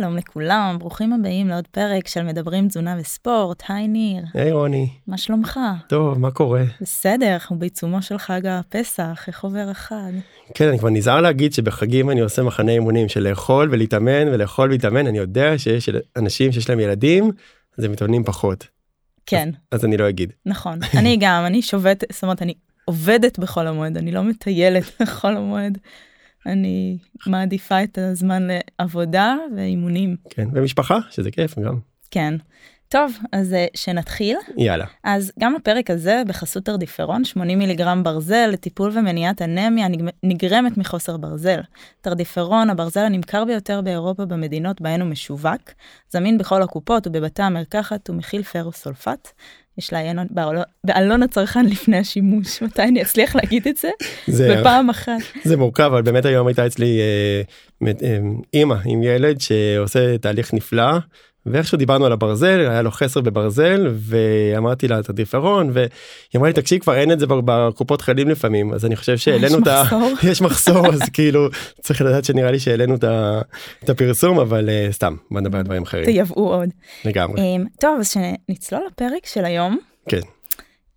שלום 0.00 0.16
לכולם, 0.16 0.76
ברוכים 0.78 1.12
הבאים 1.12 1.48
לעוד 1.48 1.66
פרק 1.66 2.08
של 2.08 2.22
מדברים 2.22 2.68
תזונה 2.68 2.96
וספורט. 2.98 3.62
היי 3.68 3.88
ניר, 3.88 4.24
היי 4.34 4.52
רוני, 4.52 4.88
מה 5.06 5.18
שלומך? 5.18 5.60
טוב, 5.88 6.18
מה 6.18 6.30
קורה? 6.30 6.62
בסדר, 6.80 7.32
אנחנו 7.32 7.58
בעיצומו 7.58 8.02
של 8.02 8.18
חג 8.18 8.46
הפסח, 8.46 9.24
איך 9.26 9.44
עובר 9.44 9.68
החג? 9.70 10.12
כן, 10.54 10.68
אני 10.68 10.78
כבר 10.78 10.90
נזהר 10.90 11.20
להגיד 11.20 11.52
שבחגים 11.52 12.10
אני 12.10 12.20
עושה 12.20 12.42
מחנה 12.42 12.72
אימונים 12.72 13.08
של 13.08 13.28
לאכול 13.28 13.68
ולהתאמן 13.72 14.28
ולאכול 14.28 14.68
ולהתאמן, 14.68 15.06
אני 15.06 15.18
יודע 15.18 15.58
שיש 15.58 15.88
אנשים 16.16 16.52
שיש 16.52 16.68
להם 16.70 16.80
ילדים, 16.80 17.30
אז 17.78 17.84
הם 17.84 17.92
מתאמנים 17.92 18.24
פחות. 18.24 18.66
כן, 19.26 19.48
אז, 19.72 19.80
אז 19.80 19.84
אני 19.84 19.96
לא 19.96 20.08
אגיד. 20.08 20.32
נכון. 20.46 20.78
אני 20.98 21.16
גם, 21.20 21.42
אני 21.46 21.62
שובתת, 21.62 22.12
זאת 22.12 22.22
אומרת, 22.22 22.42
אני 22.42 22.54
עובדת 22.84 23.38
בחול 23.38 23.66
המועד, 23.66 23.96
אני 23.96 24.12
לא 24.12 24.22
מטיילת 24.22 24.84
בחול 25.00 25.36
המועד. 25.36 25.78
אני 26.46 26.98
מעדיפה 27.26 27.82
את 27.82 27.98
הזמן 27.98 28.48
לעבודה 28.78 29.36
ואימונים. 29.56 30.16
כן, 30.30 30.48
ומשפחה, 30.52 30.98
שזה 31.10 31.30
כיף 31.30 31.58
גם. 31.58 31.78
כן. 32.10 32.34
טוב, 32.88 33.18
אז 33.32 33.52
אה, 33.54 33.66
שנתחיל. 33.74 34.36
יאללה. 34.56 34.84
אז 35.04 35.32
גם 35.38 35.56
הפרק 35.56 35.90
הזה 35.90 36.22
בחסות 36.26 36.64
תרדיפרון, 36.64 37.24
80 37.24 37.58
מיליגרם 37.58 38.02
ברזל 38.02 38.46
לטיפול 38.52 38.90
ומניעת 38.94 39.42
אנמיה 39.42 39.86
נגרמת 40.22 40.78
מחוסר 40.78 41.16
ברזל. 41.16 41.60
תרדיפרון, 42.00 42.70
הברזל 42.70 43.00
הנמכר 43.00 43.44
ביותר 43.44 43.80
באירופה 43.80 44.24
במדינות 44.24 44.80
בהן 44.80 45.00
הוא 45.00 45.10
משווק, 45.10 45.70
זמין 46.10 46.38
בכל 46.38 46.62
הקופות 46.62 47.06
ובבתי 47.06 47.42
המרקחת 47.42 48.10
ומכיל 48.10 48.42
פרוסולפט. 48.42 49.28
יש 49.78 49.92
לעיין 49.92 50.18
בעלון 50.84 51.22
הצרכן 51.22 51.66
לפני 51.66 51.98
השימוש. 51.98 52.62
מתי 52.62 52.82
אני 52.82 53.02
אצליח 53.02 53.36
להגיד 53.36 53.68
את 53.68 53.76
זה, 53.76 53.90
זה 54.26 54.56
בפעם 54.60 54.90
אחת. 54.90 55.12
זה 55.44 55.56
מורכב 55.56 55.82
אבל 55.84 56.02
באמת 56.02 56.24
היום 56.24 56.46
הייתה 56.46 56.66
אצלי 56.66 57.00
אה, 57.00 57.92
אה, 58.02 58.18
אימא 58.54 58.76
עם 58.84 59.02
ילד 59.02 59.40
שעושה 59.40 60.18
תהליך 60.18 60.54
נפלא 60.54 60.92
ואיכשהו 61.46 61.78
דיברנו 61.78 62.06
על 62.06 62.12
הברזל 62.12 62.60
היה 62.60 62.82
לו 62.82 62.90
חסר 62.90 63.20
בברזל 63.20 63.86
ואמרתי 63.98 64.88
לה 64.88 65.00
את 65.00 65.08
הדיפרון 65.08 65.70
והיא 65.72 65.88
אמרה 66.36 66.48
לי 66.48 66.54
תקשיב 66.54 66.80
כבר 66.80 66.94
אין 66.94 67.12
את 67.12 67.20
זה 67.20 67.26
בקופות 67.26 68.00
חיילים 68.00 68.28
לפעמים 68.28 68.72
אז 68.72 68.84
אני 68.84 68.96
חושב 68.96 69.16
שהעלינו 69.16 69.58
את 69.58 69.66
ה... 69.66 69.82
יש 70.30 70.42
מחסור 70.42 70.86
אז 70.86 71.00
כאילו 71.12 71.48
צריך 71.80 72.02
לדעת 72.02 72.24
שנראה 72.24 72.50
לי 72.50 72.58
שהעלינו 72.58 72.94
את 73.84 73.90
הפרסום 73.90 74.38
אבל 74.38 74.68
uh, 74.68 74.92
סתם 74.92 75.16
בוא 75.30 75.40
נדבר 75.40 75.58
על 75.58 75.64
דברים 75.64 75.82
אחרים. 75.82 76.04
תייבאו 76.04 76.54
עוד. 76.54 76.68
לגמרי. 77.04 77.40
Um, 77.40 77.68
טוב 77.80 77.96
אז 78.00 78.10
שנצלול 78.10 78.82
לפרק 78.86 79.26
של 79.26 79.44
היום. 79.44 79.78
כן. 80.08 80.20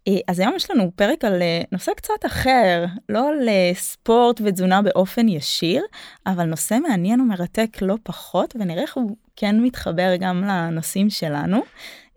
אה, 0.07 0.17
אז 0.27 0.39
היום 0.39 0.55
יש 0.55 0.71
לנו 0.71 0.91
פרק 0.95 1.25
על 1.25 1.41
אה, 1.41 1.61
נושא 1.71 1.91
קצת 1.93 2.25
אחר, 2.25 2.85
לא 3.09 3.29
על 3.29 3.49
ספורט 3.73 4.41
ותזונה 4.45 4.81
באופן 4.81 5.27
ישיר, 5.27 5.83
אבל 6.27 6.45
נושא 6.45 6.77
מעניין 6.89 7.21
ומרתק 7.21 7.77
לא 7.81 7.95
פחות, 8.03 8.55
ונראה 8.59 8.81
איך 8.81 8.97
הוא 8.97 9.15
כן 9.35 9.61
מתחבר 9.61 10.15
גם 10.19 10.43
לנושאים 10.43 11.09
שלנו. 11.09 11.61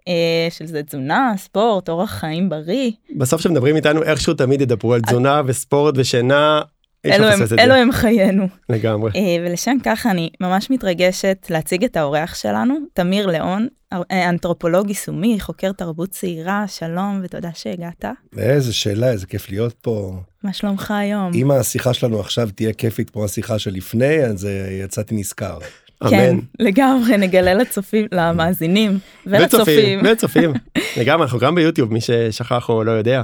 אה, 0.08 0.48
שזה 0.50 0.82
תזונה, 0.82 1.32
ספורט, 1.36 1.88
אורח 1.88 2.10
חיים 2.10 2.48
בריא. 2.48 2.90
בסוף 3.16 3.40
כשמדברים 3.40 3.76
איתנו 3.76 4.02
איכשהו 4.02 4.34
תמיד 4.34 4.60
ידברו 4.60 4.94
על 4.94 5.00
תזונה 5.00 5.42
וספורט 5.46 5.94
ושינה. 5.98 6.62
אלו 7.06 7.26
הם, 7.26 7.40
אלו 7.58 7.74
הם 7.74 7.92
חיינו. 7.92 8.48
לגמרי. 8.68 9.10
אה, 9.16 9.36
ולשם 9.46 9.76
כך 9.84 10.06
אני 10.06 10.30
ממש 10.40 10.70
מתרגשת 10.70 11.46
להציג 11.50 11.84
את 11.84 11.96
האורח 11.96 12.34
שלנו, 12.34 12.78
תמיר 12.92 13.26
ליאון, 13.26 13.68
אה, 13.92 14.28
אנתרופולוג 14.28 14.88
יישומי, 14.88 15.40
חוקר 15.40 15.72
תרבות 15.72 16.10
צעירה, 16.10 16.64
שלום 16.68 17.20
ותודה 17.24 17.50
שהגעת. 17.54 18.04
איזה 18.38 18.72
שאלה, 18.72 19.10
איזה 19.10 19.26
כיף 19.26 19.50
להיות 19.50 19.72
פה. 19.72 20.12
מה 20.42 20.52
שלומך 20.52 20.90
היום? 20.90 21.32
אם 21.34 21.50
השיחה 21.50 21.94
שלנו 21.94 22.20
עכשיו 22.20 22.48
תהיה 22.54 22.72
כיפית 22.72 23.10
כמו 23.10 23.24
השיחה 23.24 23.58
שלפני, 23.58 24.24
אז 24.24 24.48
יצאתי 24.84 25.14
נזכר. 25.14 25.58
כן, 26.10 26.36
לגמרי, 26.58 27.16
נגלה 27.16 27.54
לצופים, 27.54 28.06
למאזינים 28.12 28.98
ולצופים. 29.26 30.00
וצופים, 30.04 30.52
לגמרי, 30.96 31.24
אנחנו 31.24 31.38
גם 31.38 31.54
ביוטיוב, 31.54 31.92
מי 31.92 32.00
ששכח 32.00 32.68
או 32.68 32.84
לא 32.84 32.90
יודע. 32.90 33.22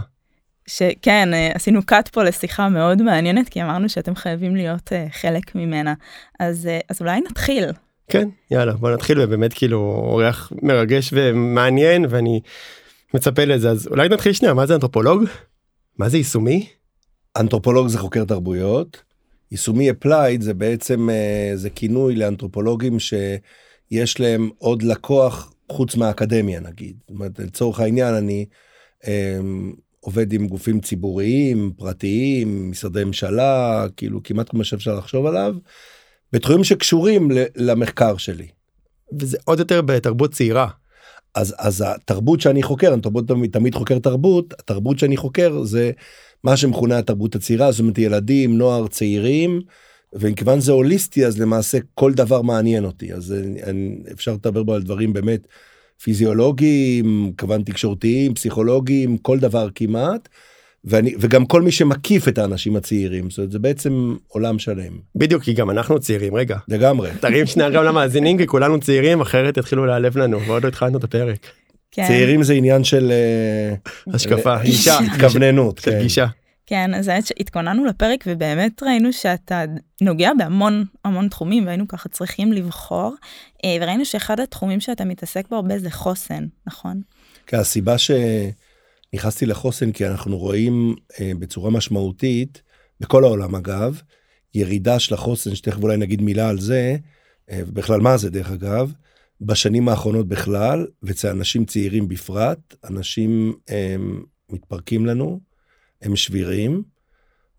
שכן, 0.67 1.35
אה, 1.35 1.51
עשינו 1.55 1.83
קאט 1.87 2.09
פה 2.09 2.23
לשיחה 2.25 2.69
מאוד 2.69 3.03
מעניינת, 3.03 3.49
כי 3.49 3.63
אמרנו 3.63 3.89
שאתם 3.89 4.15
חייבים 4.15 4.57
להיות 4.57 4.93
uh, 4.93 5.13
חלק 5.13 5.55
ממנה. 5.55 5.95
אז, 6.41 6.67
uh, 6.67 6.85
אז 6.89 7.01
אולי 7.01 7.21
נתחיל. 7.21 7.65
כן, 8.09 8.29
יאללה, 8.51 8.73
בוא 8.73 8.91
נתחיל, 8.91 9.21
ובאמת 9.21 9.53
כאילו 9.53 9.79
אורח 9.79 10.53
מרגש 10.63 11.11
ומעניין, 11.13 12.07
ואני 12.09 12.41
מצפה 13.15 13.45
לזה. 13.45 13.71
אז 13.71 13.87
אולי 13.87 14.09
נתחיל 14.09 14.33
שנייה, 14.33 14.55
מה 14.55 14.67
זה 14.67 14.75
אנתרופולוג? 14.75 15.25
מה 15.99 16.09
זה 16.09 16.17
יישומי? 16.17 16.69
אנתרופולוג 17.37 17.89
זה 17.89 17.99
חוקר 17.99 18.25
תרבויות. 18.25 19.03
יישומי 19.51 19.91
אפלייד 19.91 20.43
זה 20.43 20.55
בעצם 20.55 21.11
אה, 21.11 21.53
זה 21.55 21.71
כינוי 21.71 22.17
לאנתרופולוגים 22.17 22.99
שיש 23.01 24.21
להם 24.21 24.51
עוד 24.59 24.83
לקוח 24.83 25.53
חוץ 25.73 25.97
מהאקדמיה 25.97 26.61
נגיד. 26.61 26.97
זאת 27.01 27.11
אומרת, 27.11 27.39
לצורך 27.39 27.81
העניין 27.81 28.15
אני 28.15 28.47
אה, 29.07 29.39
עובד 30.07 30.33
עם 30.33 30.47
גופים 30.47 30.81
ציבוריים, 30.81 31.73
פרטיים, 31.77 32.71
משרדי 32.71 33.05
ממשלה, 33.05 33.87
כאילו 33.97 34.23
כמעט 34.23 34.51
כמו 34.51 34.65
שאפשר 34.65 34.95
לחשוב 34.95 35.27
עליו, 35.27 35.55
בתחומים 36.33 36.65
שקשורים 36.65 37.31
למחקר 37.57 38.17
שלי. 38.17 38.47
וזה 39.21 39.39
עוד 39.45 39.59
יותר 39.59 39.83
בתרבות 39.83 40.33
צעירה. 40.33 40.69
אז 41.35 41.55
אז 41.59 41.85
התרבות 41.87 42.41
שאני 42.41 42.63
חוקר 42.63 42.95
אני 42.95 43.03
תמיד, 43.27 43.51
תמיד 43.53 43.75
חוקר 43.75 43.99
תרבות 43.99 44.53
התרבות 44.53 44.99
שאני 44.99 45.17
חוקר 45.17 45.63
זה 45.65 45.91
מה 46.45 46.57
שמכונה 46.57 46.99
התרבות 46.99 47.35
הצעירה 47.35 47.73
זאת 47.73 47.81
אומרת 47.81 47.99
ילדים 47.99 48.59
נוער 48.59 48.87
צעירים. 48.89 49.61
ומכיוון 50.13 50.61
זה 50.61 50.73
הוליסטי 50.73 51.27
אז 51.27 51.41
למעשה 51.41 51.79
כל 51.95 52.13
דבר 52.13 52.43
מעניין 52.43 52.85
אותי 52.85 53.13
אז 53.13 53.33
אני, 53.33 53.63
אני, 53.63 53.97
אפשר 54.13 54.33
לדבר 54.33 54.63
בו 54.63 54.75
על 54.75 54.83
דברים 54.83 55.13
באמת 55.13 55.47
פיזיולוגיים 56.03 57.33
כמובן 57.39 57.63
תקשורתיים 57.63 58.35
פסיכולוגיים 58.35 59.19
כל 59.19 59.39
דבר 59.39 59.69
כמעט. 59.75 60.29
ואני 60.87 61.15
וגם 61.21 61.47
כל 61.47 61.63
מי 61.63 61.73
שמקיף 61.73 62.29
את 62.29 62.39
האנשים 62.39 62.77
הצעירים 62.77 63.31
זאת 63.31 63.39
אומרת 63.39 63.53
זה 63.53 63.59
בעצם 63.59 64.15
עולם 64.29 64.59
שלם. 64.59 64.93
בדיוק 65.17 65.43
כי 65.43 65.53
גם 65.53 65.71
אנחנו 65.71 66.01
צעירים 66.01 66.35
רגע 66.35 66.59
לגמרי 66.69 67.11
תרים 67.21 67.47
שנייה 67.47 67.71
גם 67.71 67.85
למאזינים 67.85 68.39
כי 68.39 68.47
כולנו 68.47 68.81
צעירים 68.81 69.21
אחרת 69.21 69.57
יתחילו 69.57 69.87
להיעלב 69.87 70.19
לנו 70.19 70.41
ועוד 70.41 70.63
לא 70.63 70.69
התחלנו 70.69 70.99
את 70.99 71.05
הפרק. 71.05 71.47
כן. 71.91 72.07
צעירים 72.07 72.43
זה 72.43 72.53
עניין 72.53 72.85
של 72.85 73.13
אה, 73.13 73.75
השקפה 74.15 74.63
גישה 74.63 74.99
התכווננות 74.99 75.81
כן. 75.81 75.99
גישה. 76.03 76.27
כן 76.67 76.95
אז 76.95 77.11
התכוננו 77.41 77.85
לפרק 77.85 78.25
ובאמת 78.27 78.83
ראינו 78.83 79.13
שאתה 79.13 79.65
נוגע 80.01 80.31
בהמון 80.39 80.85
המון 81.05 81.29
תחומים 81.29 81.67
והיינו 81.67 81.89
ככה 81.89 82.09
צריכים 82.09 82.53
לבחור 82.53 83.15
אה, 83.65 83.77
וראינו 83.81 84.05
שאחד 84.05 84.41
התחומים 84.41 84.81
שאתה 84.81 85.05
מתעסק 85.05 85.49
בו 85.49 85.57
הרבה 85.57 85.79
זה 85.79 85.91
חוסן 85.91 86.47
נכון. 86.67 87.01
כן, 87.47 87.59
הסיבה 87.59 87.99
ש... 87.99 88.11
נכנסתי 89.15 89.47
לחוסן 89.47 89.93
כי 89.93 90.07
אנחנו 90.07 90.39
רואים 90.39 90.95
אה, 91.21 91.33
בצורה 91.39 91.71
משמעותית, 91.71 92.63
בכל 93.01 93.25
העולם 93.25 93.55
אגב, 93.55 94.01
ירידה 94.55 94.99
של 94.99 95.15
החוסן, 95.15 95.55
שתכף 95.55 95.83
אולי 95.83 95.97
נגיד 95.97 96.23
מילה 96.23 96.49
על 96.49 96.61
זה, 96.61 96.97
אה, 97.51 97.61
ובכלל 97.67 98.01
מה 98.01 98.17
זה 98.17 98.31
דרך 98.31 98.51
אגב, 98.51 98.93
בשנים 99.41 99.89
האחרונות 99.89 100.29
בכלל, 100.29 100.87
ואצל 101.03 101.29
אנשים 101.29 101.65
צעירים 101.65 102.09
בפרט, 102.09 102.75
אנשים 102.85 103.53
אה, 103.71 103.97
מתפרקים 104.51 105.07
לנו, 105.07 105.41
הם 106.03 106.17
שבירים. 106.17 106.83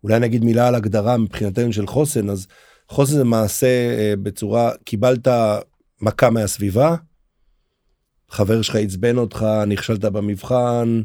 אולי 0.04 0.18
נגיד 0.18 0.44
מילה 0.44 0.68
על 0.68 0.74
הגדרה 0.74 1.16
מבחינתנו 1.16 1.72
של 1.72 1.86
חוסן, 1.86 2.30
אז 2.30 2.46
חוסן 2.88 3.12
זה 3.12 3.24
מעשה 3.24 3.96
אה, 3.98 4.14
בצורה, 4.22 4.72
קיבלת 4.84 5.28
מכה 6.00 6.30
מהסביבה, 6.30 6.96
חבר 8.30 8.62
שלך 8.62 8.76
עצבן 8.76 9.18
אותך, 9.18 9.46
נכשלת 9.66 10.04
במבחן, 10.04 11.02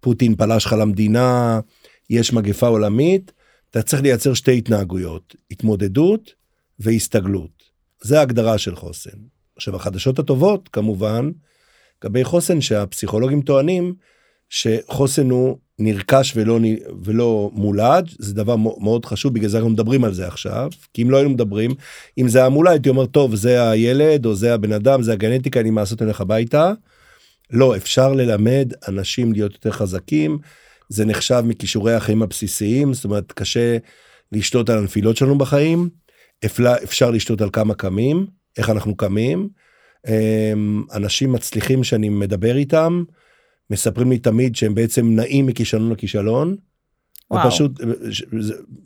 פוטין 0.00 0.36
פלש 0.36 0.66
לך 0.66 0.72
למדינה, 0.72 1.60
יש 2.10 2.32
מגפה 2.32 2.66
עולמית, 2.66 3.32
אתה 3.70 3.82
צריך 3.82 4.02
לייצר 4.02 4.34
שתי 4.34 4.58
התנהגויות, 4.58 5.34
התמודדות 5.50 6.34
והסתגלות. 6.78 7.62
זה 8.02 8.18
ההגדרה 8.18 8.58
של 8.58 8.76
חוסן. 8.76 9.18
עכשיו 9.56 9.76
החדשות 9.76 10.18
הטובות 10.18 10.68
כמובן, 10.68 11.30
לגבי 12.04 12.24
חוסן 12.24 12.60
שהפסיכולוגים 12.60 13.42
טוענים 13.42 13.94
שחוסן 14.48 15.30
הוא 15.30 15.58
נרכש 15.78 16.32
ולא, 16.36 16.60
ולא 17.02 17.50
מולד, 17.52 18.08
זה 18.18 18.34
דבר 18.34 18.56
מאוד 18.56 19.04
חשוב, 19.04 19.34
בגלל 19.34 19.48
זה 19.48 19.56
אנחנו 19.56 19.70
מדברים 19.70 20.04
על 20.04 20.14
זה 20.14 20.26
עכשיו, 20.26 20.70
כי 20.94 21.02
אם 21.02 21.10
לא 21.10 21.16
היינו 21.16 21.30
מדברים, 21.30 21.70
אם 22.18 22.28
זה 22.28 22.38
היה 22.38 22.48
מולד 22.48 22.70
הייתי 22.70 22.88
אומר 22.88 23.06
טוב 23.06 23.34
זה 23.34 23.70
הילד 23.70 24.26
או 24.26 24.34
זה 24.34 24.54
הבן 24.54 24.72
אדם, 24.72 25.02
זה 25.02 25.12
הגנטיקה, 25.12 25.60
אני 25.60 25.70
מעשות 25.70 26.02
אלך 26.02 26.20
הביתה. 26.20 26.72
לא, 27.50 27.76
אפשר 27.76 28.12
ללמד 28.12 28.72
אנשים 28.88 29.32
להיות 29.32 29.52
יותר 29.52 29.70
חזקים, 29.70 30.38
זה 30.88 31.04
נחשב 31.04 31.42
מכישורי 31.46 31.94
החיים 31.94 32.22
הבסיסיים, 32.22 32.94
זאת 32.94 33.04
אומרת, 33.04 33.32
קשה 33.32 33.76
לשלוט 34.32 34.70
על 34.70 34.78
הנפילות 34.78 35.16
שלנו 35.16 35.38
בחיים, 35.38 35.88
אפשר 36.84 37.10
לשלוט 37.10 37.40
על 37.42 37.50
כמה 37.52 37.74
קמים, 37.74 38.26
איך 38.58 38.70
אנחנו 38.70 38.96
קמים. 38.96 39.48
אמ, 40.08 40.82
אנשים 40.94 41.32
מצליחים 41.32 41.84
שאני 41.84 42.08
מדבר 42.08 42.56
איתם, 42.56 43.04
מספרים 43.70 44.10
לי 44.10 44.18
תמיד 44.18 44.56
שהם 44.56 44.74
בעצם 44.74 45.06
נעים 45.06 45.46
מכישלון 45.46 45.92
לכישלון. 45.92 46.56
וואו. 47.30 47.46
ופשוט, 47.46 47.80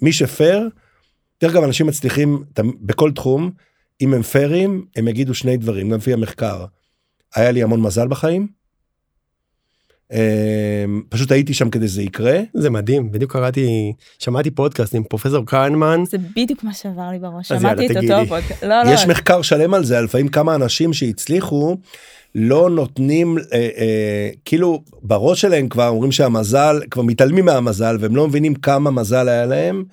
מי 0.03 0.13
שפייר, 0.13 0.69
דרך 1.41 1.53
אגב, 1.53 1.63
אנשים 1.63 1.87
מצליחים 1.87 2.45
בכל 2.81 3.13
תחום, 3.13 3.51
אם 4.01 4.15
הם 4.15 4.23
פיירים, 4.23 4.87
הם 4.97 5.09
יגידו 5.09 5.35
שני 5.35 5.57
דברים, 5.57 5.91
גם 5.91 5.99
לפי 5.99 6.13
המחקר. 6.13 6.65
היה 7.35 7.51
לי 7.51 7.63
המון 7.63 7.81
מזל 7.81 8.09
בחיים. 8.09 8.58
אה, 10.13 10.85
פשוט 11.09 11.33
הייתי 11.33 11.55
שם 11.55 11.71
כדי 11.71 11.89
שזה 11.89 12.03
יקרה. 12.03 12.41
זה 12.55 12.71
מדהים, 12.71 13.13
בדיוק 13.13 13.33
קראתי, 13.33 13.93
שמעתי 14.19 14.51
פודקאסט 14.51 14.95
עם 14.95 15.05
פרופסור 15.05 15.47
קהנמן. 15.47 16.05
זה 16.11 16.19
בדיוק 16.19 16.65
מה 16.65 16.73
שעבר 16.73 17.11
לי 17.13 17.19
בראש, 17.19 17.53
אז 17.53 17.61
שמעתי 17.61 17.83
יאללה, 17.83 17.93
את 17.93 17.97
תגידי. 17.97 18.15
אותו 18.15 18.29
פודקאסט. 18.29 18.63
לא, 18.63 18.83
לא, 18.83 18.91
יש 18.91 19.07
מחקר 19.07 19.43
שלם 19.43 19.75
על 19.75 19.85
זה, 19.85 19.99
על 19.99 20.05
לפעמים 20.05 20.29
כמה 20.29 20.55
אנשים 20.55 20.93
שהצליחו, 20.93 21.77
לא 22.35 22.71
נותנים, 22.71 23.39
אה, 23.39 23.69
אה, 23.79 24.31
כאילו 24.45 24.83
בראש 25.03 25.41
שלהם 25.41 25.69
כבר 25.69 25.89
אומרים 25.89 26.13
שהמזל, 26.13 26.81
כבר 26.91 27.03
מתעלמים 27.03 27.45
מהמזל 27.45 27.97
והם 28.01 28.17
לא 28.17 28.29
מבינים 28.29 28.55
כמה 28.55 28.91
מזל 28.91 29.29
היה 29.29 29.47
להם. 29.47 29.85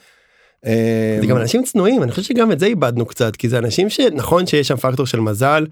אה, 0.66 1.18
זה 1.22 1.28
גם 1.28 1.38
אנשים 1.38 1.64
צנועים, 1.64 2.04
אני 2.04 2.12
חושב 2.12 2.24
שגם 2.24 2.52
את 2.52 2.60
זה 2.60 2.66
איבדנו 2.66 3.06
קצת, 3.06 3.36
כי 3.36 3.50
זה 3.50 3.58
אנשים 3.58 3.90
שנכון 3.90 4.48
שיש 4.48 4.68
שם 4.68 4.76
פקטור 4.76 5.06
של 5.06 5.20
מזל, 5.20 5.66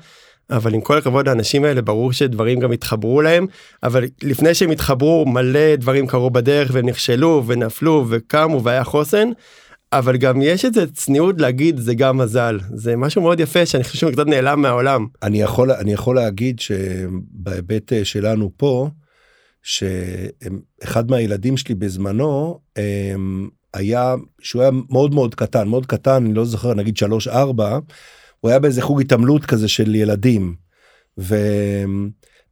אבל 0.50 0.74
עם 0.74 0.82
כל 0.82 0.98
הכבוד 0.98 1.28
לאנשים 1.28 1.64
האלה 1.66 1.82
ברור 1.82 2.14
שדברים 2.14 2.60
גם 2.60 2.72
התחברו 2.72 3.22
להם, 3.22 3.48
אבל 3.84 4.04
לפני 4.24 4.54
שהם 4.54 4.72
התחברו 4.72 5.26
מלא 5.26 5.76
דברים 5.76 6.08
קרו 6.08 6.30
בדרך 6.30 6.72
והם 6.74 6.86
נכשלו 6.86 7.44
ונפלו 7.48 8.06
וקמו 8.10 8.64
והיה 8.64 8.84
חוסן. 8.84 9.30
אבל 9.94 10.18
גם 10.18 10.42
יש 10.42 10.66
איזה 10.66 10.92
צניעות 10.92 11.42
להגיד 11.42 11.78
זה 11.78 11.96
גם 11.96 12.18
מזל 12.18 12.60
זה 12.74 12.96
משהו 12.96 13.22
מאוד 13.22 13.40
יפה 13.40 13.66
שאני 13.66 13.84
חושב 13.84 13.98
שהוא 13.98 14.12
קצת 14.12 14.28
נעלם 14.28 14.62
מהעולם. 14.62 15.08
אני 15.24 15.42
יכול 15.42 15.72
אני 15.72 15.94
יכול 15.94 16.16
להגיד 16.16 16.60
שבהיבט 16.60 17.94
אה, 17.94 18.06
שלנו 18.06 18.52
פה 18.58 18.90
שאחד 19.64 21.12
מהילדים 21.12 21.58
שלי 21.58 21.76
בזמנו 21.76 22.60
היה 23.74 24.16
שהוא 24.42 24.62
היה 24.62 24.72
מאוד 24.90 25.14
מאוד 25.14 25.36
קטן 25.36 25.68
מאוד 25.68 25.86
קטן 25.86 26.26
אני 26.26 26.34
לא 26.34 26.46
זוכר 26.46 26.74
נגיד 26.74 26.98
3 26.98 27.28
4 27.28 27.80
הוא 28.44 28.50
היה 28.50 28.60
באיזה 28.60 28.82
חוג 28.82 29.02
התעמלות 29.02 29.46
כזה 29.46 29.68
של 29.68 29.96
ילדים. 29.96 30.56
ו... 31.18 31.36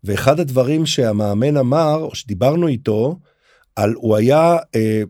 ואחד 0.03 0.39
הדברים 0.39 0.85
שהמאמן 0.85 1.57
אמר 1.57 1.95
או 1.95 2.15
שדיברנו 2.15 2.67
איתו 2.67 3.19
על 3.75 3.93
הוא 3.97 4.15
היה 4.15 4.57
אה, 4.75 5.01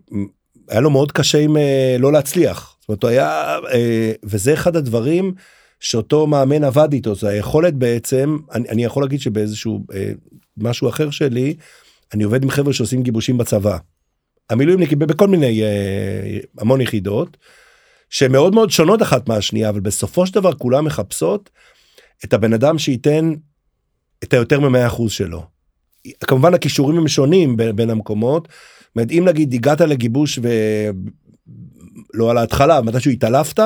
היה 0.70 0.82
לו 0.82 0.90
מאוד 0.90 1.12
קשה 1.12 1.38
עם 1.38 1.58
אה, 1.58 1.96
לא 2.00 2.12
להצליח 2.14 2.78
זאת 2.80 2.90
אומרת 2.90 3.04
הוא 3.04 3.10
היה 3.10 3.58
אה, 3.74 4.12
וזה 4.24 4.54
אחד 4.54 4.76
הדברים 4.76 5.34
שאותו 5.80 6.28
מאמן 6.28 6.64
עבד 6.64 6.94
איתו 6.94 7.16
זה 7.16 7.30
היכולת 7.30 7.74
בעצם 7.74 8.38
אני, 8.52 8.70
אני 8.70 8.84
יכול 8.84 9.04
להגיד 9.04 9.20
שבאיזשהו 9.20 9.86
אה, 9.94 10.12
משהו 10.58 10.90
אחר 10.90 11.10
שלי 11.10 11.56
אני 12.14 12.24
עובד 12.24 12.44
עם 12.44 12.50
חבר'ה 12.50 12.74
שעושים 12.74 13.04
גיבושים 13.04 13.38
בצבא. 13.38 13.78
המילואימניקים 14.50 15.00
בכל 15.00 15.28
מיני 15.28 15.64
אה, 15.64 16.40
המון 16.58 16.82
יחידות 16.82 17.38
שהן 18.12 18.32
מאוד 18.32 18.56
מאוד 18.56 18.70
שונות 18.72 19.02
אחת 19.02 19.30
מהשנייה 19.30 19.70
אבל 19.70 19.80
בסופו 19.80 20.26
של 20.26 20.34
דבר 20.34 20.54
כולם 20.54 20.86
מחפשות 20.86 21.50
את 22.26 22.34
הבן 22.34 22.54
אדם 22.54 22.78
שייתן 22.80 23.34
את 24.24 24.34
היותר 24.34 24.60
ממאה 24.60 24.88
אחוז 24.88 25.12
שלו. 25.12 25.44
כמובן 26.28 26.54
הכישורים 26.54 26.98
הם 26.98 27.08
שונים 27.08 27.58
בין, 27.58 27.76
בין 27.76 27.90
המקומות. 27.90 28.48
זאת 28.48 28.96
אומרת, 28.96 29.12
אם 29.12 29.24
נגיד 29.28 29.54
הגעת 29.54 29.82
לגיבוש 29.82 30.40
ולא 32.14 32.32
על 32.32 32.38
ההתחלה 32.38 32.82
מתישהו 32.82 33.12
התעלפת 33.12 33.60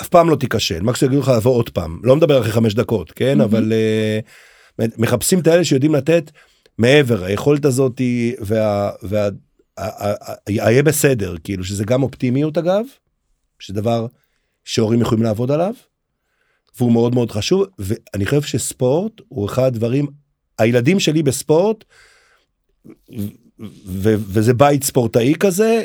אף 0.00 0.08
פעם 0.08 0.30
לא 0.30 0.36
תיכשל 0.36 0.80
מקסימום 0.82 1.12
יגידו 1.14 1.22
לך 1.30 1.32
לבוא 1.36 1.52
עוד 1.54 1.70
פעם 1.70 1.98
לא 2.02 2.16
מדבר 2.16 2.40
אחרי 2.40 2.52
חמש 2.52 2.74
דקות 2.74 3.12
כן 3.12 3.40
Mhm. 3.40 3.44
אבל 3.44 3.72
uh, 4.80 4.84
מחפשים 4.98 5.38
את 5.38 5.46
האלה 5.46 5.64
שיודעים 5.64 5.94
לתת 5.94 6.30
מעבר 6.78 7.24
היכולת 7.24 7.64
הזאת 7.64 7.98
היא 7.98 8.34
וה... 8.40 8.90
וה 9.02 9.28
ה- 9.78 10.08
ה- 10.08 10.30
ה- 10.30 10.34
היה 10.46 10.82
בסדר 10.82 11.34
כאילו 11.44 11.64
שזה 11.64 11.84
גם 11.84 12.02
אופטימיות 12.02 12.58
אגב 12.58 12.84
שזה 13.58 13.74
דבר 13.74 14.06
שהורים 14.64 15.00
יכולים 15.00 15.24
לעבוד 15.24 15.50
עליו. 15.50 15.74
והוא 16.76 16.92
מאוד 16.92 17.14
מאוד 17.14 17.30
חשוב 17.30 17.64
ואני 17.78 18.26
חושב 18.26 18.42
שספורט 18.42 19.12
הוא 19.28 19.46
אחד 19.46 19.62
הדברים 19.62 20.06
הילדים 20.58 21.00
שלי 21.00 21.22
בספורט 21.22 21.84
ו- 23.86 24.14
וזה 24.18 24.54
בית 24.54 24.84
ספורטאי 24.84 25.34
כזה 25.40 25.84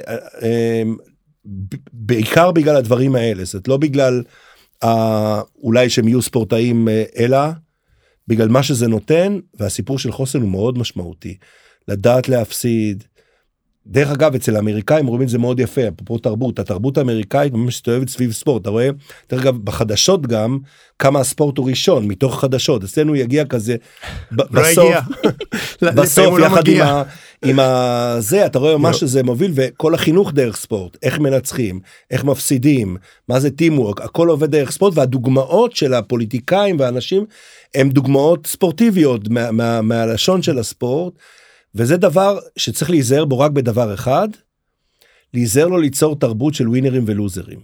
ב- 1.46 1.76
בעיקר 1.94 2.52
בגלל 2.52 2.76
הדברים 2.76 3.16
האלה 3.16 3.46
זאת 3.46 3.68
לא 3.68 3.78
בגלל 3.78 4.24
אה, 4.84 5.42
אולי 5.64 5.90
שהם 5.90 6.08
יהיו 6.08 6.22
ספורטאים 6.22 6.90
אה, 6.90 7.04
אלא 7.18 7.40
בגלל 8.28 8.48
מה 8.48 8.64
שזה 8.64 8.88
נותן 8.88 9.40
והסיפור 9.54 10.00
של 10.00 10.12
חוסן 10.12 10.42
הוא 10.42 10.50
מאוד 10.50 10.78
משמעותי 10.78 11.38
לדעת 11.88 12.30
להפסיד. 12.30 13.04
דרך 13.92 14.10
אגב 14.12 14.36
אצל 14.36 14.56
האמריקאים 14.56 15.08
רואים 15.08 15.22
את 15.22 15.30
זה 15.30 15.38
מאוד 15.38 15.60
יפה 15.60 15.82
אפרופו 15.88 16.18
תרבות 16.18 16.60
התרבות 16.60 16.98
האמריקאית 16.98 17.54
ממש 17.54 17.68
מסתובבת 17.68 18.10
סביב 18.10 18.32
ספורט 18.32 18.62
אתה 18.62 18.70
רואה 18.70 18.90
דרך 19.30 19.42
אגב 19.42 19.58
בחדשות 19.58 20.28
גם 20.28 20.58
כמה 21.00 21.20
הספורט 21.20 21.58
הוא 21.58 21.70
ראשון 21.70 22.08
מתוך 22.08 22.34
החדשות 22.34 22.84
אצלנו 22.84 23.16
יגיע 23.16 23.46
כזה 23.46 23.76
לא 24.32 24.46
בסוף. 24.52 24.94
לפעמים 25.82 26.04
בסוף 26.04 26.40
לא 26.40 26.46
יחד 26.46 26.68
עם. 26.68 26.82
ה, 26.82 27.04
עם 27.46 27.60
ה... 27.60 28.16
זה 28.20 28.46
אתה 28.46 28.60
רואה 28.60 28.78
מה 28.78 28.90
לא. 28.90 28.94
שזה 28.94 29.24
מוביל 29.24 29.52
וכל 29.56 29.94
החינוך 29.94 30.32
דרך 30.34 30.58
ספורט 30.58 30.98
איך 31.04 31.20
מנצחים 31.20 31.80
איך 32.12 32.24
מפסידים 32.24 32.98
מה 33.30 33.40
זה 33.40 33.52
טימוורק 33.52 34.02
הכל 34.02 34.28
עובד 34.28 34.52
דרך 34.52 34.72
ספורט 34.72 34.98
והדוגמאות 34.98 35.76
של 35.76 35.94
הפוליטיקאים 35.94 36.80
והאנשים 36.80 37.26
הם 37.76 37.90
דוגמאות 37.90 38.48
ספורטיביות 38.48 39.30
מה, 39.30 39.52
מה, 39.52 39.82
מהלשון 39.82 40.42
של 40.42 40.60
הספורט 40.60 41.14
וזה 41.76 41.98
דבר 41.98 42.40
שצריך 42.58 42.90
להיזהר 42.92 43.26
בו 43.26 43.40
רק 43.40 43.52
בדבר 43.52 43.94
אחד 43.94 44.28
להיזהר 45.34 45.68
לו 45.68 45.78
ליצור 45.78 46.20
תרבות 46.20 46.54
של 46.54 46.70
ווינרים 46.70 47.04
ולוזרים. 47.08 47.60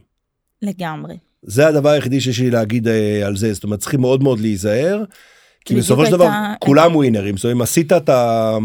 לגמרי. 0.61 1.17
זה 1.41 1.67
הדבר 1.67 1.89
היחידי 1.89 2.21
שיש 2.21 2.39
לי 2.39 2.51
להגיד 2.51 2.87
אה, 2.87 3.27
על 3.27 3.37
זה 3.37 3.53
זאת 3.53 3.63
אומרת 3.63 3.79
צריכים 3.79 4.01
מאוד 4.01 4.23
מאוד 4.23 4.39
להיזהר. 4.39 5.03
כי 5.65 5.75
בסופו 5.75 6.05
של 6.05 6.11
דבר 6.11 6.23
הייתה- 6.23 6.53
כולם 6.59 6.95
ווינרים 6.95 7.37
זאת 7.37 7.43
אומרת 7.43 7.55
אם 7.55 7.61
עשית 7.61 7.93
את 7.93 8.09
ה... 8.09 8.57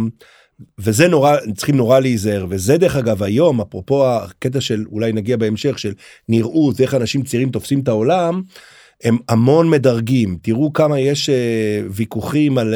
וזה 0.79 1.09
נורא 1.09 1.37
צריכים 1.57 1.77
נורא 1.77 2.01
להיזהר 2.01 2.47
וזה 2.51 2.77
דרך 2.79 2.97
אגב 2.97 3.23
היום 3.23 3.61
אפרופו 3.61 4.07
הקטע 4.09 4.61
של 4.61 4.85
אולי 4.93 5.13
נגיע 5.13 5.37
בהמשך 5.37 5.79
של 5.79 5.93
נראות 6.29 6.81
ואיך 6.81 6.95
אנשים 6.95 7.23
צעירים 7.23 7.51
תופסים 7.51 7.81
את 7.81 7.89
העולם 7.89 8.43
הם 9.05 9.17
המון 9.29 9.71
מדרגים 9.71 10.39
תראו 10.43 10.73
כמה 10.73 10.99
יש 11.01 11.29
אה, 11.31 11.83
ויכוחים 11.91 12.59
על. 12.59 12.75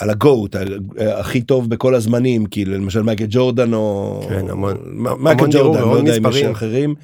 על 0.00 0.10
ה 0.10 0.19
GOAT 0.19 0.56
הכי 1.00 1.42
טוב 1.42 1.70
בכל 1.70 1.94
הזמנים 1.94 2.46
כאילו 2.46 2.74
למשל 2.74 3.02
מייקל 3.02 3.26
ג'ורדן 3.28 3.72
או 3.74 4.20
כן, 4.28 4.50
המון. 4.50 4.76
מייקל 5.18 5.40
המון 5.44 5.50
ג'ורדן 5.50 5.80
לא 5.80 5.96
יודע 5.96 6.16
אם 6.16 6.26
יש 6.26 6.32
מספרים. 6.34 6.50
אחרים. 6.50 6.94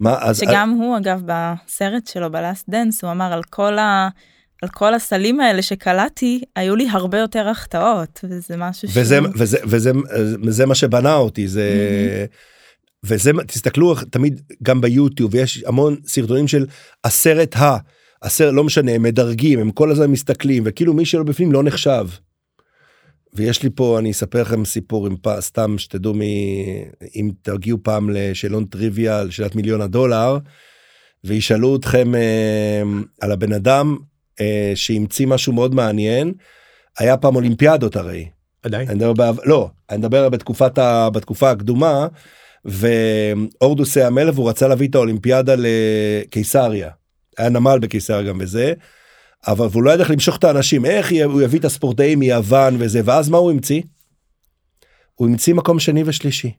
מה 0.00 0.16
אז 0.20 0.38
שגם 0.38 0.70
הוא 0.70 0.96
אגב 0.96 1.22
בסרט 1.26 2.06
שלו 2.06 2.32
ב 2.32 2.38
Last 2.38 2.64
Dance 2.68 3.04
הוא 3.04 3.10
אמר 3.12 3.32
על 3.32 3.42
כל 3.50 3.78
ה... 3.78 4.08
על 4.62 4.68
כל 4.68 4.94
הסלים 4.94 5.40
האלה 5.40 5.62
שקלעתי 5.62 6.42
היו 6.56 6.76
לי 6.76 6.86
הרבה 6.90 7.18
יותר 7.18 7.48
החטאות 7.48 8.20
וזה 8.24 8.56
משהו 8.56 8.88
וזה 8.94 9.16
שהוא- 9.16 9.28
וזה 9.38 9.58
וזה 9.64 9.90
וזה 10.44 10.66
מה 10.66 10.74
שבנה 10.74 11.14
אותי 11.16 11.48
זה 11.48 11.70
וזה 13.04 13.30
תסתכלו 13.46 13.94
תמיד 14.10 14.40
גם 14.62 14.80
ביוטיוב 14.80 15.34
יש 15.34 15.64
המון 15.66 15.96
סרטונים 16.06 16.48
של 16.48 16.66
הסרט 17.04 17.56
ה 17.56 17.76
הסרט 18.22 18.54
לא 18.54 18.64
משנה 18.64 18.92
הם 18.92 19.02
מדרגים 19.02 19.58
הם 19.58 19.70
כל 19.70 19.90
הזמן 19.90 20.06
מסתכלים 20.06 20.62
וכאילו 20.66 20.94
מי 20.94 21.04
שלא 21.04 21.22
בפנים 21.22 21.52
לא 21.52 21.62
נחשב. 21.62 22.06
ויש 23.34 23.62
לי 23.62 23.70
פה 23.74 23.98
אני 23.98 24.10
אספר 24.10 24.42
לכם 24.42 24.64
סיפור 24.64 25.06
עם 25.06 25.16
פ... 25.16 25.28
סתם 25.40 25.78
שתדעו 25.78 26.14
מ... 26.14 26.20
אם 27.16 27.30
תגיעו 27.42 27.78
פעם 27.82 28.10
לשאלון 28.10 28.64
טריוויה 28.64 29.18
על 29.18 29.30
שאלת 29.30 29.56
מיליון 29.56 29.80
הדולר 29.80 30.38
וישאלו 31.24 31.76
אתכם 31.76 32.14
אה, 32.14 32.82
על 33.20 33.32
הבן 33.32 33.52
אדם 33.52 33.96
אה, 34.40 34.72
שהמציא 34.74 35.26
משהו 35.26 35.52
מאוד 35.52 35.74
מעניין 35.74 36.32
היה 36.98 37.16
פעם 37.16 37.36
אולימפיאדות 37.36 37.96
הרי 37.96 38.28
עדיין. 38.62 38.88
אני 38.88 38.96
מדבר 38.96 39.12
בעבר, 39.12 39.42
לא, 39.46 39.70
אני 39.90 39.98
מדבר 39.98 40.28
בתקופת 40.28 40.78
ה, 40.78 41.10
בתקופה 41.10 41.50
הקדומה, 41.50 42.06
והורדוס 42.64 43.96
היה 43.96 44.06
המלך 44.06 44.34
והוא 44.34 44.48
רצה 44.48 44.68
להביא 44.68 44.88
את 44.88 44.94
האולימפיאדה 44.94 45.54
לקיסריה. 45.58 46.90
היה 47.38 47.48
נמל 47.48 47.78
בקיסריה 47.78 48.22
גם 48.22 48.38
וזה, 48.40 48.72
אבל 49.46 49.68
הוא 49.72 49.82
לא 49.82 49.90
ידע 49.90 50.02
איך 50.02 50.10
למשוך 50.10 50.36
את 50.36 50.44
האנשים, 50.44 50.84
איך 50.84 51.12
הוא 51.24 51.42
יביא 51.42 51.58
את 51.58 51.64
הספורטאים 51.64 52.18
מיוון 52.18 52.76
וזה, 52.78 53.00
ואז 53.04 53.28
מה 53.28 53.38
הוא 53.38 53.50
המציא? 53.50 53.82
הוא 55.14 55.28
המציא 55.28 55.54
מקום 55.54 55.78
שני 55.78 56.02
ושלישי. 56.06 56.52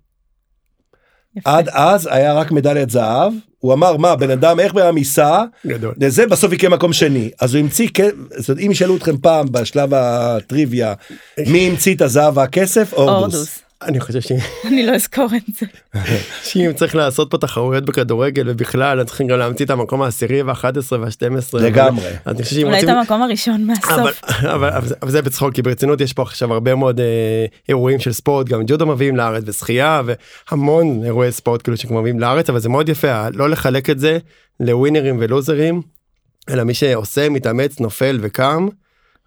יפה. 1.36 1.58
עד 1.58 1.70
אז 1.70 2.10
היה 2.12 2.34
רק 2.34 2.52
מדליית 2.52 2.90
זהב, 2.90 3.34
הוא 3.60 3.74
אמר 3.74 3.98
מה 3.98 4.16
בן 4.16 4.30
אדם 4.30 4.60
איך 4.60 4.74
בן 4.74 4.82
אדם 4.82 4.98
ייסע 4.98 5.44
גדול. 5.68 5.94
לזה 6.00 6.28
בסוף 6.28 6.54
יקרה 6.54 6.70
מקום 6.70 6.94
שני 6.94 7.32
אז 7.42 7.54
הוא 7.56 7.60
המציא 7.64 7.88
כ- 7.94 8.00
זאת 8.38 8.50
אומרת, 8.50 8.64
אם 8.66 8.72
ישאלו 8.72 8.96
אתכם 8.98 9.18
פעם 9.18 9.52
בשלב 9.52 9.94
הטריוויה 9.94 10.94
מי 11.48 11.68
המציא 11.70 11.96
את 11.96 12.02
הזהב 12.02 12.38
והכסף 12.38 12.94
הורדוס. 12.94 13.60
אני 13.82 14.00
חושב 14.00 14.22
ש- 14.22 14.32
אני 14.68 14.86
לא 14.86 14.92
אזכור 14.92 15.28
את 15.36 15.54
זה. 15.60 15.66
שאם 16.50 16.72
צריך 16.76 16.96
לעשות 16.96 17.32
פה 17.32 17.38
תחרויות 17.38 17.86
בכדורגל 17.86 18.44
ובכלל 18.50 19.00
אז 19.00 19.06
צריכים 19.06 19.28
גם 19.28 19.40
להמציא 19.40 19.66
את 19.66 19.70
המקום 19.70 20.02
העשירי 20.02 20.42
והאחד 20.42 20.78
עשרה 20.78 21.00
והשתים 21.00 21.36
עשרה. 21.38 21.62
לגמרי. 21.62 22.06
אני 22.26 22.64
אולי 22.64 22.84
את. 22.84 22.88
המקום 22.90 23.22
הראשון 23.22 23.54
אבל, 23.54 23.64
מהסוף. 24.04 24.24
אבל, 24.44 24.70
אבל, 25.02 25.12
זה- 25.12 25.22
בצחוק 25.22 25.54
כי 25.56 25.62
ברצינות 25.62 26.02
יש 26.02 26.14
פה 26.14 26.22
עכשיו 26.22 26.54
הרבה 26.54 26.76
מאוד 26.76 27.00
אה, 27.00 27.06
אירועים 27.70 28.00
של 28.00 28.12
ספורט 28.14 28.48
גם 28.48 28.62
ג'ודו 28.68 28.86
מביאים 28.86 29.16
לארץ 29.16 29.44
ושחייה 29.46 30.02
והמון 30.06 31.04
אירועי 31.04 31.32
ספורט 31.32 31.62
כאילו 31.62 31.78
שכבר 31.78 32.00
מביאים 32.02 32.20
לארץ 32.20 32.50
אבל 32.50 32.60
זה 32.60 32.70
מאוד 32.70 32.90
יפה 32.90 33.30
לא 33.34 33.50
לחלק 33.50 33.90
את 33.90 34.00
זה 34.00 34.18
לווינרים 34.60 35.18
ולוזרים 35.20 35.82
אלא 36.50 36.64
מי 36.64 36.74
שעושה, 36.74 37.30
מתאמץ, 37.30 37.80
נופל 37.80 38.20
וקם. 38.22 38.68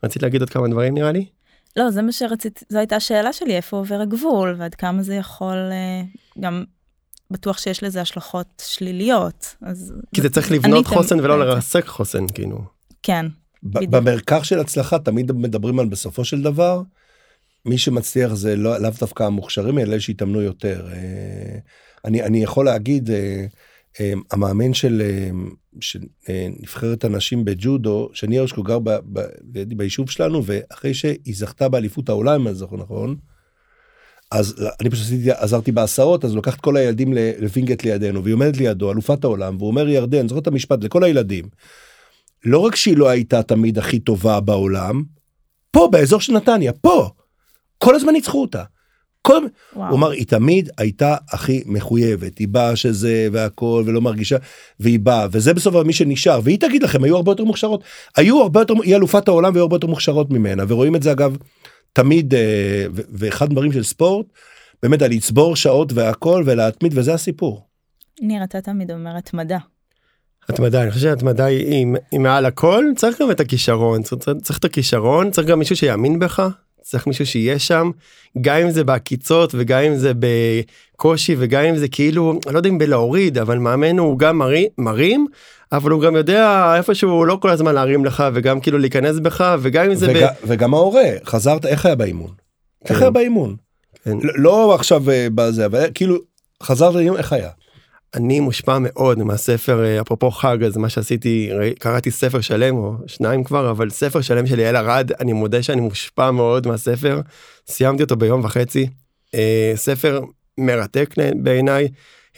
רצית 0.04 0.22
להגיד 0.22 0.40
עוד 0.40 0.50
כמה 0.50 0.68
דברים 0.68 0.94
נראה 0.94 1.12
לי? 1.12 1.24
לא, 1.76 1.90
זה 1.90 2.02
מה 2.02 2.12
שרציתי, 2.12 2.64
זו 2.68 2.78
הייתה 2.78 2.96
השאלה 2.96 3.32
שלי, 3.32 3.56
איפה 3.56 3.76
עובר 3.76 4.00
הגבול, 4.00 4.56
ועד 4.58 4.74
כמה 4.74 5.02
זה 5.02 5.14
יכול, 5.14 5.56
אה, 5.72 6.02
גם 6.40 6.64
בטוח 7.30 7.58
שיש 7.58 7.82
לזה 7.82 8.00
השלכות 8.00 8.62
שליליות. 8.66 9.56
אז... 9.62 9.94
כי 10.14 10.22
זה 10.22 10.30
צריך 10.30 10.52
לבנות 10.52 10.86
חוסן 10.86 11.20
ולא. 11.20 11.38
לרסק 11.38 11.86
חוסן, 11.86 12.26
כאילו. 12.34 12.58
כן, 13.02 13.26
ב- 13.62 13.76
בדיוק. 13.76 13.90
במרקח 13.90 14.44
של 14.44 14.58
הצלחה 14.58 14.98
תמיד 14.98 15.32
מדברים 15.32 15.78
על 15.78 15.86
בסופו 15.86 16.24
של 16.24 16.42
דבר 16.42 16.82
מי 17.64 17.78
שמצליח 17.78 18.34
זה 18.34 18.56
לא, 18.56 18.78
לאו 18.78 18.90
דווקא 19.00 19.22
המוכשרים 19.22 19.78
אלא 19.78 19.98
שהתאמנו 19.98 20.42
יותר. 20.42 20.88
אה, 20.92 21.58
אני, 22.04 22.22
אני 22.22 22.42
יכול 22.42 22.64
להגיד 22.64 23.10
אה, 23.10 23.46
המאמן 24.30 24.74
של, 24.74 25.02
אה, 25.04 25.30
של 25.80 26.00
אה, 26.28 26.46
נבחרת 26.60 27.04
הנשים 27.04 27.44
בג'ודו 27.44 28.10
שני 28.12 28.38
הרשקו 28.38 28.62
גר 28.62 28.78
ב, 28.78 28.90
ב, 28.90 29.20
ב, 29.52 29.74
ביישוב 29.76 30.10
שלנו 30.10 30.42
ואחרי 30.44 30.94
שהיא 30.94 31.34
זכתה 31.34 31.68
באליפות 31.68 32.08
העולם 32.08 32.40
אם 32.40 32.46
אני 32.46 32.54
זוכר 32.54 32.76
נכון. 32.76 33.16
אז 34.30 34.54
אני 34.80 34.90
פשוט 34.90 35.04
עשיתי, 35.04 35.30
עזרתי 35.30 35.72
בהסעות 35.72 36.24
אז 36.24 36.36
את 36.36 36.54
כל 36.60 36.76
הילדים 36.76 37.12
לווינגייט 37.38 37.84
לידינו 37.84 38.22
והיא 38.22 38.34
עומדת 38.34 38.56
לידו 38.56 38.92
אלופת 38.92 39.24
העולם 39.24 39.56
והוא 39.56 39.68
אומר 39.68 39.88
ירדן 39.88 40.28
זוכר 40.28 40.40
את 40.40 40.46
המשפט 40.46 40.84
לכל 40.84 41.04
הילדים. 41.04 41.44
לא 42.44 42.58
רק 42.58 42.76
שהיא 42.76 42.96
לא 42.96 43.08
הייתה 43.08 43.42
תמיד 43.42 43.78
הכי 43.78 43.98
טובה 43.98 44.40
בעולם, 44.40 45.02
פה 45.70 45.88
באזור 45.92 46.20
של 46.20 46.32
נתניה, 46.32 46.72
פה, 46.72 47.10
כל 47.78 47.94
הזמן 47.94 48.12
ניצחו 48.12 48.42
אותה. 48.42 48.62
כל... 49.26 49.46
וואו. 49.76 49.88
הוא 49.88 49.98
אמר, 49.98 50.10
היא 50.10 50.26
תמיד 50.26 50.68
הייתה 50.78 51.16
הכי 51.30 51.62
מחויבת, 51.66 52.38
היא 52.38 52.48
באה 52.48 52.76
שזה 52.76 53.28
והכל 53.32 53.82
ולא 53.86 54.00
מרגישה, 54.00 54.36
והיא 54.80 55.00
באה, 55.00 55.26
וזה 55.32 55.54
בסוף 55.54 55.74
מי 55.74 55.92
שנשאר, 55.92 56.40
והיא 56.44 56.58
תגיד 56.58 56.82
לכם, 56.82 57.04
היו 57.04 57.16
הרבה 57.16 57.30
יותר 57.30 57.44
מוכשרות, 57.44 57.82
היו 58.16 58.42
הרבה 58.42 58.60
יותר, 58.60 58.74
היא 58.82 58.96
אלופת 58.96 59.28
העולם 59.28 59.52
והיו 59.52 59.62
הרבה 59.62 59.76
יותר 59.76 59.86
מוכשרות 59.86 60.30
ממנה, 60.30 60.62
ורואים 60.68 60.96
את 60.96 61.02
זה 61.02 61.12
אגב, 61.12 61.36
תמיד, 61.92 62.34
אה, 62.34 62.86
ואחד 62.92 63.46
הדברים 63.46 63.72
של 63.72 63.82
ספורט, 63.82 64.26
באמת 64.82 65.02
על 65.02 65.10
לצבור 65.10 65.56
שעות 65.56 65.92
והכל 65.92 66.42
ולהתמיד, 66.46 66.92
וזה 66.98 67.14
הסיפור. 67.14 67.66
ניר, 68.20 68.44
אתה 68.44 68.60
תמיד 68.60 68.90
אומר 68.90 69.16
התמדה. 69.16 69.58
התמדה, 70.48 70.82
אני 70.82 70.90
חושב 70.90 71.02
שהתמדה 71.02 71.44
היא, 71.44 71.66
היא, 71.66 71.86
היא 72.10 72.20
מעל 72.20 72.46
הכל, 72.46 72.84
צריך 72.96 73.20
גם 73.20 73.30
את 73.30 73.40
הכישרון, 73.40 74.02
צריך, 74.02 74.22
צריך, 74.22 74.36
צריך 74.42 74.58
את 74.58 74.64
הכישרון, 74.64 75.30
צריך 75.30 75.48
גם 75.48 75.58
מישהו 75.58 75.76
שיאמין 75.76 76.18
בך, 76.18 76.48
צריך 76.84 77.06
מישהו 77.06 77.26
שיהיה 77.26 77.58
שם, 77.58 77.90
גם 78.40 78.56
אם 78.56 78.70
זה 78.70 78.84
בעקיצות 78.84 79.54
וגם 79.58 79.82
אם 79.82 79.96
זה 79.96 80.12
בקושי 80.18 81.36
וגם 81.38 81.64
אם 81.64 81.76
זה 81.76 81.88
כאילו, 81.88 82.40
אני 82.46 82.54
לא 82.54 82.58
יודע 82.58 82.68
אם 82.68 82.78
בלהוריד, 82.78 83.38
אבל 83.38 83.58
מאמן 83.58 83.98
הוא 83.98 84.18
גם 84.18 84.38
מרים, 84.38 84.68
מרים 84.78 85.26
אבל 85.72 85.90
הוא 85.90 86.02
גם 86.02 86.16
יודע 86.16 86.74
איפשהו 86.76 87.24
לא 87.24 87.38
כל 87.42 87.50
הזמן 87.50 87.74
להרים 87.74 88.04
לך 88.04 88.24
וגם 88.34 88.60
כאילו 88.60 88.78
להיכנס 88.78 89.18
בך 89.18 89.54
וגם 89.60 89.84
אם 89.84 89.94
זה 89.94 90.10
וג, 90.10 90.26
וגם 90.46 90.74
ההורה, 90.74 91.04
חזרת, 91.24 91.66
איך 91.66 91.86
היה 91.86 91.94
באימון? 91.94 92.30
איך 92.84 92.98
כן. 92.98 93.02
היה 93.02 93.10
באימון? 93.10 93.56
כן. 94.04 94.16
לא- 94.22 94.32
לא 94.36 94.74
עכשיו 94.74 95.10
אה, 95.10 95.26
בזה, 95.34 95.66
אבל 95.66 95.84
כאילו, 95.94 96.16
חזרת 96.62 96.94
לאימון, 96.94 97.16
איך 97.16 97.32
היה? 97.32 97.48
אני 98.14 98.40
מושפע 98.40 98.78
מאוד 98.78 99.18
מהספר 99.18 99.84
אה, 99.84 100.00
אפרופו 100.00 100.30
חג 100.30 100.64
אז 100.64 100.76
מה 100.76 100.88
שעשיתי 100.88 101.50
קראתי 101.78 102.10
ספר 102.10 102.40
שלם 102.40 102.76
או 102.76 102.94
שניים 103.06 103.44
כבר 103.44 103.70
אבל 103.70 103.90
ספר 103.90 104.20
שלם 104.20 104.46
של 104.46 104.58
יעל 104.58 104.76
ארד 104.76 105.10
אני 105.20 105.32
מודה 105.32 105.62
שאני 105.62 105.80
מושפע 105.80 106.30
מאוד 106.30 106.66
מהספר. 106.66 107.20
סיימתי 107.66 108.02
אותו 108.02 108.16
ביום 108.16 108.44
וחצי. 108.44 108.86
אה, 109.34 109.72
ספר 109.76 110.20
מרתק 110.58 111.14
בעיניי. 111.42 111.88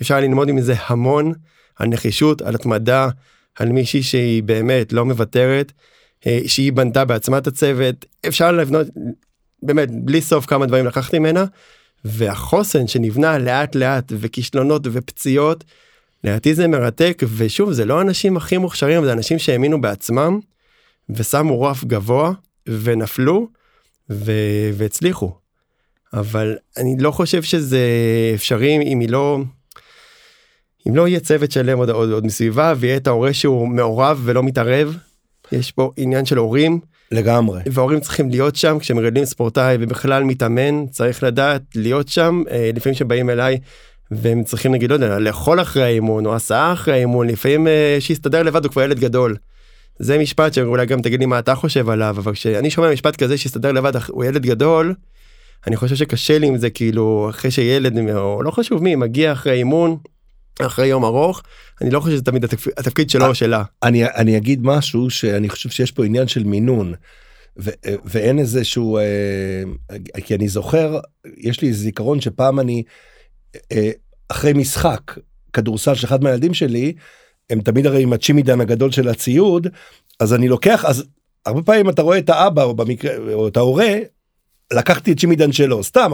אפשר 0.02 0.20
ללמוד 0.20 0.52
מזה 0.52 0.74
המון 0.86 1.32
על 1.76 1.88
נחישות 1.88 2.42
על 2.42 2.54
התמדה 2.54 3.08
על 3.58 3.72
מישהי 3.72 4.02
שהיא 4.02 4.42
באמת 4.42 4.92
לא 4.92 5.04
מוותרת 5.04 5.72
אה, 6.26 6.40
שהיא 6.46 6.72
בנתה 6.72 7.04
בעצמה 7.04 7.38
את 7.38 7.46
הצוות. 7.46 8.06
אפשר 8.28 8.52
לבנות 8.52 8.86
באמת 9.62 9.88
בלי 10.04 10.20
סוף 10.20 10.46
כמה 10.46 10.66
דברים 10.66 10.86
לקחתי 10.86 11.18
ממנה 11.18 11.44
והחוסן 12.06 12.86
שנבנה 12.86 13.38
לאט 13.38 13.74
לאט 13.74 14.12
וכישלונות 14.16 14.82
ופציעות 14.92 15.64
לדעתי 16.24 16.54
זה 16.54 16.68
מרתק 16.68 17.22
ושוב 17.36 17.72
זה 17.72 17.84
לא 17.84 17.98
האנשים 17.98 18.36
הכי 18.36 18.58
מוכשרים 18.58 19.04
זה 19.04 19.12
אנשים 19.12 19.38
שהאמינו 19.38 19.80
בעצמם 19.80 20.40
ושמו 21.10 21.62
רף 21.62 21.84
גבוה 21.84 22.32
ונפלו 22.66 23.48
ו- 24.10 24.70
והצליחו. 24.72 25.32
אבל 26.12 26.56
אני 26.76 26.96
לא 26.98 27.10
חושב 27.10 27.42
שזה 27.42 27.80
אפשרי 28.34 28.78
אם 28.82 29.00
היא 29.00 29.08
לא 29.08 29.38
אם 30.88 30.96
לא 30.96 31.08
יהיה 31.08 31.20
צוות 31.20 31.52
שלם 31.52 31.78
עוד, 31.78 31.90
עוד, 31.90 32.10
עוד 32.10 32.26
מסביבה 32.26 32.74
ויהיה 32.76 32.96
את 32.96 33.06
ההורה 33.06 33.32
שהוא 33.32 33.68
מעורב 33.68 34.20
ולא 34.24 34.42
מתערב. 34.42 34.96
יש 35.52 35.72
פה 35.72 35.92
עניין 35.96 36.24
של 36.24 36.36
הורים 36.36 36.80
לגמרי. 37.12 37.60
וההורים 37.72 38.00
צריכים 38.00 38.30
להיות 38.30 38.56
שם 38.56 38.78
כשמגדלים 38.78 39.24
ספורטאי 39.24 39.76
ובכלל 39.80 40.24
מתאמן 40.24 40.86
צריך 40.86 41.22
לדעת 41.22 41.62
להיות 41.74 42.08
שם 42.08 42.42
אה, 42.50 42.70
לפעמים 42.74 42.94
שבאים 42.94 43.30
אליי 43.30 43.58
והם 44.10 44.44
צריכים 44.44 44.72
נגיד 44.72 44.90
לא 44.90 44.94
יודע 44.94 45.18
לאכול 45.18 45.60
אחרי 45.60 45.82
האימון 45.82 46.26
או 46.26 46.34
הסעה 46.34 46.72
אחרי 46.72 46.94
האימון 46.94 47.26
לפעמים 47.26 47.68
אה, 47.68 47.96
שיסתדר 48.00 48.42
לבד 48.42 48.64
הוא 48.64 48.72
כבר 48.72 48.82
ילד 48.82 49.00
גדול. 49.00 49.36
זה 49.98 50.18
משפט 50.18 50.54
שאולי 50.54 50.86
גם 50.86 51.02
תגיד 51.02 51.20
לי 51.20 51.26
מה 51.26 51.38
אתה 51.38 51.54
חושב 51.54 51.88
עליו 51.88 52.16
אבל 52.18 52.32
כשאני 52.32 52.70
שומע 52.70 52.92
משפט 52.92 53.16
כזה 53.16 53.38
שיסתדר 53.38 53.72
לבד 53.72 53.92
הוא 54.08 54.24
ילד 54.24 54.42
גדול. 54.42 54.94
אני 55.66 55.76
חושב 55.76 55.96
שקשה 55.96 56.38
לי 56.38 56.46
עם 56.46 56.56
זה 56.56 56.70
כאילו 56.70 57.26
אחרי 57.30 57.50
שילד 57.50 58.10
או 58.14 58.42
לא 58.42 58.50
חשוב 58.50 58.82
מי 58.82 58.94
מגיע 58.94 59.32
אחרי 59.32 59.52
אימון 59.52 59.96
אחרי 60.60 60.86
יום 60.86 61.04
ארוך 61.04 61.42
אני 61.80 61.90
לא 61.90 62.00
חושב 62.00 62.12
שזה 62.12 62.24
תמיד 62.24 62.44
התפקיד, 62.44 62.72
התפקיד 62.76 63.10
שלו 63.10 63.26
או 63.26 63.34
שלה. 63.34 63.62
אני, 63.82 64.04
אני 64.04 64.36
אגיד 64.36 64.60
משהו 64.62 65.10
שאני 65.10 65.48
חושב 65.48 65.70
שיש 65.70 65.90
פה 65.90 66.04
עניין 66.04 66.28
של 66.28 66.44
מינון. 66.44 66.94
ו, 67.58 67.70
ואין 68.04 68.38
איזה 68.38 68.64
שהוא, 68.64 69.00
אה, 69.00 70.22
כי 70.24 70.34
אני 70.34 70.48
זוכר, 70.48 70.98
יש 71.36 71.60
לי 71.60 71.72
זיכרון 71.72 72.20
שפעם 72.20 72.60
אני, 72.60 72.82
אה, 73.72 73.90
אחרי 74.28 74.52
משחק 74.52 75.00
כדורסל 75.52 75.94
של 75.94 76.06
אחד 76.06 76.22
מהילדים 76.22 76.54
שלי, 76.54 76.92
הם 77.50 77.60
תמיד 77.60 77.86
הרי 77.86 78.02
עם 78.02 78.12
הצ'ימידן 78.12 78.60
הגדול 78.60 78.92
של 78.92 79.08
הציוד, 79.08 79.66
אז 80.20 80.34
אני 80.34 80.48
לוקח, 80.48 80.84
אז 80.84 81.04
הרבה 81.46 81.62
פעמים 81.62 81.88
אתה 81.88 82.02
רואה 82.02 82.18
את 82.18 82.30
האבא 82.30 82.62
או 82.62 82.74
במקרה, 82.74 83.34
או 83.34 83.48
את 83.48 83.56
ההורה, 83.56 83.94
לקחתי 84.72 85.12
את 85.12 85.20
צ'ימידן 85.20 85.52
שלו, 85.52 85.84
סתם, 85.84 86.12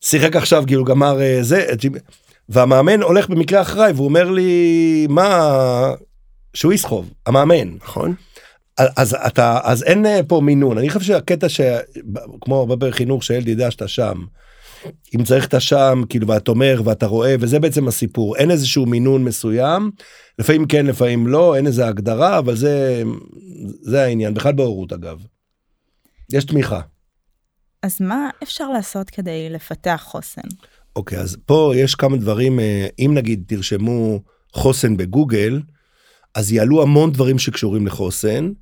שיחק 0.00 0.36
עכשיו, 0.36 0.64
כאילו 0.66 0.84
גמר 0.84 1.20
אה, 1.20 1.38
זה, 1.42 1.66
צ'ימידן. 1.80 2.04
והמאמן 2.48 3.02
הולך 3.02 3.28
במקרה 3.28 3.60
אחריי 3.60 3.92
והוא 3.92 4.04
אומר 4.04 4.30
לי 4.30 5.06
מה 5.10 5.50
שהוא 6.54 6.72
יסחוב 6.72 7.10
המאמן 7.26 7.74
נכון? 7.84 8.14
אז 8.96 9.16
אתה 9.26 9.58
אז 9.62 9.82
אין 9.82 10.06
אה, 10.06 10.20
פה 10.28 10.40
מינון 10.40 10.78
אני 10.78 10.88
חושב 10.88 11.00
שהקטע 11.00 11.48
שכמו 11.48 12.56
הרבה 12.58 12.76
בחינוך 12.76 13.22
שהילד 13.22 13.48
ידע 13.48 13.70
שאתה 13.70 13.88
שם. 13.88 14.24
אם 15.14 15.24
צריך 15.24 15.46
אתה 15.46 15.60
שם 15.60 16.02
כאילו 16.08 16.28
ואתה 16.28 16.50
אומר 16.50 16.80
ואתה 16.84 17.06
רואה 17.06 17.34
וזה 17.40 17.58
בעצם 17.58 17.88
הסיפור 17.88 18.36
אין 18.36 18.50
איזשהו 18.50 18.86
מינון 18.86 19.24
מסוים 19.24 19.90
לפעמים 20.38 20.66
כן 20.66 20.86
לפעמים 20.86 21.26
לא 21.26 21.56
אין 21.56 21.66
איזה 21.66 21.86
הגדרה 21.86 22.38
אבל 22.38 22.56
זה 22.56 23.02
זה 23.80 24.02
העניין 24.02 24.34
בכלל 24.34 24.52
בהורות 24.52 24.92
אגב. 24.92 25.18
יש 26.32 26.44
תמיכה. 26.44 26.80
אז 27.82 28.00
מה 28.00 28.30
אפשר 28.42 28.68
לעשות 28.68 29.10
כדי 29.10 29.50
לפתח 29.50 30.02
חוסן? 30.06 30.48
אוקיי 30.96 31.18
אז 31.18 31.36
פה 31.46 31.72
יש 31.76 31.94
כמה 31.94 32.16
דברים 32.16 32.60
אה, 32.60 32.86
אם 32.98 33.10
נגיד 33.14 33.44
תרשמו 33.46 34.22
חוסן 34.52 34.96
בגוגל 34.96 35.60
אז 36.34 36.52
יעלו 36.52 36.82
המון 36.82 37.12
דברים 37.12 37.38
שקשורים 37.38 37.86
לחוסן. 37.86 38.52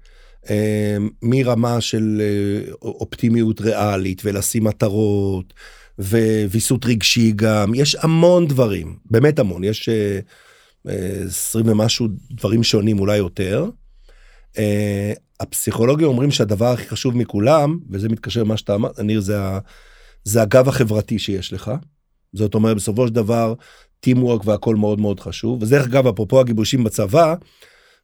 אה, 0.50 0.96
מרמה 1.22 1.80
של 1.80 2.20
אה, 2.20 2.72
אופטימיות 2.82 3.60
ריאלית 3.60 4.22
ולשים 4.24 4.64
מטרות 4.64 5.54
וויסות 5.98 6.86
רגשי 6.86 7.32
גם 7.36 7.74
יש 7.74 7.96
המון 8.00 8.48
דברים 8.48 8.96
באמת 9.10 9.38
המון 9.38 9.64
יש 9.64 9.88
אה, 9.88 10.18
אה, 10.88 11.24
20 11.26 11.68
ומשהו 11.68 12.08
דברים 12.30 12.62
שונים 12.62 13.00
אולי 13.00 13.16
יותר. 13.16 13.68
הפסיכולוגים 15.40 16.06
אומרים 16.06 16.30
שהדבר 16.30 16.66
הכי 16.66 16.88
חשוב 16.88 17.16
מכולם 17.16 17.78
וזה 17.90 18.08
מתקשר 18.08 18.42
למה 18.42 18.56
שאתה 18.56 18.74
אמרת 18.74 19.00
ניר 19.00 19.20
זה, 19.20 19.36
זה 20.24 20.42
הגב 20.42 20.68
החברתי 20.68 21.18
שיש 21.18 21.52
לך. 21.52 21.70
זאת 22.34 22.54
אומרת 22.54 22.76
בסופו 22.76 23.06
של 23.06 23.14
דבר 23.14 23.54
טימוורק 24.00 24.46
והכל 24.46 24.76
מאוד 24.76 25.00
מאוד 25.00 25.20
חשוב 25.20 25.62
ודרך 25.62 25.86
אגב 25.86 26.06
אפרופו 26.06 26.40
הגיבושים 26.40 26.84
בצבא 26.84 27.34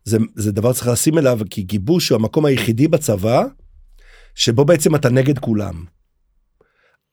זה, 0.05 0.19
זה 0.35 0.53
דבר 0.53 0.73
צריך 0.73 0.89
לשים 0.89 1.19
אליו 1.19 1.39
כי 1.51 1.63
גיבוש 1.63 2.09
הוא 2.09 2.17
המקום 2.17 2.45
היחידי 2.45 2.89
בצבא 2.89 3.45
שבו 4.35 4.65
בעצם 4.65 4.95
אתה 4.95 5.11
נגד 5.11 5.39
כולם. 5.39 5.85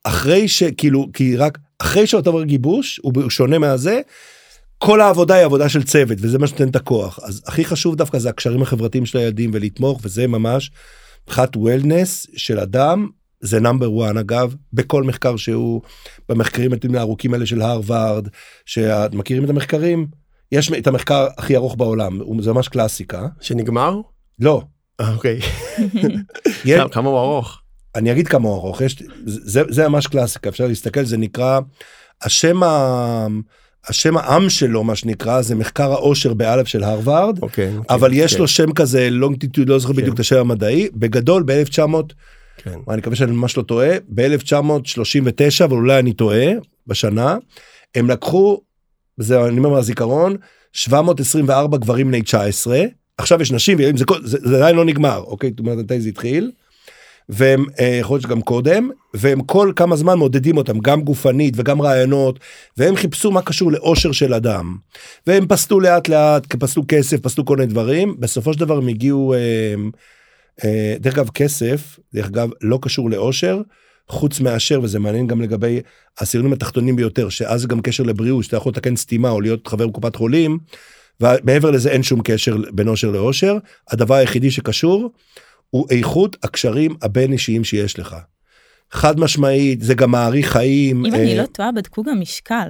אחרי 0.03 0.47
שכאילו 0.47 1.07
כי 1.13 1.35
רק 1.35 1.57
אחרי 1.79 2.07
שאתה 2.07 2.29
עובר 2.29 2.43
גיבוש 2.43 2.99
הוא 3.03 3.29
שונה 3.29 3.59
מהזה 3.59 4.01
כל 4.77 5.01
העבודה 5.01 5.35
היא 5.35 5.45
עבודה 5.45 5.69
של 5.69 5.83
צוות 5.83 6.17
וזה 6.21 6.37
מה 6.37 6.47
שנותן 6.47 6.69
את 6.69 6.75
הכוח 6.75 7.19
אז 7.23 7.43
הכי 7.47 7.65
חשוב 7.65 7.95
דווקא 7.95 8.19
זה 8.19 8.29
הקשרים 8.29 8.61
החברתיים 8.61 9.05
של 9.05 9.17
הילדים 9.17 9.51
ולתמוך 9.53 9.99
וזה 10.03 10.27
ממש 10.27 10.71
מבחינת 11.27 11.55
וולנס 11.55 12.27
של 12.35 12.59
אדם 12.59 13.07
זה 13.41 13.59
נאמבר 13.59 14.05
1 14.09 14.17
אגב 14.17 14.55
בכל 14.73 15.03
מחקר 15.03 15.35
שהוא 15.35 15.81
במחקרים 16.29 16.71
הארוכים 16.95 17.33
האלה 17.33 17.45
של 17.45 17.61
הרווארד 17.61 18.27
שמכירים 18.65 19.43
את 19.45 19.49
המחקרים 19.49 20.07
יש 20.51 20.71
את 20.71 20.87
המחקר 20.87 21.27
הכי 21.37 21.55
ארוך 21.55 21.75
בעולם, 21.75 22.19
זה 22.41 22.53
ממש 22.53 22.67
קלאסיקה. 22.67 23.27
שנגמר? 23.41 23.99
לא, 24.39 24.61
אה, 24.99 25.13
אוקיי. 25.13 25.39
יש- 26.65 26.81
כמה- 26.91 27.09
הוא 27.09 27.19
ארוך. 27.19 27.59
אני 27.95 28.11
אגיד 28.11 28.27
כמה 28.27 28.49
הוא 28.49 28.55
ארוך, 28.57 28.81
יש, 28.81 29.03
זה, 29.25 29.61
זה 29.69 29.87
ממש 29.87 30.07
קלאסיקה, 30.07 30.49
אפשר 30.49 30.67
להסתכל, 30.67 31.05
זה 31.05 31.17
נקרא, 31.17 31.59
השם, 32.21 32.63
ה, 32.63 33.27
השם 33.87 34.17
העם 34.17 34.49
שלו, 34.49 34.83
מה 34.83 34.95
שנקרא, 34.95 35.41
זה 35.41 35.55
מחקר 35.55 35.91
העושר 35.91 36.33
באלף 36.33 36.67
של 36.67 36.83
הרווארד, 36.83 37.39
אוקיי. 37.43 37.73
אבל 37.89 38.07
אוקיי, 38.09 38.23
יש 38.23 38.33
כן, 38.33 38.39
לו 38.39 38.47
שם 38.47 38.73
כזה 38.73 39.09
לונגיטיוד, 39.09 39.69
לא 39.69 39.79
זוכר 39.79 39.93
כן. 39.93 39.99
בדיוק 40.01 40.15
את 40.15 40.19
השם 40.19 40.37
המדעי, 40.39 40.89
בגדול 40.93 41.43
ב-1900, 41.45 42.13
כן. 42.57 42.79
אני 42.89 42.97
מקווה 42.97 43.15
שאני 43.15 43.31
ממש 43.31 43.57
לא 43.57 43.63
טועה, 43.63 43.89
ב-1939, 44.09 45.63
אבל 45.63 45.75
אולי 45.75 45.99
אני 45.99 46.13
טועה, 46.13 46.45
בשנה, 46.87 47.37
הם 47.95 48.09
לקחו, 48.09 48.61
זה 49.17 49.45
אני 49.45 49.57
אומר 49.57 49.69
מהזיכרון, 49.69 50.35
724 50.73 51.77
גברים 51.77 52.07
בני 52.07 52.21
19, 52.21 52.83
עכשיו 53.17 53.41
יש 53.41 53.51
נשים 53.51 53.77
וילדים, 53.77 53.97
זה, 53.97 54.05
זה, 54.23 54.37
זה 54.43 54.55
עדיין 54.55 54.75
לא 54.75 54.85
נגמר, 54.85 55.17
אוקיי? 55.17 55.49
זאת 55.49 55.59
אומרת, 55.59 55.77
מתי 55.77 56.01
זה 56.01 56.09
התחיל? 56.09 56.51
והם, 57.29 57.65
אה, 57.79 57.97
יכול 58.01 58.15
להיות 58.15 58.23
שגם 58.23 58.41
קודם, 58.41 58.89
והם 59.13 59.41
כל 59.41 59.71
כמה 59.75 59.95
זמן 59.95 60.17
מודדים 60.17 60.57
אותם, 60.57 60.79
גם 60.79 61.01
גופנית 61.01 61.53
וגם 61.57 61.81
רעיונות, 61.81 62.39
והם 62.77 62.95
חיפשו 62.95 63.31
מה 63.31 63.41
קשור 63.41 63.71
לאושר 63.71 64.11
של 64.11 64.33
אדם. 64.33 64.77
והם 65.27 65.47
פסלו 65.47 65.79
לאט 65.79 66.07
לאט, 66.09 66.55
פסלו 66.55 66.83
כסף, 66.87 67.19
פסלו 67.19 67.45
כל 67.45 67.57
מיני 67.57 67.71
דברים, 67.71 68.15
בסופו 68.19 68.53
של 68.53 68.59
דבר 68.59 68.77
הם 68.77 68.87
הגיעו, 68.87 69.33
אה, 69.33 69.39
אה, 69.39 69.75
דרך 70.99 71.13
אגב, 71.13 71.29
כסף, 71.29 71.99
דרך 72.13 72.25
אגב, 72.25 72.49
לא 72.61 72.79
קשור 72.81 73.09
לאושר, 73.09 73.61
חוץ 74.09 74.39
מאשר, 74.39 74.79
וזה 74.83 74.99
מעניין 74.99 75.27
גם 75.27 75.41
לגבי 75.41 75.81
העשירונים 76.17 76.53
התחתונים 76.53 76.95
ביותר, 76.95 77.29
שאז 77.29 77.65
גם 77.65 77.81
קשר 77.81 78.03
לבריאות, 78.03 78.43
שאתה 78.43 78.57
יכול 78.57 78.69
לתקן 78.69 78.95
סתימה 78.95 79.29
או 79.29 79.41
להיות 79.41 79.67
חבר 79.67 79.87
בקופת 79.87 80.15
חולים, 80.15 80.59
ומעבר 81.21 81.71
לזה 81.71 81.89
אין 81.89 82.03
שום 82.03 82.21
קשר 82.23 82.57
בין 82.71 82.87
אושר 82.87 83.11
לאושר, 83.11 83.57
הדבר 83.91 84.15
היחידי 84.15 84.51
שקשור 84.51 85.11
הוא 85.69 85.87
איכות 85.89 86.37
הקשרים 86.43 86.95
הבין 87.01 87.31
אישיים 87.31 87.63
שיש 87.63 87.99
לך. 87.99 88.15
חד 88.91 89.19
משמעית, 89.19 89.81
זה 89.81 89.93
גם 89.93 90.11
מעריך 90.11 90.51
חיים. 90.51 91.05
אם 91.05 91.13
אה, 91.13 91.21
אני 91.21 91.37
לא 91.37 91.45
טועה, 91.45 91.71
בדקו 91.71 92.03
גם 92.03 92.21
משקל, 92.21 92.69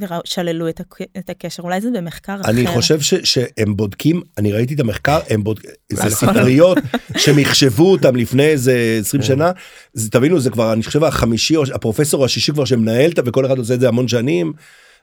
ושללו 0.00 0.68
את 0.68 0.80
הק- 0.80 1.00
את 1.18 1.30
הקשר, 1.30 1.62
אולי 1.62 1.80
זה 1.80 1.88
במחקר 1.94 2.40
אחר. 2.40 2.50
אני 2.50 2.66
חושב 2.66 3.00
ש, 3.00 3.14
שהם 3.14 3.76
בודקים, 3.76 4.22
אני 4.38 4.52
ראיתי 4.52 4.74
את 4.74 4.80
המחקר, 4.80 5.18
הם 5.30 5.44
בודקים, 5.44 5.70
זה 5.92 5.98
נכון. 6.04 6.10
ספריות 6.10 6.78
שהם 7.16 7.38
יחשבו 7.38 7.92
אותם 7.92 8.16
לפני 8.16 8.46
איזה 8.46 8.98
20 9.00 9.22
כן. 9.22 9.26
שנה, 9.28 9.50
זה, 9.92 10.10
תבינו 10.10 10.40
זה 10.40 10.50
כבר 10.50 10.72
אני 10.72 10.82
חושב 10.82 11.04
החמישי 11.04 11.56
או 11.56 11.62
הפרופסור 11.74 12.24
השישי 12.24 12.52
כבר 12.52 12.64
שמנהל 12.64 13.10
וכל 13.24 13.46
אחד 13.46 13.58
עושה 13.58 13.74
את 13.74 13.80
זה 13.80 13.88
המון 13.88 14.08
שנים. 14.08 14.52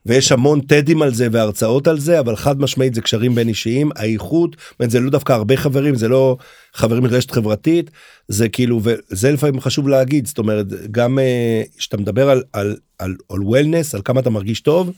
ויש 0.05 0.31
המון 0.31 0.61
טדים 0.61 1.01
על 1.01 1.13
זה 1.13 1.27
והרצאות 1.31 1.87
על 1.87 1.99
זה 1.99 2.19
אבל 2.19 2.35
חד 2.35 2.59
משמעית 2.59 2.93
זה 2.93 3.01
קשרים 3.01 3.35
בין 3.35 3.47
אישיים 3.47 3.89
האיכות 3.95 4.55
זה 4.87 4.99
לא 4.99 5.09
דווקא 5.09 5.33
הרבה 5.33 5.57
חברים 5.57 5.95
זה 5.95 6.07
לא 6.07 6.37
חברים 6.73 7.03
מרשת 7.03 7.31
חברתית 7.31 7.91
זה 8.27 8.49
כאילו 8.49 8.81
וזה 8.83 9.31
לפעמים 9.31 9.61
חשוב 9.61 9.87
להגיד 9.87 10.27
זאת 10.27 10.37
אומרת 10.37 10.67
גם 10.91 11.19
אה, 11.19 11.61
כשאתה 11.77 11.97
מדבר 11.97 12.29
על 12.29 12.43
על 12.53 12.75
על, 12.99 13.15
על 13.29 13.41
וולנס 13.41 13.95
על 13.95 14.01
כמה 14.05 14.19
אתה 14.19 14.29
מרגיש 14.29 14.61
טוב. 14.61 14.91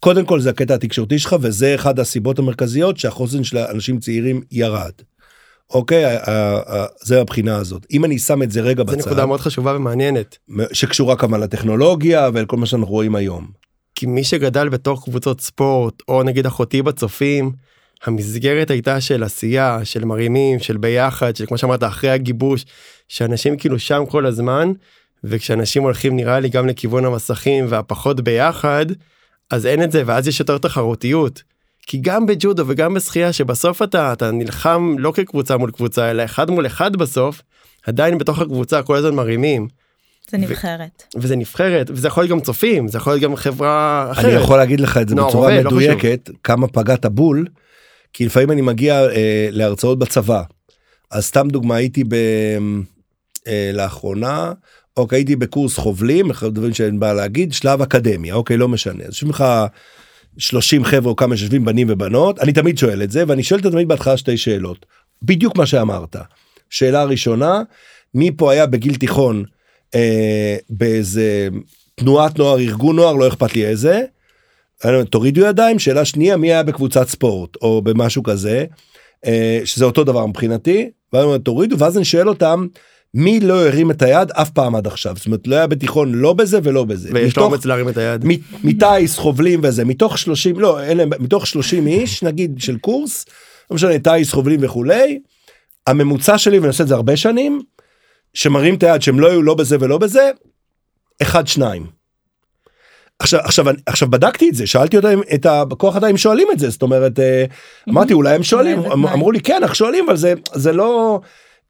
קודם 0.00 0.24
כל 0.24 0.40
זה 0.40 0.50
הקטע 0.50 0.74
התקשורתי 0.74 1.18
שלך 1.18 1.36
וזה 1.40 1.74
אחד 1.74 1.98
הסיבות 1.98 2.38
המרכזיות 2.38 2.96
שהחוסן 2.96 3.44
של 3.44 3.56
האנשים 3.56 3.98
צעירים 3.98 4.42
ירד. 4.50 4.92
אוקיי 5.70 6.16
זה 7.02 7.20
הבחינה 7.20 7.56
הזאת 7.56 7.86
אם 7.92 8.04
אני 8.04 8.18
שם 8.18 8.42
את 8.42 8.50
זה 8.50 8.60
רגע 8.60 8.82
זו 8.86 8.92
בצד 8.92 8.98
נקודה 8.98 9.26
מאוד 9.26 9.40
חשובה 9.40 9.76
ומעניינת. 9.76 10.38
שקשורה 10.72 11.16
כמובן 11.16 11.40
לטכנולוגיה 11.40 12.30
ולכל 12.34 12.56
מה 12.56 12.66
שאנחנו 12.66 12.86
רואים 12.86 13.14
היום. 13.14 13.65
כי 13.96 14.06
מי 14.06 14.24
שגדל 14.24 14.68
בתוך 14.68 15.04
קבוצות 15.04 15.40
ספורט, 15.40 16.02
או 16.08 16.22
נגיד 16.22 16.46
אחותי 16.46 16.82
בצופים, 16.82 17.52
המסגרת 18.04 18.70
הייתה 18.70 19.00
של 19.00 19.22
עשייה, 19.22 19.84
של 19.84 20.04
מרימים, 20.04 20.58
של 20.58 20.76
ביחד, 20.76 21.36
של 21.36 21.46
כמו 21.46 21.58
שאמרת, 21.58 21.82
אחרי 21.84 22.10
הגיבוש, 22.10 22.64
שאנשים 23.08 23.56
כאילו 23.56 23.78
שם 23.78 24.06
כל 24.08 24.26
הזמן, 24.26 24.72
וכשאנשים 25.24 25.82
הולכים 25.82 26.16
נראה 26.16 26.40
לי 26.40 26.48
גם 26.48 26.66
לכיוון 26.66 27.04
המסכים 27.04 27.66
והפחות 27.68 28.20
ביחד, 28.20 28.86
אז 29.50 29.66
אין 29.66 29.82
את 29.82 29.92
זה, 29.92 30.02
ואז 30.06 30.28
יש 30.28 30.40
יותר 30.40 30.58
תחרותיות. 30.58 31.42
כי 31.86 31.98
גם 32.00 32.26
בג'ודו 32.26 32.64
וגם 32.66 32.94
בשחייה, 32.94 33.32
שבסוף 33.32 33.82
אתה, 33.82 34.12
אתה 34.12 34.30
נלחם 34.30 34.96
לא 34.98 35.12
כקבוצה 35.16 35.56
מול 35.56 35.70
קבוצה, 35.70 36.10
אלא 36.10 36.24
אחד 36.24 36.50
מול 36.50 36.66
אחד 36.66 36.96
בסוף, 36.96 37.42
עדיין 37.86 38.18
בתוך 38.18 38.38
הקבוצה 38.38 38.82
כל 38.82 38.96
הזמן 38.96 39.14
מרימים. 39.14 39.68
זה 40.30 40.38
נבחרת. 40.38 41.02
וזה 41.16 41.36
נבחרת, 41.36 41.90
וזה 41.90 42.08
יכול 42.08 42.22
להיות 42.22 42.30
גם 42.30 42.40
צופים, 42.40 42.88
זה 42.88 42.98
יכול 42.98 43.12
להיות 43.12 43.22
גם 43.22 43.36
חברה 43.36 44.08
אחרת. 44.12 44.24
אני 44.24 44.34
יכול 44.34 44.56
להגיד 44.58 44.80
לך 44.80 44.96
את 44.96 45.08
זה 45.08 45.14
נוער 45.14 45.28
בצורה 45.28 45.50
עובד, 45.50 45.64
לא 45.64 45.70
מדויקת 45.70 46.30
כמה 46.42 46.68
פגעת 46.68 47.06
בול. 47.06 47.46
כי 48.12 48.26
לפעמים 48.26 48.50
אני 48.50 48.60
מגיע 48.60 48.94
אה, 48.94 49.48
להרצאות 49.50 49.98
בצבא. 49.98 50.42
אז 51.10 51.24
סתם 51.24 51.48
דוגמה 51.48 51.76
הייתי 51.76 52.04
ב... 52.04 52.14
אה, 53.46 53.70
לאחרונה 53.74 54.52
אוקיי 54.96 55.18
הייתי 55.18 55.36
בקורס 55.36 55.78
חובלים 55.78 56.30
אחד 56.30 56.46
הדברים 56.46 56.74
שאין 56.74 57.00
בעיה 57.00 57.14
להגיד 57.14 57.52
שלב 57.52 57.82
אקדמיה 57.82 58.34
אוקיי 58.34 58.56
לא 58.56 58.68
משנה 58.68 59.04
אז 59.04 59.08
יושבים 59.08 59.30
לך 59.30 59.44
30 60.38 60.84
חבר'ה 60.84 61.10
או 61.10 61.16
כמה 61.16 61.36
שיושבים 61.36 61.64
בנים 61.64 61.86
ובנות 61.90 62.38
אני 62.38 62.52
תמיד 62.52 62.78
שואל 62.78 63.02
את 63.02 63.10
זה 63.10 63.24
ואני 63.26 63.42
שואל 63.42 63.60
את 63.60 63.66
תמיד 63.66 63.88
בהתחלה 63.88 64.16
שתי 64.16 64.36
שאלות 64.36 64.86
בדיוק 65.22 65.56
מה 65.56 65.66
שאמרת. 65.66 66.16
שאלה 66.70 67.04
ראשונה 67.04 67.62
מי 68.14 68.30
פה 68.36 68.52
היה 68.52 68.66
בגיל 68.66 68.94
תיכון 68.94 69.44
אה, 69.96 70.56
באיזה 70.70 71.48
תנועת 71.94 72.38
נוער 72.38 72.58
ארגון 72.58 72.96
נוער 72.96 73.12
לא 73.12 73.28
אכפת 73.28 73.54
לי 73.54 73.66
איזה. 73.66 74.02
תורידו 75.10 75.40
ידיים 75.40 75.78
שאלה 75.78 76.04
שנייה 76.04 76.36
מי 76.36 76.52
היה 76.52 76.62
בקבוצת 76.62 77.08
ספורט 77.08 77.56
או 77.62 77.82
במשהו 77.82 78.22
כזה 78.22 78.64
אה, 79.26 79.60
שזה 79.64 79.84
אותו 79.84 80.04
דבר 80.04 80.26
מבחינתי 80.26 80.90
ואני 81.12 81.38
תורידו 81.38 81.78
ואז 81.78 81.96
אני 81.96 82.04
שואל 82.04 82.28
אותם 82.28 82.66
מי 83.14 83.40
לא 83.40 83.66
הרים 83.66 83.90
את 83.90 84.02
היד 84.02 84.30
אף 84.30 84.50
פעם 84.50 84.74
עד 84.74 84.86
עכשיו 84.86 85.16
זאת 85.16 85.26
אומרת 85.26 85.46
לא 85.46 85.56
היה 85.56 85.66
בתיכון 85.66 86.14
לא 86.14 86.32
בזה 86.32 86.58
ולא 86.62 86.84
בזה. 86.84 87.08
ויש 87.12 87.36
לו 87.36 87.44
אומץ 87.44 87.64
להרים 87.64 87.88
את 87.88 87.96
היד. 87.96 88.24
מטיס 88.64 89.18
חובלים 89.18 89.60
וזה 89.62 89.84
מתוך 89.84 90.18
30 90.18 90.60
לא 90.60 90.82
אין 90.82 90.96
להם 90.96 91.10
מתוך 91.18 91.46
30 91.46 91.86
איש 91.86 92.22
נגיד 92.22 92.56
של 92.58 92.78
קורס 92.78 93.26
לא 93.70 93.74
משנה 93.74 93.98
טיס 93.98 94.32
חובלים 94.32 94.60
וכולי 94.62 95.18
הממוצע 95.86 96.38
שלי 96.38 96.58
ואני 96.58 96.68
עושה 96.68 96.82
את 96.82 96.88
זה 96.88 96.94
הרבה 96.94 97.16
שנים 97.16 97.62
שמראים 98.36 98.74
את 98.74 98.82
היד 98.82 99.02
שהם 99.02 99.20
לא 99.20 99.30
היו 99.30 99.42
לא 99.42 99.54
בזה 99.54 99.76
ולא 99.80 99.98
בזה 99.98 100.30
אחד 101.22 101.46
שניים. 101.46 101.86
עכשיו 103.18 103.40
עכשיו 103.40 103.70
אני- 103.70 103.78
עכשיו 103.86 104.10
בדקתי 104.10 104.48
את 104.48 104.54
זה 104.54 104.66
שאלתי 104.66 104.96
אותם 104.96 105.20
את 105.34 105.46
הכוח 105.46 105.96
אדם 105.96 106.08
אם 106.08 106.16
שואלים 106.16 106.48
את 106.52 106.58
זה 106.58 106.70
זאת 106.70 106.82
אומרת 106.82 107.18
אה, 107.20 107.44
אמרתי 107.88 108.12
אולי 108.12 108.34
הם 108.34 108.42
שואלים 108.42 108.78
אמ-. 108.78 109.06
אמרו 109.06 109.32
לי 109.32 109.40
כן 109.40 109.58
אנחנו 109.62 109.74
שואלים 109.74 110.04
אבל 110.08 110.16
זה 110.16 110.34
זה 110.54 110.72
לא 110.72 111.20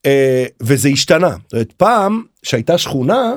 אה, 0.07 0.45
וזה 0.63 0.89
השתנה 0.89 1.29
זאת 1.31 1.53
אומרת, 1.53 1.73
פעם 1.73 2.23
שהייתה 2.43 2.79
שכונה 2.79 3.35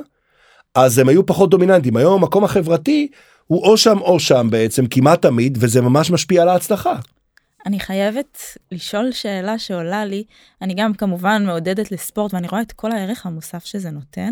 אז 0.75 0.97
הם 0.99 1.09
היו 1.09 1.25
פחות 1.25 1.49
דומיננטים 1.49 1.97
היום 1.97 2.13
המקום 2.13 2.43
החברתי 2.43 3.07
הוא 3.47 3.63
או 3.63 3.77
שם 3.77 3.97
או 4.01 4.19
שם 4.19 4.47
בעצם 4.51 4.85
כמעט 4.87 5.21
תמיד 5.21 5.57
וזה 5.61 5.81
ממש 5.81 6.11
משפיע 6.11 6.41
על 6.41 6.49
ההצלחה. 6.49 6.95
אני 7.69 7.79
חייבת 7.79 8.37
לשאול 8.71 9.11
שאלה 9.11 9.59
שעולה 9.59 10.05
לי, 10.05 10.23
אני 10.61 10.73
גם 10.73 10.93
כמובן 10.93 11.45
מעודדת 11.45 11.91
לספורט 11.91 12.33
ואני 12.33 12.47
רואה 12.47 12.61
את 12.61 12.71
כל 12.71 12.91
הערך 12.91 13.25
המוסף 13.25 13.65
שזה 13.65 13.89
נותן, 13.89 14.29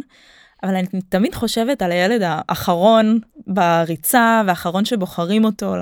אבל 0.63 0.75
אני 0.75 1.01
תמיד 1.09 1.35
חושבת 1.35 1.81
על 1.81 1.91
הילד 1.91 2.21
האחרון 2.23 3.19
בריצה 3.47 4.41
והאחרון 4.47 4.85
שבוחרים 4.85 5.45
אותו 5.45 5.75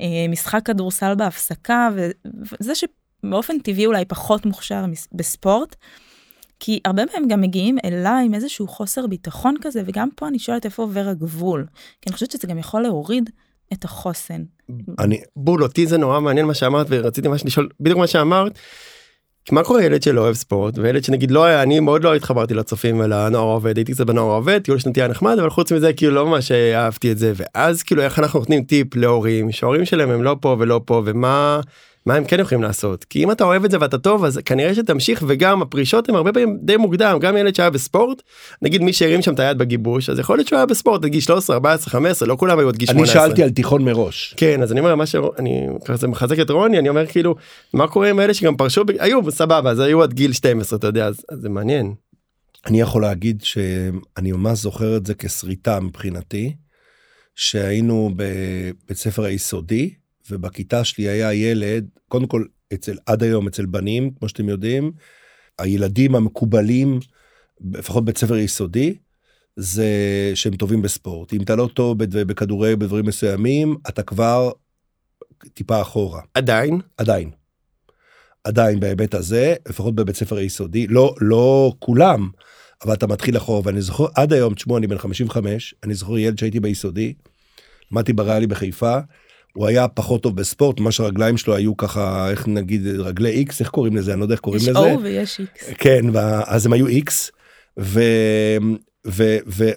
למשחק 0.00 0.60
כדורסל 0.66 1.14
בהפסקה, 1.14 1.88
וזה 2.60 2.72
שבאופן 2.74 3.58
טבעי 3.58 3.86
אולי 3.86 4.04
פחות 4.04 4.46
מוכשר 4.46 4.84
בספורט. 5.12 5.76
כי 6.60 6.80
הרבה 6.84 7.02
מהם 7.12 7.28
גם 7.28 7.40
מגיעים 7.40 7.78
אליי 7.84 8.24
עם 8.24 8.34
איזשהו 8.34 8.68
חוסר 8.68 9.06
ביטחון 9.06 9.54
כזה, 9.60 9.82
וגם 9.86 10.08
פה 10.16 10.28
אני 10.28 10.38
שואלת 10.38 10.64
איפה 10.64 10.82
עובר 10.82 11.08
הגבול. 11.08 11.66
כי 12.00 12.10
אני 12.10 12.14
חושבת 12.14 12.30
שזה 12.30 12.48
גם 12.48 12.58
יכול 12.58 12.82
להוריד 12.82 13.30
את 13.72 13.84
החוסן. 13.84 14.42
אני 14.98 15.20
בול 15.36 15.62
אותי 15.62 15.86
זה 15.86 15.98
נורא 15.98 16.20
מעניין 16.20 16.46
מה 16.46 16.54
שאמרת 16.54 16.86
ורציתי 16.90 17.28
ממש 17.28 17.44
לשאול 17.44 17.68
בדיוק 17.80 17.98
מה 17.98 18.06
שאמרת. 18.06 18.58
מה 19.50 19.62
קורה 19.62 19.84
ילד 19.84 20.02
שלא 20.02 20.20
אוהב 20.20 20.34
ספורט 20.34 20.78
וילד 20.78 21.04
שנגיד 21.04 21.30
לא 21.30 21.44
היה 21.44 21.62
אני 21.62 21.80
מאוד 21.80 22.04
לא 22.04 22.14
התחברתי 22.14 22.54
לצופים 22.54 23.00
ולנוער 23.00 23.48
העובד 23.48 23.76
הייתי 23.76 23.92
קצת 23.92 24.06
בנוער 24.06 24.30
העובד 24.30 24.58
טיול 24.58 24.78
שנתי 24.78 25.00
היה 25.00 25.08
נחמד 25.08 25.38
אבל 25.38 25.50
חוץ 25.50 25.72
מזה 25.72 25.92
כאילו 25.92 26.14
לא 26.14 26.26
ממש 26.26 26.52
אהבתי 26.52 27.12
את 27.12 27.18
זה 27.18 27.32
ואז 27.36 27.82
כאילו 27.82 28.02
איך 28.02 28.18
אנחנו 28.18 28.38
נותנים 28.38 28.64
טיפ 28.64 28.96
להורים 28.96 29.52
שההורים 29.52 29.84
שלהם 29.84 30.10
הם 30.10 30.22
לא 30.22 30.36
פה 30.40 30.56
ולא 30.58 30.80
פה 30.84 31.02
ומה 31.04 31.60
מה 32.06 32.14
הם 32.14 32.24
כן 32.24 32.40
יכולים 32.40 32.62
לעשות 32.62 33.04
כי 33.04 33.24
אם 33.24 33.30
אתה 33.30 33.44
אוהב 33.44 33.64
את 33.64 33.70
זה 33.70 33.76
ואתה 33.80 33.98
טוב 33.98 34.24
אז 34.24 34.40
כנראה 34.44 34.74
שתמשיך 34.74 35.24
וגם 35.26 35.62
הפרישות 35.62 36.08
הם 36.08 36.14
הרבה 36.14 36.32
פעמים 36.32 36.58
די 36.62 36.76
מוקדם 36.76 37.18
גם 37.20 37.36
ילד 37.36 37.54
שהיה 37.54 37.70
בספורט 37.70 38.22
נגיד 38.62 38.82
מי 38.82 38.92
שהרים 38.92 39.22
שם 39.22 39.34
את 39.34 39.40
היד 39.40 39.58
בגיבוש 39.58 40.10
אז 40.10 40.18
יכול 40.18 40.36
להיות 40.36 40.48
שהוא 40.48 40.56
היה 40.56 40.66
בספורט 40.66 41.04
עד 41.04 41.10
גיל 41.10 41.20
13 41.20 41.56
14 41.56 41.90
15 41.90 42.28
לא 42.28 42.36
כולם 42.36 42.58
היו 42.58 42.68
עד 42.68 42.76
גיל 42.76 42.88
אני 42.90 43.06
18. 43.06 43.14
שאלתי 43.14 43.42
על 43.42 43.50
תיכון 43.50 43.84
מראש. 43.84 44.34
כן 44.36 44.62
אז 44.62 44.72
אני 44.72 44.80
אומר 44.80 44.94
מה 44.94 45.06
שאני 45.06 45.66
כזה 45.84 46.08
מחזק 46.08 46.40
את 46.40 46.50
רוני 46.50 46.78
אני 46.78 46.88
אומר 46.88 47.06
כאילו 47.06 47.34
מה 47.74 47.88
קורה 47.88 48.10
עם 48.10 48.20
אלה 48.20 48.34
שגם 48.34 48.56
פרשו 48.56 48.82
היו 48.98 49.30
סבבה 49.30 49.70
אז 49.70 49.78
היו 49.78 50.02
עד 50.02 50.12
גיל 50.12 50.32
12 50.32 50.78
אתה 50.78 50.86
יודע 50.86 51.06
אז, 51.06 51.24
אז 51.28 51.38
זה 51.38 51.48
מעניין. 51.48 51.94
אני 52.66 52.80
יכול 52.80 53.02
להגיד 53.02 53.42
שאני 53.42 54.32
ממש 54.32 54.58
זוכר 54.58 54.96
את 54.96 55.06
זה 55.06 55.14
כסריטה 55.14 55.80
מבחינתי 55.80 56.56
שהיינו 57.34 58.10
בבית 58.16 58.96
ספר 58.96 59.24
היסודי 59.24 59.94
ובכיתה 60.30 60.84
שלי 60.84 61.08
היה 61.08 61.34
ילד, 61.34 61.88
קודם 62.08 62.26
כל 62.26 62.44
אצל, 62.74 62.96
עד 63.06 63.22
היום 63.22 63.48
אצל 63.48 63.66
בנים, 63.66 64.10
כמו 64.10 64.28
שאתם 64.28 64.48
יודעים, 64.48 64.92
הילדים 65.58 66.14
המקובלים, 66.14 67.00
לפחות 67.72 68.04
בית 68.04 68.18
ספר 68.18 68.36
יסודי, 68.36 68.94
זה 69.56 69.86
שהם 70.34 70.56
טובים 70.56 70.82
בספורט. 70.82 71.32
אם 71.32 71.42
אתה 71.42 71.56
לא 71.56 71.68
טוב 71.74 71.98
בכדורגל 71.98 72.74
בדברים 72.74 73.06
מסוימים, 73.06 73.76
אתה 73.88 74.02
כבר 74.02 74.50
טיפה 75.54 75.82
אחורה. 75.82 76.20
עדיין 76.34 76.80
עדיין. 76.96 77.30
עדיין 78.44 78.80
בהיבט 78.80 79.14
הזה, 79.14 79.54
לפחות 79.68 79.94
בבית 79.94 80.16
ספר 80.16 80.36
היסודי, 80.36 80.86
לא, 80.86 81.14
לא 81.20 81.72
כולם, 81.78 82.30
אבל 82.84 82.94
אתה 82.94 83.06
מתחיל 83.06 83.36
אחורה, 83.36 83.60
ואני 83.64 83.82
זוכר, 83.82 84.06
עד 84.14 84.32
היום, 84.32 84.54
תשמעו, 84.54 84.78
אני 84.78 84.86
בן 84.86 84.98
55, 84.98 85.74
אני 85.84 85.94
זוכר 85.94 86.18
ילד 86.18 86.38
שהייתי 86.38 86.60
ביסודי, 86.60 87.14
למדתי 87.92 88.12
בריאלי 88.12 88.46
בחיפה, 88.46 88.98
הוא 89.52 89.66
היה 89.66 89.88
פחות 89.88 90.22
טוב 90.22 90.36
בספורט, 90.36 90.80
מה 90.80 90.92
שהרגליים 90.92 91.36
שלו 91.36 91.54
היו 91.54 91.76
ככה, 91.76 92.30
איך 92.30 92.48
נגיד, 92.48 92.86
רגלי 92.86 93.30
איקס, 93.30 93.60
איך 93.60 93.68
קוראים 93.68 93.96
לזה? 93.96 94.12
אני 94.12 94.20
לא 94.20 94.24
יודע 94.24 94.32
איך 94.32 94.40
קוראים 94.40 94.62
יש 94.62 94.68
לזה. 94.68 94.78
O 94.78 94.98
ויש 95.02 95.40
X. 95.40 95.74
כן, 95.78 96.04
אז 96.46 96.66
הם 96.66 96.72
היו 96.72 96.86
איקס, 96.86 97.30
ו, 97.80 98.02
ו, 99.06 99.36
ו, 99.46 99.70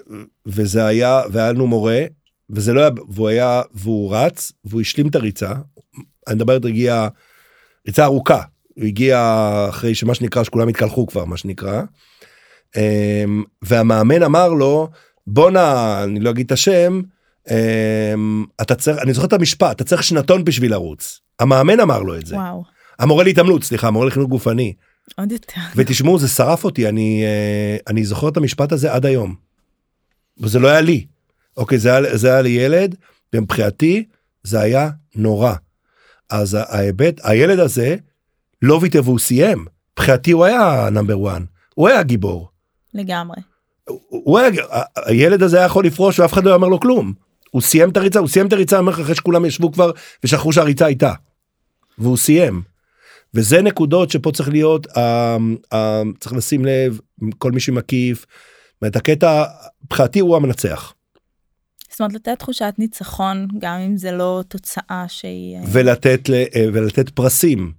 וזה 0.45 0.85
היה, 0.85 1.21
והיה 1.31 1.51
לנו 1.51 1.67
מורה, 1.67 2.03
וזה 2.49 2.73
לא 2.73 2.81
היה, 2.81 2.89
והוא 3.09 3.29
היה, 3.29 3.61
והוא 3.73 4.15
רץ, 4.15 4.51
והוא 4.65 4.81
השלים 4.81 5.07
את 5.07 5.15
הריצה, 5.15 5.53
אני 6.27 6.35
מדבר, 6.35 6.53
הגיע, 6.53 7.07
ריצה 7.87 8.03
ארוכה, 8.03 8.41
הוא 8.75 8.85
הגיע 8.85 9.45
אחרי 9.69 9.95
שמה 9.95 10.15
שנקרא, 10.15 10.43
שכולם 10.43 10.67
התקלחו 10.67 11.07
כבר, 11.07 11.25
מה 11.25 11.37
שנקרא, 11.37 11.81
אמ, 12.77 13.43
והמאמן 13.61 14.23
אמר 14.23 14.49
לו, 14.49 14.89
בואנה, 15.27 16.03
אני 16.03 16.19
לא 16.19 16.29
אגיד 16.29 16.45
את 16.45 16.51
השם, 16.51 17.01
אתה 18.61 18.75
צריך, 18.75 18.97
אני 19.01 19.13
זוכר 19.13 19.27
את 19.27 19.33
המשפט, 19.33 19.75
אתה 19.75 19.83
צריך 19.83 20.03
שנתון 20.03 20.43
בשביל 20.45 20.71
לרוץ. 20.71 21.19
המאמן 21.39 21.79
אמר 21.79 21.99
לו 21.99 22.15
את 22.17 22.25
זה. 22.25 22.35
וואו, 22.35 22.63
המורה 22.99 23.23
להתעמלות, 23.23 23.63
סליחה, 23.63 23.87
המורה 23.87 24.05
לחינוך 24.07 24.29
גופני. 24.29 24.73
עוד 25.17 25.31
יותר. 25.31 25.61
ותשמעו 25.75 26.19
זה 26.19 26.27
שרף 26.27 26.63
אותי 26.63 26.89
אני 26.89 27.23
אה, 27.23 27.77
אני 27.87 28.05
זוכר 28.05 28.29
את 28.29 28.37
המשפט 28.37 28.71
הזה 28.71 28.93
עד 28.93 29.05
היום. 29.05 29.35
וזה 30.39 30.59
לא 30.59 30.67
היה 30.67 30.81
לי. 30.81 31.05
אוקיי 31.57 31.79
זה 31.79 31.95
היה 31.97 32.17
זה 32.17 32.31
היה 32.31 32.41
לי 32.41 32.49
ילד 32.49 32.95
ומבחינתי 33.33 34.05
זה 34.43 34.59
היה 34.61 34.89
נורא. 35.15 35.53
אז 36.29 36.57
ההיבט 36.69 37.21
הילד 37.23 37.59
הזה 37.59 37.95
לא 38.61 38.79
ויתר 38.81 39.01
והוא 39.03 39.19
סיים. 39.19 39.65
מבחינתי 39.93 40.31
הוא 40.31 40.45
היה 40.45 40.89
נאמבר 40.91 41.27
1 41.31 41.41
הוא 41.75 41.87
היה 41.87 42.03
גיבור. 42.03 42.49
לגמרי. 42.93 43.37
הוא- 43.87 44.39
היה 44.39 44.49
הילד 45.05 45.43
הזה 45.43 45.57
היה 45.57 45.65
יכול 45.65 45.85
לפרוש 45.85 46.19
ואף 46.19 46.33
אחד 46.33 46.43
לא 46.43 46.55
אומר 46.55 46.67
לו 46.67 46.79
כלום. 46.79 47.13
הוא 47.55 47.61
סיים 47.61 47.89
את 47.89 47.97
הריצה 47.97 48.19
הוא 48.19 48.27
סיים 48.27 48.47
את 48.47 48.53
הריצה 48.53 48.75
אני 48.75 48.79
אומר 48.79 48.91
לך, 48.91 48.99
אחרי 48.99 49.15
שכולם 49.15 49.45
ישבו 49.45 49.71
כבר 49.71 49.91
ושכחו 50.23 50.53
שהריצה 50.53 50.85
הייתה. 50.85 51.13
והוא 51.97 52.17
סיים. 52.17 52.61
וזה 53.33 53.61
נקודות 53.61 54.11
שפה 54.11 54.31
צריך 54.31 54.49
להיות 54.49 54.87
אה, 54.97 55.37
אה, 55.73 56.01
צריך 56.19 56.33
לשים 56.33 56.65
לב 56.65 56.99
כל 57.37 57.51
מי 57.51 57.59
שמקיף. 57.59 58.25
אומרת, 58.81 58.95
הקטע 58.95 59.43
מבחינתי 59.83 60.19
הוא 60.19 60.35
המנצח 60.35 60.93
זאת 61.91 61.99
אומרת, 62.01 62.13
לתת 62.13 62.39
תחושת 62.39 62.73
ניצחון, 62.77 63.47
גם 63.59 63.79
אם 63.79 63.97
זה 63.97 64.11
לא 64.11 64.43
תוצאה 64.47 65.05
שהיא... 65.07 65.57
אה, 65.57 65.63
ולתת 65.71 66.29
ולתת 66.73 67.09
פרסים 67.09 67.71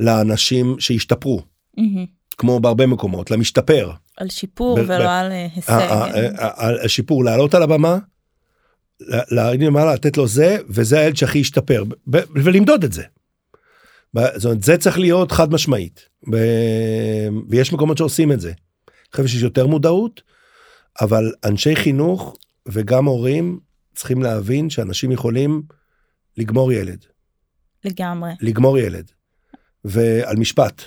לאנשים 0.00 0.76
שהשתפרו 0.78 1.42
מהמם. 1.76 2.06
כמו 2.38 2.60
בהרבה 2.60 2.86
מקומות 2.86 3.30
למשתפר 3.30 3.90
על 4.16 4.28
שיפור 4.28 4.76
ב- 4.76 4.84
ולא 4.86 5.04
ב- 5.04 5.08
על 5.08 5.32
הישג. 5.32 5.72
ה- 5.72 6.84
השיפור 6.84 7.24
לעלות 7.24 7.54
על 7.54 7.62
הבמה. 7.62 7.98
ל- 9.08 9.34
להגיד 9.34 9.66
למעלה 9.66 9.94
לתת 9.94 10.16
לו 10.16 10.26
זה 10.26 10.58
וזה 10.68 11.00
הילד 11.00 11.16
שהכי 11.16 11.40
השתפר 11.40 11.84
ולמדוד 12.34 12.84
את 12.84 12.92
זה. 12.92 13.02
זאת 14.14 14.44
אומרת, 14.44 14.62
זה 14.62 14.76
צריך 14.78 14.98
להיות 14.98 15.32
חד 15.32 15.52
משמעית 15.52 16.08
ב- 16.30 17.28
ויש 17.48 17.72
מקומות 17.72 17.98
שעושים 17.98 18.32
את 18.32 18.40
זה. 18.40 18.48
אני 18.48 19.16
חושב 19.16 19.26
שיש 19.26 19.42
יותר 19.42 19.66
מודעות 19.66 20.22
אבל 21.00 21.32
אנשי 21.44 21.76
חינוך 21.76 22.36
וגם 22.68 23.04
הורים 23.04 23.60
צריכים 23.94 24.22
להבין 24.22 24.70
שאנשים 24.70 25.12
יכולים 25.12 25.62
לגמור 26.36 26.72
ילד 26.72 27.04
לגמרי. 27.84 28.30
לגמור 28.40 28.78
ילד. 28.78 29.10
ועל 29.84 30.36
משפט. 30.36 30.82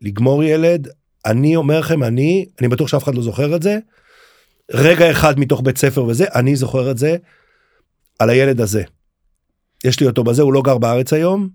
לגמור 0.00 0.44
ילד, 0.44 0.88
אני 1.26 1.56
אומר 1.56 1.80
לכם, 1.80 2.02
אני, 2.02 2.46
אני 2.60 2.68
בטוח 2.68 2.88
שאף 2.88 3.04
אחד 3.04 3.14
לא 3.14 3.22
זוכר 3.22 3.56
את 3.56 3.62
זה, 3.62 3.78
רגע 4.70 5.10
אחד 5.10 5.40
מתוך 5.40 5.60
בית 5.64 5.78
ספר 5.78 6.04
וזה, 6.04 6.24
אני 6.34 6.56
זוכר 6.56 6.90
את 6.90 6.98
זה 6.98 7.16
על 8.18 8.30
הילד 8.30 8.60
הזה. 8.60 8.82
יש 9.84 10.00
לי 10.00 10.06
אותו 10.06 10.24
בזה, 10.24 10.42
הוא 10.42 10.52
לא 10.52 10.62
גר 10.62 10.78
בארץ 10.78 11.12
היום, 11.12 11.48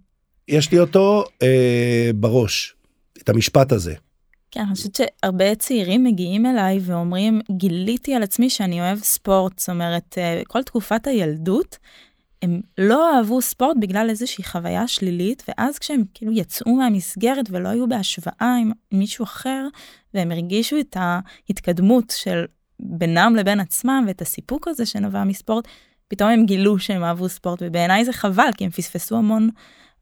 יש 0.48 0.72
לי 0.72 0.80
אותו 0.80 1.24
אה, 1.42 2.12
בראש, 2.16 2.76
את 3.18 3.30
המשפט 3.30 3.72
הזה. 3.72 3.94
כן, 4.52 4.62
אני 4.62 4.76
חושבת 4.76 4.96
שהרבה 4.96 5.56
צעירים 5.56 6.04
מגיעים 6.04 6.46
אליי 6.46 6.80
ואומרים, 6.82 7.42
גיליתי 7.52 8.16
על 8.16 8.24
עצמי 8.24 8.50
שאני 8.50 8.82
אוהב 8.82 9.00
ספורט, 9.00 9.60
זאת 9.60 9.70
אומרת, 9.70 10.18
אה, 10.18 10.42
כל 10.48 10.64
תקופת 10.64 11.08
הילדות, 11.08 11.78
הם 12.42 12.62
לא 12.78 13.16
אהבו 13.16 13.42
ספורט 13.42 13.78
בגלל 13.80 14.08
איזושהי 14.10 14.44
חוויה 14.44 14.88
שלילית, 14.88 15.44
ואז 15.48 15.80
כשהם 15.80 16.04
כאילו 16.14 16.32
יצאו 16.32 16.76
מהמסגרת 16.76 17.46
ולא 17.50 17.70
היו 17.70 17.90
בהשוואה 17.90 18.58
עם 18.62 18.72
מישהו 18.92 19.24
אחר, 19.24 19.68
והם 20.14 20.32
הרגישו 20.32 20.80
את 20.80 20.98
ההתקדמות 21.00 22.14
של 22.18 22.46
בינם 22.80 23.36
לבין 23.36 23.60
עצמם 23.60 24.06
ואת 24.08 24.22
הסיפוק 24.22 24.68
הזה 24.68 24.86
שנבע 24.86 25.24
מספורט, 25.24 25.68
פתאום 26.08 26.30
הם 26.30 26.46
גילו 26.46 26.80
שהם 26.80 27.04
אהבו 27.04 27.30
ספורט, 27.30 27.60
ובעיניי 27.66 28.06
זה 28.06 28.14
חבל, 28.14 28.50
כי 28.58 28.66
הם 28.66 28.72
פספסו 28.72 29.18
המון, 29.18 29.50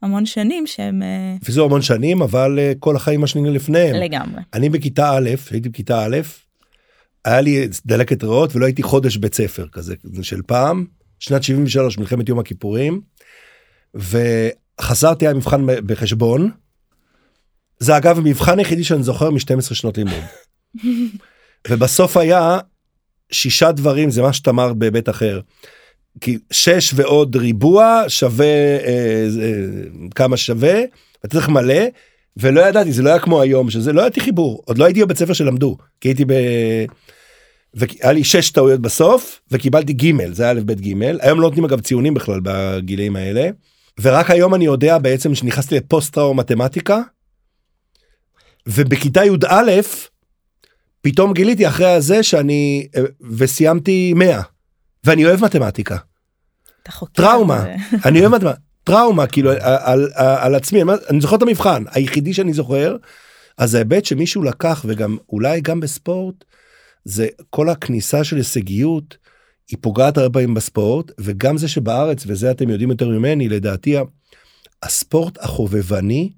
המון 0.02 0.26
שנים 0.26 0.68
שהם 0.68 1.02
אה, 1.02 1.36
פיזור 1.46 1.66
המון 1.66 1.82
שנים, 1.82 2.22
אבל 2.22 2.60
אה, 2.60 2.74
כל 2.80 2.96
החיים 2.96 3.28
שנראה 3.28 3.52
לפניהם. 3.52 3.96
לגמרי. 3.96 4.42
אני 4.54 4.70
בכיתה 4.70 5.18
א', 5.18 5.30
הייתי 5.52 5.70
בכיתה 5.70 6.06
א', 6.06 6.18
היה 7.26 7.42
לי 7.42 7.68
דלקת 7.86 8.24
ריאות 8.24 8.56
ולא 8.56 8.66
הייתי 8.66 8.84
חודש 8.84 9.18
בית 9.18 9.36
ספר 9.36 9.68
כזה 9.72 9.96
של 10.22 10.42
פעם, 10.42 10.86
שנת 11.20 11.44
73 11.44 11.98
מלחמת 11.98 12.30
יום 12.30 12.40
הכיפורים, 12.40 13.02
וחזרתי 13.96 15.26
היה 15.28 15.34
מבחן 15.34 15.66
בחשבון. 15.86 16.52
זה 17.80 17.98
אגב 17.98 18.18
המבחן 18.18 18.60
היחידי 18.60 18.84
שאני 18.84 19.04
זוכר 19.04 19.30
מ-12 19.30 19.62
שנות 19.62 19.98
לימוד. 19.98 20.24
ובסוף 21.70 22.18
היה 22.18 22.60
שישה 23.32 23.72
דברים 23.72 24.10
זה 24.10 24.22
מה 24.22 24.34
שאת 24.34 24.48
אמרת 24.48 24.76
בהיבט 24.76 25.10
אחר. 25.10 25.40
כי 26.22 26.38
שש 26.52 26.94
ועוד 26.96 27.36
ריבוע 27.36 28.04
שווה 28.08 28.46
אה, 28.46 29.28
אה, 29.42 29.66
כמה 30.16 30.38
שווה 30.38 30.82
אתה 31.20 31.28
צריך 31.28 31.50
מלא 31.50 31.84
ולא 32.38 32.62
ידעתי 32.62 32.92
זה 32.92 33.02
לא 33.02 33.10
היה 33.10 33.20
כמו 33.20 33.42
היום 33.42 33.70
שזה 33.70 33.94
לא 33.94 34.02
הייתי 34.02 34.22
חיבור 34.22 34.64
עוד 34.66 34.78
לא 34.78 34.86
הייתי 34.86 35.02
בבית 35.06 35.18
ספר 35.18 35.34
שלמדו 35.34 35.78
כי 36.02 36.10
הייתי 36.10 36.26
ב... 36.26 36.34
והיה 37.74 38.12
לי 38.12 38.24
שש 38.24 38.50
טעויות 38.52 38.82
בסוף 38.82 39.42
וקיבלתי 39.52 39.94
ג' 39.94 40.32
זה 40.32 40.44
היה 40.44 40.52
א' 40.52 40.60
ב' 40.66 40.72
ג' 40.72 41.04
היום 41.22 41.42
לא 41.42 41.48
נותנים 41.48 41.66
אגב 41.66 41.80
ציונים 41.80 42.14
בכלל 42.14 42.40
בגילאים 42.44 43.16
האלה 43.16 43.50
ורק 44.02 44.32
היום 44.32 44.56
אני 44.56 44.66
יודע 44.66 44.98
בעצם 44.98 45.36
שנכנסתי 45.36 45.76
לפוסט 45.76 46.14
טראומה 46.14 46.44
מתמטיקה 46.44 47.02
ובכיתה 48.68 49.26
י"א 49.26 49.82
פתאום 51.04 51.34
גיליתי 51.34 51.68
אחרי 51.68 51.90
הזה 51.90 52.24
שאני 52.24 52.88
אה, 52.98 53.02
וסיימתי 53.38 54.14
100 54.16 54.42
ואני 55.04 55.26
אוהב 55.26 55.44
מתמטיקה. 55.44 55.98
טראומה. 57.14 57.66
אני 58.06 58.20
אוהב 58.20 58.32
מתמטיקה 58.32 58.62
טראומה 58.84 59.28
כאילו 59.28 59.52
על, 59.52 59.58
על, 59.60 60.10
על, 60.16 60.56
עצמי 60.56 60.82
אני 61.10 61.22
זוכר 61.22 61.36
את 61.36 61.42
המבחן 61.42 61.84
היחידי 61.92 62.34
שאני 62.34 62.54
זוכר 62.54 62.96
אז 63.58 63.76
ההיבט 63.76 64.06
שמישהו 64.06 64.44
לקח 64.44 64.86
וגם 64.88 65.18
אולי 65.30 65.62
גם 65.62 65.80
בספורט 65.80 66.36
זה 67.06 67.28
כל 67.50 67.70
הכניסה 67.70 68.24
של 68.24 68.36
הישגיות 68.36 69.18
היא 69.70 69.78
פוגעת 69.82 70.18
הרבה 70.18 70.34
פעמים 70.34 70.54
בספורט 70.54 71.12
וגם 71.20 71.58
זה 71.58 71.68
שבארץ 71.68 72.24
וזה 72.28 72.52
אתם 72.52 72.70
יודעים 72.70 72.90
יותר 72.90 73.10
ממני 73.10 73.50
לדעתי 73.50 73.96
הספורט 74.84 75.38
החובבני 75.38 76.32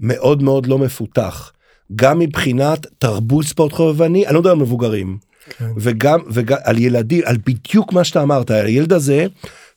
מאוד 0.00 0.42
מאוד 0.42 0.66
לא 0.66 0.78
מפותח 0.78 1.52
גם 1.94 2.18
מבחינת 2.18 2.86
תרבות 2.98 3.44
ספורט 3.44 3.72
חובבני 3.72 4.26
אני 4.26 4.34
לא 4.34 4.40
מדבר 4.40 4.50
על 4.50 4.56
מבוגרים 4.56 5.18
כן. 5.58 5.64
וגם 5.76 6.20
וגם 6.30 6.58
על 6.64 6.78
ילדים 6.78 7.22
על 7.24 7.36
בדיוק 7.46 7.92
מה 7.92 8.04
שאתה 8.04 8.22
אמרת 8.22 8.50
הילד 8.50 8.92
הזה 8.92 9.26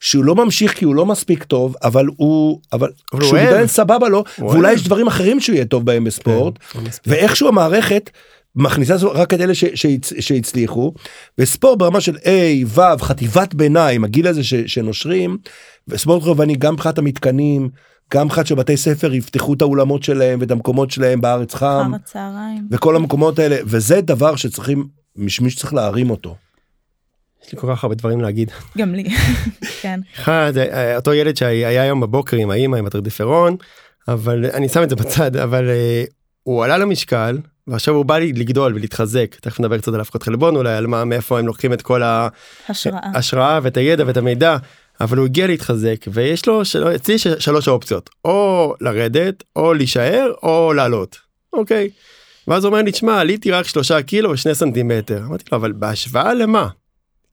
שהוא 0.00 0.24
לא 0.24 0.34
ממשיך 0.34 0.74
כי 0.74 0.84
הוא 0.84 0.94
לא 0.94 1.06
מספיק 1.06 1.44
טוב 1.44 1.74
אבל 1.84 2.06
הוא 2.16 2.60
אבל 2.72 2.88
אבל 2.88 2.92
הוא 3.12 3.20
כשהוא. 3.20 3.38
מתאמן 3.38 3.66
סבבה 3.66 4.08
לו 4.08 4.24
ואולי. 4.38 4.72
יש 4.72 4.84
דברים 4.84 5.06
אחרים 5.06 5.40
שהוא 5.40 5.54
יהיה 5.54 5.64
טוב 5.64 5.84
בהם 5.86 6.04
בספורט 6.04 6.54
כן. 6.70 6.80
ואיכשהו 7.06 7.48
המערכת 7.48 8.10
מכניסה 8.56 8.94
רק 9.12 9.34
את 9.34 9.40
אלה 9.40 9.54
ש, 9.54 9.64
שהצ, 9.74 10.12
שהצליחו 10.20 10.92
וספורט 11.38 11.78
ברמה 11.78 12.00
של 12.00 12.16
A, 12.16 12.66
ו', 12.66 13.02
חטיבת 13.02 13.54
ביניים 13.54 14.04
הגיל 14.04 14.26
הזה 14.26 14.44
ש, 14.44 14.54
שנושרים 14.54 15.38
וספורט 15.88 16.22
חובבני 16.22 16.56
גם 16.56 16.74
מבחינת 16.74 16.98
המתקנים 16.98 17.68
גם 18.14 18.26
מבחינת 18.26 18.46
שבתי 18.46 18.76
ספר 18.76 19.14
יפתחו 19.14 19.54
את 19.54 19.62
האולמות 19.62 20.02
שלהם 20.02 20.38
ואת 20.40 20.50
המקומות 20.50 20.90
שלהם 20.90 21.20
בארץ 21.20 21.54
חם 21.54 21.66
אחר 21.66 22.02
הצהריים. 22.02 22.68
וכל 22.70 22.96
המקומות 22.96 23.38
האלה 23.38 23.56
וזה 23.64 24.00
דבר 24.00 24.36
שצריכים 24.36 24.88
מישהו 25.16 25.60
צריך 25.60 25.74
להרים 25.74 26.10
אותו. 26.10 26.36
יש 27.46 27.52
לי 27.52 27.58
כל 27.58 27.74
כך 27.74 27.84
הרבה 27.84 27.94
דברים 27.94 28.20
להגיד. 28.20 28.50
גם 28.78 28.94
לי, 28.94 29.04
כן. 29.82 30.00
אחד, 30.16 30.52
אה, 30.56 30.96
אותו 30.96 31.14
ילד 31.14 31.36
שהיה 31.36 31.82
היום 31.82 32.00
בבוקר 32.00 32.36
עם 32.36 32.50
האימא 32.50 32.76
עם 32.76 32.86
הטרדיפרון, 32.86 33.56
אבל 34.08 34.44
אני 34.54 34.68
שם 34.68 34.82
את 34.82 34.90
זה 34.90 34.96
בצד, 34.96 35.36
אבל 35.36 35.68
אה, 35.68 36.04
הוא 36.42 36.64
עלה 36.64 36.78
למשקל, 36.78 37.38
ועכשיו 37.66 37.94
הוא 37.94 38.04
בא 38.04 38.18
לי 38.18 38.32
לגדול 38.32 38.74
ולהתחזק, 38.74 39.36
תכף 39.40 39.60
נדבר 39.60 39.78
קצת 39.78 39.94
על 39.94 40.00
הפקות 40.00 40.22
חלבון 40.22 40.56
אולי, 40.56 40.74
על 40.74 40.86
מה, 40.86 41.04
מאיפה 41.04 41.38
הם 41.38 41.46
לוקחים 41.46 41.72
את 41.72 41.82
כל 41.82 42.02
השראה. 42.68 42.98
ההשראה 43.02 43.58
ואת 43.62 43.76
הידע 43.76 44.04
ואת 44.06 44.16
המידע, 44.16 44.56
אבל 45.00 45.18
הוא 45.18 45.26
הגיע 45.26 45.46
להתחזק, 45.46 45.96
ויש 46.12 46.46
לו, 46.46 46.64
של... 46.64 46.84
אצלי 46.96 47.18
שלוש 47.18 47.68
אופציות, 47.68 48.10
או 48.24 48.74
לרדת, 48.80 49.44
או 49.56 49.74
להישאר, 49.74 50.32
או 50.42 50.72
לעלות, 50.72 51.18
אוקיי. 51.52 51.90
ואז 52.48 52.64
הוא 52.64 52.72
אומר 52.72 52.82
לי, 52.82 52.92
תשמע, 52.92 53.20
עליתי 53.20 53.50
רק 53.50 53.66
שלושה 53.66 54.02
קילו 54.02 54.30
ושני 54.30 54.54
סנטימטר. 54.54 55.22
אמרתי 55.26 55.44
לו, 55.52 55.58
אבל 55.58 55.72
בהשוואה 55.72 56.34
למה? 56.34 56.68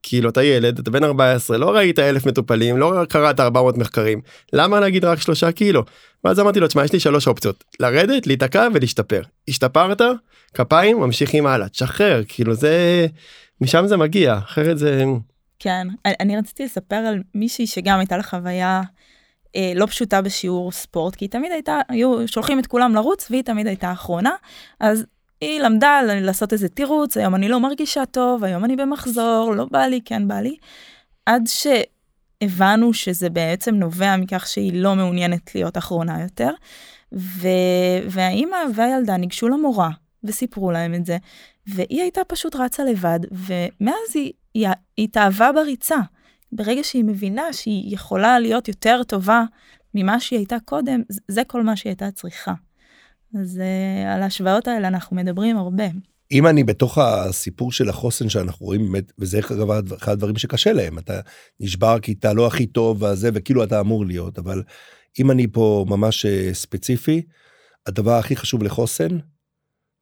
כאילו 0.08 0.30
אתה 0.30 0.42
ילד 0.42 0.78
אתה 0.78 0.90
בן 0.90 1.04
14 1.04 1.58
לא 1.58 1.70
ראית 1.70 1.98
אלף 1.98 2.26
מטופלים 2.26 2.78
לא 2.78 3.04
קראת 3.08 3.40
400 3.40 3.76
מחקרים 3.78 4.20
למה 4.52 4.80
להגיד 4.80 5.04
רק 5.04 5.20
שלושה 5.20 5.52
קילו. 5.52 5.84
ואז 6.24 6.40
אמרתי 6.40 6.60
לו 6.60 6.68
תשמע 6.68 6.84
יש 6.84 6.92
לי 6.92 7.00
שלוש 7.00 7.28
אופציות 7.28 7.64
לרדת 7.80 8.26
להיתקע 8.26 8.68
ולהשתפר 8.74 9.22
השתפרת 9.48 10.00
כפיים 10.54 11.00
ממשיכים 11.00 11.46
הלאה 11.46 11.68
תשחרר 11.68 12.22
כאילו 12.28 12.54
זה 12.54 13.06
משם 13.60 13.86
זה 13.86 13.96
מגיע 13.96 14.38
אחרת 14.38 14.78
זה. 14.78 15.04
כן 15.58 15.88
אני 16.06 16.36
רציתי 16.36 16.64
לספר 16.64 16.96
על 16.96 17.22
מישהי 17.34 17.66
שגם 17.66 17.98
הייתה 17.98 18.16
לה 18.16 18.22
חוויה 18.22 18.82
אה, 19.56 19.72
לא 19.74 19.86
פשוטה 19.86 20.22
בשיעור 20.22 20.72
ספורט 20.72 21.14
כי 21.14 21.24
היא 21.24 21.30
תמיד 21.30 21.52
הייתה 21.52 21.80
היו 21.88 22.28
שולחים 22.28 22.58
את 22.58 22.66
כולם 22.66 22.94
לרוץ 22.94 23.30
והיא 23.30 23.42
תמיד 23.42 23.66
הייתה 23.66 23.92
אחרונה 23.92 24.34
אז 24.80 25.06
היא 25.40 25.60
למדה 25.60 26.00
לעשות 26.04 26.52
איזה 26.52 26.68
תירוץ, 26.68 27.16
היום 27.16 27.34
אני 27.34 27.48
לא 27.48 27.60
מרגישה 27.60 28.06
טוב, 28.06 28.44
היום 28.44 28.64
אני 28.64 28.76
במחזור, 28.76 29.54
לא 29.54 29.66
בא 29.70 29.86
לי, 29.86 30.00
כן 30.04 30.28
בא 30.28 30.40
לי. 30.40 30.56
עד 31.26 31.42
שהבנו 31.46 32.94
שזה 32.94 33.30
בעצם 33.30 33.74
נובע 33.74 34.16
מכך 34.16 34.46
שהיא 34.46 34.72
לא 34.74 34.94
מעוניינת 34.94 35.54
להיות 35.54 35.78
אחרונה 35.78 36.22
יותר. 36.22 36.50
ו... 37.12 37.48
והאימא 38.10 38.56
והילדה 38.74 39.16
ניגשו 39.16 39.48
למורה 39.48 39.90
וסיפרו 40.24 40.70
להם 40.70 40.94
את 40.94 41.06
זה, 41.06 41.16
והיא 41.66 42.02
הייתה 42.02 42.20
פשוט 42.24 42.56
רצה 42.56 42.84
לבד, 42.84 43.20
ומאז 43.32 44.10
היא, 44.14 44.32
היא, 44.56 44.68
היא 44.96 45.04
התאהבה 45.04 45.52
בריצה. 45.52 45.96
ברגע 46.52 46.84
שהיא 46.84 47.04
מבינה 47.04 47.52
שהיא 47.52 47.94
יכולה 47.94 48.38
להיות 48.38 48.68
יותר 48.68 49.02
טובה 49.08 49.44
ממה 49.94 50.20
שהיא 50.20 50.38
הייתה 50.38 50.56
קודם, 50.64 51.02
זה 51.28 51.42
כל 51.46 51.62
מה 51.62 51.76
שהיא 51.76 51.90
הייתה 51.90 52.10
צריכה. 52.10 52.54
אז 53.40 53.60
uh, 53.60 54.08
על 54.08 54.22
ההשוואות 54.22 54.68
האלה 54.68 54.88
אנחנו 54.88 55.16
מדברים 55.16 55.56
הרבה. 55.56 55.84
אם 56.32 56.46
אני 56.46 56.64
בתוך 56.64 56.98
הסיפור 56.98 57.72
של 57.72 57.88
החוסן 57.88 58.28
שאנחנו 58.28 58.66
רואים 58.66 58.92
באמת 58.92 59.12
וזה 59.18 59.38
אגב 59.38 59.92
אחד 59.92 60.12
הדברים 60.12 60.36
שקשה 60.36 60.72
להם 60.72 60.98
אתה 60.98 61.20
נשבר 61.60 61.98
כי 62.00 62.12
אתה 62.12 62.32
לא 62.32 62.46
הכי 62.46 62.66
טוב 62.66 63.02
וזה 63.02 63.30
וכאילו 63.34 63.64
אתה 63.64 63.80
אמור 63.80 64.06
להיות 64.06 64.38
אבל 64.38 64.62
אם 65.20 65.30
אני 65.30 65.46
פה 65.52 65.84
ממש 65.88 66.26
אה, 66.26 66.50
ספציפי 66.52 67.22
הדבר 67.86 68.12
הכי 68.12 68.36
חשוב 68.36 68.62
לחוסן 68.62 69.18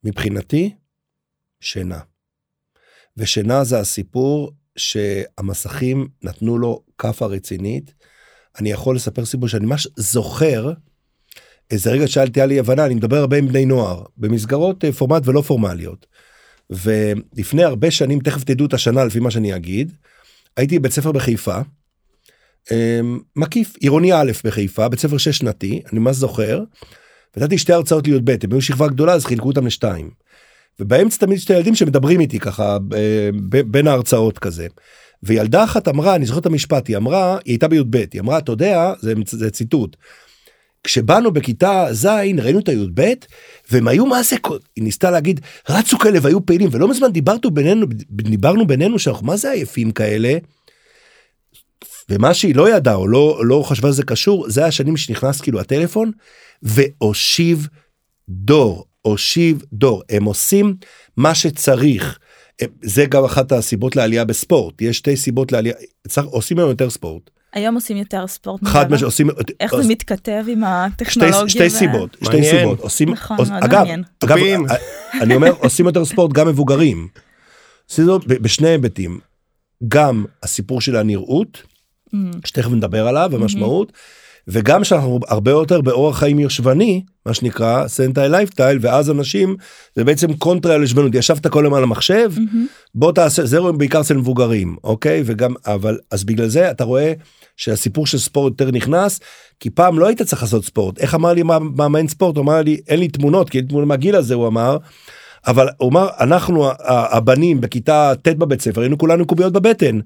מבחינתי 0.04 0.74
שינה. 1.60 1.98
ושינה 3.16 3.64
זה 3.64 3.78
הסיפור 3.78 4.50
שהמסכים 4.76 6.08
נתנו 6.22 6.58
לו 6.58 6.82
כאפה 6.98 7.26
רצינית. 7.26 7.94
אני 8.60 8.70
יכול 8.70 8.96
לספר 8.96 9.24
סיפור 9.24 9.48
שאני 9.48 9.66
ממש 9.66 9.88
זוכר 9.96 10.72
איזה 11.70 11.90
רגע 11.90 12.08
שאלתי 12.08 12.40
היה 12.40 12.46
לי 12.46 12.58
הבנה 12.58 12.86
אני 12.86 12.94
מדבר 12.94 13.16
הרבה 13.16 13.36
עם 13.36 13.48
בני 13.48 13.66
נוער 13.66 14.04
במסגרות 14.16 14.84
אה, 14.84 14.92
פורמט 14.92 15.22
ולא 15.28 15.40
פורמליות. 15.40 16.06
ולפני 16.70 17.64
הרבה 17.64 17.90
שנים 17.90 18.20
תכף 18.20 18.44
תדעו 18.44 18.66
את 18.66 18.74
השנה 18.74 19.04
לפי 19.04 19.20
מה 19.20 19.30
שאני 19.30 19.56
אגיד 19.56 19.92
הייתי 20.56 20.78
בבית 20.78 20.92
ספר 20.92 21.12
בחיפה. 21.12 21.60
אמ, 22.70 23.20
מקיף 23.36 23.76
עירוני 23.80 24.12
א' 24.12 24.32
בחיפה 24.44 24.88
בית 24.88 25.00
ספר 25.00 25.18
שש 25.18 25.38
שנתי 25.38 25.82
אני 25.92 26.00
ממש 26.00 26.16
זוכר. 26.16 26.62
נתתי 27.36 27.58
שתי 27.58 27.72
הרצאות 27.72 28.06
לי"ב 28.06 28.30
הם 28.30 28.52
היו 28.52 28.62
שכבה 28.62 28.88
גדולה 28.88 29.12
אז 29.12 29.26
חילקו 29.26 29.48
אותם 29.48 29.66
לשתיים. 29.66 30.10
ובאמצע 30.80 31.26
תמיד 31.26 31.38
שתי 31.38 31.52
ילדים 31.52 31.74
שמדברים 31.74 32.20
איתי 32.20 32.38
ככה 32.38 32.78
בין 33.66 33.86
ההרצאות 33.86 34.38
כזה. 34.38 34.66
וילדה 35.22 35.64
אחת 35.64 35.88
אמרה 35.88 36.14
אני 36.14 36.26
זוכר 36.26 36.38
את 36.38 36.46
המשפט 36.46 36.88
היא 36.88 36.96
אמרה 36.96 37.38
היא 37.44 37.52
הייתה 37.52 37.68
בי"ב 37.68 37.96
היא 38.12 38.20
אמרה 38.20 38.38
אתה 38.38 38.52
יודע 38.52 38.92
זה, 39.00 39.14
זה 39.26 39.50
ציטוט 39.50 39.96
כשבאנו 40.84 41.30
בכיתה 41.30 41.86
ז' 41.90 42.06
ראינו 42.42 42.58
את 42.58 42.68
הי"ב 42.68 43.12
והם 43.70 43.88
היו 43.88 44.06
מה 44.06 44.22
זה 44.22 44.36
היא 44.76 44.84
ניסתה 44.84 45.10
להגיד 45.10 45.40
רצו 45.68 45.98
כאלה 45.98 46.18
והיו 46.22 46.46
פעילים 46.46 46.68
ולא 46.72 46.88
מזמן 46.88 47.12
דיברנו 47.12 47.50
בינינו 47.52 47.86
דיברנו 48.10 48.66
בינינו 48.66 48.98
שאנחנו 48.98 49.26
מה 49.26 49.36
זה 49.36 49.50
עייפים 49.50 49.90
כאלה. 49.90 50.38
ומה 52.08 52.34
שהיא 52.34 52.54
לא 52.54 52.76
ידעה 52.76 52.94
או 52.94 53.08
לא 53.08 53.40
לא 53.44 53.62
חשבה 53.66 53.92
שזה 53.92 54.02
קשור 54.02 54.50
זה 54.50 54.66
השנים 54.66 54.96
שנכנס 54.96 55.40
כאילו 55.40 55.60
הטלפון 55.60 56.10
והושיב 56.62 57.68
דור 58.28 58.84
הושיב 59.06 59.62
דור 59.72 60.02
הם 60.10 60.24
עושים 60.24 60.74
מה 61.16 61.34
שצריך. 61.34 62.18
זה 62.82 63.04
גם 63.06 63.24
אחת 63.24 63.52
הסיבות 63.52 63.96
לעלייה 63.96 64.24
בספורט 64.24 64.82
יש 64.82 64.96
שתי 64.98 65.16
סיבות 65.16 65.52
לעלייה 65.52 65.74
צריך, 66.08 66.26
עושים 66.26 66.58
היום 66.58 66.70
יותר 66.70 66.90
ספורט. 66.90 67.30
היום 67.52 67.74
עושים 67.74 67.96
יותר 67.96 68.26
ספורט. 68.26 68.64
חד 68.64 68.84
משמעית 68.84 69.02
עושים 69.02 69.30
איך 69.60 69.72
עוש... 69.72 69.82
זה 69.82 69.90
מתכתב 69.90 70.44
עם 70.48 70.64
הטכנולוגיה. 70.64 71.48
שתי, 71.48 71.50
שתי 71.50 71.66
ו... 71.66 71.70
סיבות 71.70 72.16
שתי 72.22 72.36
מעניין. 72.36 72.58
סיבות 72.58 72.80
עושים 72.80 73.10
נכון, 73.10 73.36
עוש... 73.36 73.48
מאוד 73.48 73.64
אגב, 73.64 73.78
מעניין. 73.78 74.02
אגב 74.24 74.36
טובים. 74.38 74.66
אני 75.20 75.34
אומר 75.34 75.50
עושים 75.58 75.86
יותר 75.86 76.04
ספורט 76.04 76.32
גם 76.32 76.48
מבוגרים. 76.48 77.08
עושים 77.90 78.04
זאת 78.04 78.26
ב- 78.26 78.34
בשני 78.34 78.68
היבטים 78.68 79.18
גם 79.88 80.24
הסיפור 80.42 80.80
של 80.80 80.96
הנראות 80.96 81.62
Mm, 82.14 82.16
שתכף 82.44 82.70
נדבר 82.70 83.08
עליו 83.08 83.30
המשמעות 83.34 83.92
וגם 84.48 84.84
שאנחנו 84.84 85.20
הרבה 85.28 85.50
יותר 85.50 85.80
באורח 85.80 86.18
חיים 86.18 86.38
יושבני 86.38 87.02
מה 87.26 87.34
שנקרא 87.34 87.88
sedentary 87.88 88.28
lifestyle 88.28 88.78
ואז 88.80 89.10
אנשים 89.10 89.56
זה 89.96 90.04
בעצם 90.04 90.32
קונטרה 90.32 90.78
ליושבנות 90.78 91.14
ישבת 91.14 91.46
כל 91.46 91.64
היום 91.64 91.74
על 91.74 91.82
המחשב 91.82 92.30
מהמם. 92.36 92.66
בוא 92.94 93.12
תעשה 93.12 93.46
זה 93.46 93.58
רואים 93.58 93.78
בעיקר 93.78 94.00
אצל 94.00 94.16
מבוגרים 94.16 94.76
אוקיי 94.84 95.22
וגם 95.26 95.54
אבל 95.66 95.98
אז 96.10 96.24
בגלל 96.24 96.48
זה 96.48 96.70
אתה 96.70 96.84
רואה 96.84 97.12
שהסיפור 97.56 98.06
של 98.06 98.18
ספורט 98.18 98.60
יותר 98.60 98.72
נכנס 98.72 99.20
כי 99.60 99.70
פעם 99.70 99.98
לא 99.98 100.06
היית 100.06 100.22
צריך 100.22 100.42
לעשות 100.42 100.64
ספורט 100.64 100.98
איך 100.98 101.14
אמר 101.14 101.32
לי 101.32 101.42
מה- 101.42 101.58
מאמן 101.58 102.08
ספורט 102.08 102.38
אמר 102.38 102.62
לי 102.62 102.80
אין 102.88 103.00
לי 103.00 103.08
תמונות 103.08 103.50
כי 103.50 103.58
אין 103.58 103.66
תמונות 103.66 103.88
מהגיל 103.88 104.16
הזה 104.16 104.34
הוא 104.34 104.46
אמר. 104.46 104.76
אבל 105.46 105.68
הוא 105.78 105.90
אמר 105.90 106.08
אנחנו 106.20 106.68
הבנים 106.86 107.60
בכיתה 107.60 108.12
ט' 108.22 108.28
בבית 108.28 108.60
ספר 108.60 108.80
היינו 108.80 108.98
כולנו 108.98 109.26
קוביות 109.26 109.52
בבטן. 109.52 109.98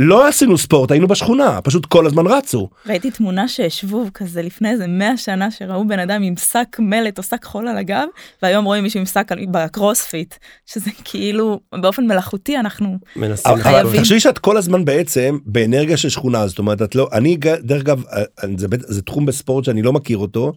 לא 0.00 0.28
עשינו 0.28 0.58
ספורט 0.58 0.90
היינו 0.90 1.08
בשכונה 1.08 1.60
פשוט 1.62 1.86
כל 1.86 2.06
הזמן 2.06 2.26
רצו 2.26 2.68
ראיתי 2.86 3.10
תמונה 3.10 3.48
שהשוו 3.48 4.06
כזה 4.14 4.42
לפני 4.42 4.70
איזה 4.70 4.86
100 4.86 5.16
שנה 5.16 5.50
שראו 5.50 5.88
בן 5.88 5.98
אדם 5.98 6.22
עם 6.22 6.34
שק 6.36 6.76
מלט 6.78 7.18
או 7.18 7.22
שק 7.22 7.44
חול 7.44 7.68
על 7.68 7.76
הגב 7.78 8.04
והיום 8.42 8.64
רואים 8.64 8.82
מישהו 8.82 9.00
עם 9.00 9.06
שק 9.06 9.26
בקרוספיט 9.50 10.34
שזה 10.66 10.90
כאילו 11.04 11.60
באופן 11.80 12.06
מלאכותי 12.06 12.56
אנחנו 12.58 12.98
מנסים 13.16 13.56
חייבים. 13.56 14.00
תחשבי 14.00 14.20
שאת 14.20 14.38
כל 14.38 14.56
הזמן 14.56 14.84
בעצם 14.84 15.38
באנרגיה 15.46 15.96
של 15.96 16.08
שכונה 16.08 16.46
זאת 16.46 16.58
אומרת 16.58 16.82
את 16.82 16.94
לא 16.94 17.08
אני 17.12 17.36
דרך 17.60 17.82
אגב 17.82 18.02
אה, 18.06 18.22
זה, 18.56 18.68
בט- 18.68 18.86
זה 18.88 19.02
תחום 19.02 19.26
בספורט 19.26 19.64
שאני 19.64 19.82
לא 19.82 19.92
מכיר 19.92 20.18
אותו 20.18 20.52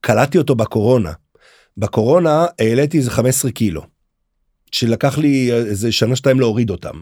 קלטתי 0.00 0.38
אותו 0.38 0.54
בקורונה. 0.54 1.12
בקורונה 1.76 2.46
העליתי 2.58 2.98
איזה 2.98 3.10
15 3.10 3.50
קילו. 3.50 3.82
שלקח 4.72 5.18
לי 5.18 5.52
אה, 5.52 5.56
איזה 5.56 5.92
שנה 5.92 6.16
שתיים 6.16 6.40
להוריד 6.40 6.70
אותם. 6.70 6.94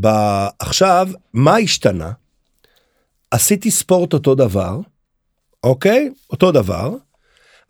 ב- 0.00 0.46
עכשיו 0.58 1.08
מה 1.32 1.56
השתנה? 1.56 2.12
עשיתי 3.30 3.70
ספורט 3.70 4.12
אותו 4.12 4.34
דבר 4.34 4.80
אוקיי 5.64 6.10
אותו 6.30 6.52
דבר 6.52 6.94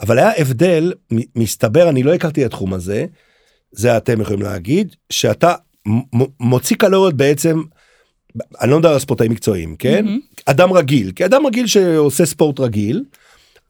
אבל 0.00 0.18
היה 0.18 0.30
הבדל 0.38 0.92
מסתבר 1.36 1.88
אני 1.88 2.02
לא 2.02 2.14
הכרתי 2.14 2.40
את 2.40 2.46
התחום 2.46 2.74
הזה 2.74 3.06
זה 3.72 3.96
אתם 3.96 4.20
יכולים 4.20 4.42
להגיד 4.42 4.94
שאתה 5.10 5.54
מוציא 6.40 6.76
קלוריות 6.76 7.14
בעצם 7.14 7.62
אני 8.60 8.70
לא 8.70 8.78
מדבר 8.78 8.92
על 8.92 8.98
ספורטאים 8.98 9.30
מקצועיים 9.30 9.76
כן 9.76 10.04
מהמם. 10.04 10.20
אדם 10.46 10.72
רגיל 10.72 11.12
כי 11.16 11.24
אדם 11.24 11.46
רגיל 11.46 11.66
שעושה 11.66 12.26
ספורט 12.26 12.60
רגיל 12.60 13.04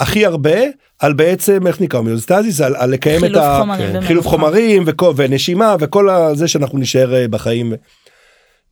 הכי 0.01 0.27
הרבה 0.27 0.59
על 0.99 1.13
בעצם 1.13 1.67
איך 1.67 1.81
נקרא 1.81 1.99
הומיוסטזיס 1.99 2.61
על, 2.61 2.77
על 2.77 2.91
לקיים 2.91 3.25
את 3.25 3.31
חילוף 3.31 3.45
ה... 3.45 3.59
חומרים 3.61 4.03
כן. 4.03 4.23
חומרים 4.23 4.83
וכל, 4.87 5.13
ונשימה 5.17 5.77
וכל 5.81 6.11
הזה 6.11 6.49
שאנחנו 6.49 6.79
נשאר 6.79 7.15
אה, 7.15 7.29
בחיים. 7.29 7.73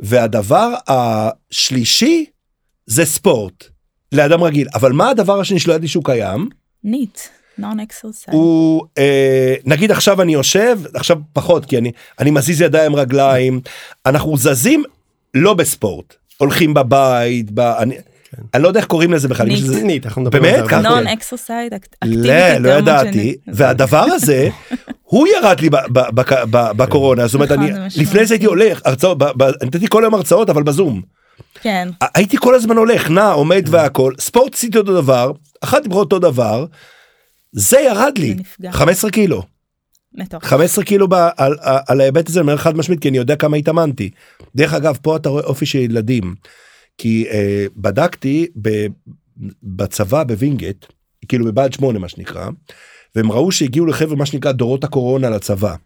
והדבר 0.02 0.74
השלישי 0.88 2.24
זה 2.86 3.04
ספורט 3.04 3.64
לאדם 4.12 4.42
רגיל. 4.42 4.68
אבל 4.74 4.92
מה 4.92 5.08
הדבר 5.08 5.40
השני 5.40 5.58
שלא 5.58 5.72
ידעתי 5.72 5.88
שהוא 5.88 6.04
קיים? 6.04 6.48
ניט. 6.84 7.18
הוא 8.32 8.86
אה, 8.98 9.54
נגיד 9.64 9.90
עכשיו 9.90 10.22
אני 10.22 10.32
יושב 10.32 10.78
עכשיו 10.94 11.16
פחות 11.32 11.64
כי 11.64 11.78
אני 11.78 11.92
אני 12.18 12.30
מזיז 12.30 12.60
ידיים 12.60 12.96
רגליים. 12.96 13.60
אנחנו 14.06 14.36
זזים 14.36 14.84
לא 15.34 15.54
בספורט. 15.54 16.14
הולכים 16.38 16.74
בבית 16.74 17.50
ב, 17.50 17.60
אני, 17.60 17.96
אני 18.54 18.62
לא 18.62 18.68
יודע 18.68 18.80
איך 18.80 18.86
קוראים 18.88 19.12
לזה 19.12 19.28
בכלל. 19.28 19.46
NEAT. 19.46 19.58
שזה- 19.58 19.74
סינית, 19.74 20.06
אנחנו 20.06 20.22
מדברים 20.22 20.42
באמת? 20.42 20.58
על 20.58 20.68
זה 20.68 20.76
הרבה. 20.76 20.88
ככה? 20.88 20.94
נון 20.94 21.06
exercise 21.06 21.72
לא, 22.04 22.56
לא 22.58 22.78
ידעתי 22.78 23.34
והדבר 23.46 23.98
הזה 24.02 24.48
הוא 25.02 25.26
ירד 25.28 25.60
לי 25.60 25.70
ב- 25.70 25.76
ב- 25.92 26.10
בק- 26.14 26.32
ב- 26.50 26.72
בקורונה 26.76 27.26
זאת 27.26 27.34
אומרת 27.34 27.50
נכון. 27.52 27.70
לפני 27.96 28.26
זה 28.26 28.34
הייתי 28.34 28.46
הולך 28.46 28.80
הרצאות 28.84 29.18
נתתי 29.62 29.86
כל 29.88 30.04
היום 30.04 30.14
הרצאות 30.14 30.50
אבל 30.50 30.62
בזום 30.62 31.02
כן, 31.62 31.88
הייתי 32.14 32.36
כל 32.40 32.54
הזמן 32.54 32.76
הולך 32.76 33.10
נע 33.10 33.28
עומד 33.30 33.64
והכל 33.70 34.12
ספורט 34.18 34.54
עשיתי 34.54 34.78
אותו 34.78 34.94
דבר 35.02 35.32
אחת 35.60 35.82
דיברה 35.82 35.98
אותו 36.00 36.18
דבר 36.18 36.66
זה 37.52 37.80
ירד 37.80 38.12
לי 38.18 38.28
זה 38.28 38.34
נפגע. 38.34 38.72
15 38.72 39.10
קילו 39.10 39.42
מטורף. 40.14 40.44
15 40.44 40.84
קילו 40.84 41.08
ב- 41.08 41.14
על, 41.14 41.30
על, 41.60 41.78
על 41.88 42.00
ההיבט 42.00 42.28
הזה 42.28 42.40
אני 42.40 42.46
אומר 42.46 42.56
חד 42.56 42.76
משמעית 42.76 43.00
כי 43.02 43.08
אני 43.08 43.18
יודע 43.18 43.36
כמה 43.36 43.56
התאמנתי. 43.56 44.10
דרך 44.56 44.74
אגב 44.74 44.98
פה 45.02 45.16
אתה 45.16 45.28
רואה 45.28 45.42
אופי 45.44 45.66
של 45.66 45.78
ילדים. 45.78 46.34
כי 46.98 47.26
אה, 47.30 47.66
בדקתי 47.76 48.46
ב, 48.62 48.86
בצבא 49.62 50.24
בווינגייט 50.24 50.86
כאילו 51.28 51.44
בבה"ד 51.44 51.72
8 51.72 51.98
מה 51.98 52.08
שנקרא 52.08 52.48
והם 53.14 53.32
ראו 53.32 53.52
שהגיעו 53.52 53.86
לחבר'ה 53.86 54.16
מה 54.16 54.26
שנקרא 54.26 54.52
דורות 54.52 54.84
הקורונה 54.84 55.30
לצבא. 55.30 55.76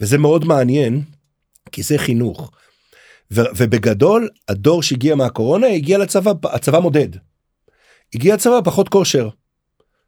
וזה 0.00 0.18
מאוד 0.18 0.44
מעניין 0.44 1.02
כי 1.72 1.82
זה 1.82 1.98
חינוך. 1.98 2.50
ו, 3.32 3.40
ובגדול 3.56 4.28
הדור 4.48 4.82
שהגיע 4.82 5.14
מהקורונה 5.14 5.66
הגיע 5.66 5.98
לצבא 5.98 6.32
הצבא 6.44 6.78
מודד. 6.78 7.08
הגיע 8.14 8.34
לצבא 8.34 8.60
פחות 8.64 8.88
כושר. 8.88 9.28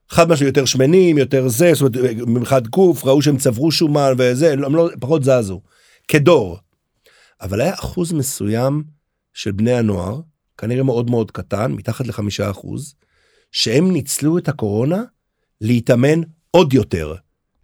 חד 0.08 0.28
משמעית 0.28 0.56
יותר 0.56 0.64
שמנים 0.64 1.18
יותר 1.18 1.48
זה 1.48 1.74
זאת 1.74 1.96
אומרת 1.96 2.16
מבחינת 2.16 2.68
גוף 2.68 3.04
ראו 3.04 3.22
שהם 3.22 3.36
צברו 3.36 3.72
שומן 3.72 4.12
וזה 4.18 4.52
הם 4.52 4.74
לא 4.74 4.90
פחות 5.00 5.24
זזו 5.24 5.60
כדור. 6.08 6.58
אבל 7.40 7.60
היה 7.60 7.74
אחוז 7.74 8.12
מסוים 8.12 8.82
של 9.32 9.52
בני 9.52 9.72
הנוער 9.72 10.20
כנראה 10.62 10.82
מאוד 10.82 11.10
מאוד 11.10 11.30
קטן 11.30 11.72
מתחת 11.72 12.06
לחמישה 12.06 12.50
אחוז 12.50 12.94
שהם 13.52 13.90
ניצלו 13.90 14.38
את 14.38 14.48
הקורונה 14.48 15.02
להתאמן 15.60 16.20
עוד 16.50 16.72
יותר 16.72 17.14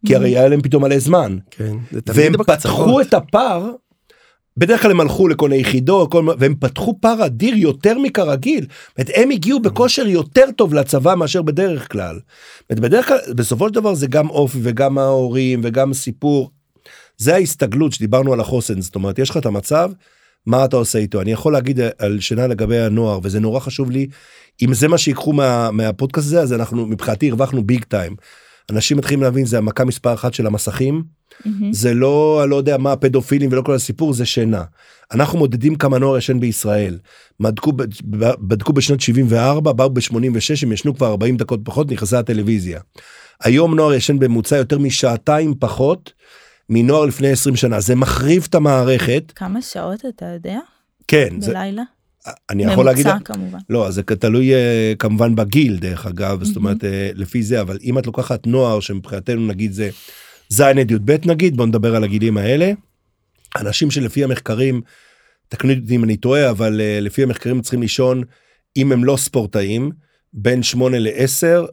כי 0.06 0.16
הרי 0.16 0.28
היה 0.28 0.48
להם 0.48 0.60
פתאום 0.60 0.84
מלא 0.84 0.98
זמן 0.98 1.38
כן, 1.50 1.76
זה 1.92 2.00
תמיד 2.00 2.18
והם. 2.18 2.32
פתחו 2.42 3.00
את 3.00 3.14
הפער. 3.14 3.70
בדרך 4.56 4.82
כלל 4.82 4.90
הם 4.90 5.00
הלכו 5.00 5.28
לכל 5.28 5.48
מיני 5.48 5.60
יחידות 5.60 6.12
כל... 6.12 6.26
והם 6.38 6.54
פתחו 6.60 6.98
פער 7.00 7.26
אדיר 7.26 7.54
יותר 7.54 7.98
מכרגיל. 7.98 8.60
זאת 8.60 8.98
אומרת, 8.98 9.10
הם 9.14 9.30
הגיעו 9.30 9.60
בכושר 9.60 10.06
יותר 10.06 10.44
טוב 10.56 10.74
לצבא 10.74 11.14
מאשר 11.14 11.42
בדרך 11.42 11.92
כלל. 11.92 12.18
זאת 12.68 12.80
בדרך 12.80 13.08
כלל 13.08 13.18
בסופו 13.36 13.68
של 13.68 13.74
דבר 13.74 13.94
זה 13.94 14.06
גם 14.06 14.30
אופי 14.30 14.58
וגם 14.62 14.98
ההורים 14.98 15.60
וגם 15.64 15.94
סיפור. 15.94 16.50
זה 17.16 17.34
ההסתגלות 17.34 17.92
שדיברנו 17.92 18.32
על 18.32 18.40
החוסן 18.40 18.80
זאת 18.80 18.94
אומרת 18.94 19.18
יש 19.18 19.30
לך 19.30 19.36
את 19.36 19.46
המצב 19.46 19.90
מה 20.46 20.64
אתה 20.64 20.76
עושה 20.76 20.98
איתו 20.98 21.20
אני 21.20 21.32
יכול 21.32 21.52
להגיד 21.52 21.80
על 21.98 22.20
שינה 22.20 22.46
לגבי 22.46 22.78
הנוער 22.78 23.20
וזה 23.22 23.40
נורא 23.40 23.60
חשוב 23.60 23.90
לי 23.90 24.06
אם 24.62 24.74
זה 24.74 24.88
מה 24.88 24.98
שיקחו 24.98 25.32
מה, 25.32 25.70
מהפודקאסט 25.70 26.26
הזה 26.26 26.40
אז 26.40 26.52
אנחנו 26.52 26.86
מבחינתי 26.86 27.30
הרווחנו 27.30 27.64
ביג 27.64 27.84
טיים. 27.84 28.16
אנשים 28.70 28.96
מתחילים 28.96 29.22
להבין 29.22 29.46
זה 29.46 29.58
המכה 29.58 29.84
מספר 29.84 30.14
אחת 30.14 30.34
של 30.34 30.46
המסכים 30.46 31.02
מהמם. 31.44 31.72
זה 31.72 31.94
לא 31.94 32.44
לא 32.48 32.56
יודע 32.56 32.76
מה 32.76 32.92
הפדופילים 32.92 33.52
ולא 33.52 33.62
כל 33.62 33.74
הסיפור 33.74 34.12
זה 34.12 34.26
שינה. 34.26 34.64
אנחנו 35.12 35.38
מודדים 35.38 35.74
כמה 35.74 35.98
נוער 35.98 36.18
ישן 36.18 36.40
בישראל. 36.40 36.98
ב- 37.40 38.48
בדקו 38.48 38.72
בשנת 38.72 39.00
74 39.00 39.72
באו 39.72 39.90
ב-86 39.90 40.62
הם 40.62 40.72
ישנו 40.72 40.96
כבר 40.96 41.06
40 41.06 41.36
דקות 41.36 41.60
פחות 41.64 41.90
נכנסה 41.90 42.18
הטלוויזיה. 42.18 42.80
היום 43.42 43.74
נוער 43.74 43.94
ישן 43.94 44.18
בממוצע 44.18 44.56
יותר 44.56 44.78
משעתיים 44.78 45.54
פחות 45.58 46.12
מנוער 46.70 47.04
לפני 47.06 47.28
20 47.28 47.56
שנה 47.56 47.80
זה 47.80 47.94
מחריב 47.94 48.46
את 48.48 48.54
המערכת 48.54 49.32
כמה 49.34 49.62
שעות 49.62 50.04
אתה 50.08 50.26
יודע? 50.26 50.58
כן 51.08 51.40
זה, 51.40 51.50
בלילה? 51.50 51.82
אני 52.50 52.64
יכול 52.64 52.84
להגיד 52.84 53.06
ממוצע 53.08 53.24
כמובן. 53.24 53.58
לא 53.70 53.90
זה 53.90 54.02
תלוי 54.02 54.54
אה, 54.54 54.92
כמובן 54.98 55.34
בגיל 55.34 55.76
דרך 55.76 56.06
אגב 56.06 56.44
זאת 56.44 56.56
מהמם. 56.56 56.66
אומרת 56.66 56.84
אה, 56.84 57.10
לפי 57.14 57.42
זה 57.42 57.60
אבל 57.60 57.78
אם 57.82 57.98
את 57.98 58.06
לוקחת 58.06 58.46
נוער 58.46 58.80
שמבחינתנו 58.80 59.46
נגיד 59.46 59.72
זה 59.72 59.90
ז' 60.48 60.60
עד 60.60 60.90
י"ב 60.90 61.16
נגיד 61.24 61.56
בוא 61.56 61.66
נדבר 61.66 61.96
על 61.96 62.04
הגילים 62.04 62.36
האלה. 62.36 62.72
אנשים 63.56 63.90
שלפי 63.90 64.24
המחקרים 64.24 64.80
תקנו 65.48 65.72
אותי 65.72 65.96
אם 65.96 66.04
אני 66.04 66.16
טועה 66.16 66.50
אבל 66.50 66.80
אה, 66.80 67.00
לפי 67.00 67.22
המחקרים 67.22 67.60
צריכים 67.60 67.80
לישון 67.82 68.22
אם 68.76 68.92
הם 68.92 69.04
לא 69.04 69.16
ספורטאים 69.16 69.90
בין 70.32 70.62
8 70.62 70.98
ל-10 70.98 71.66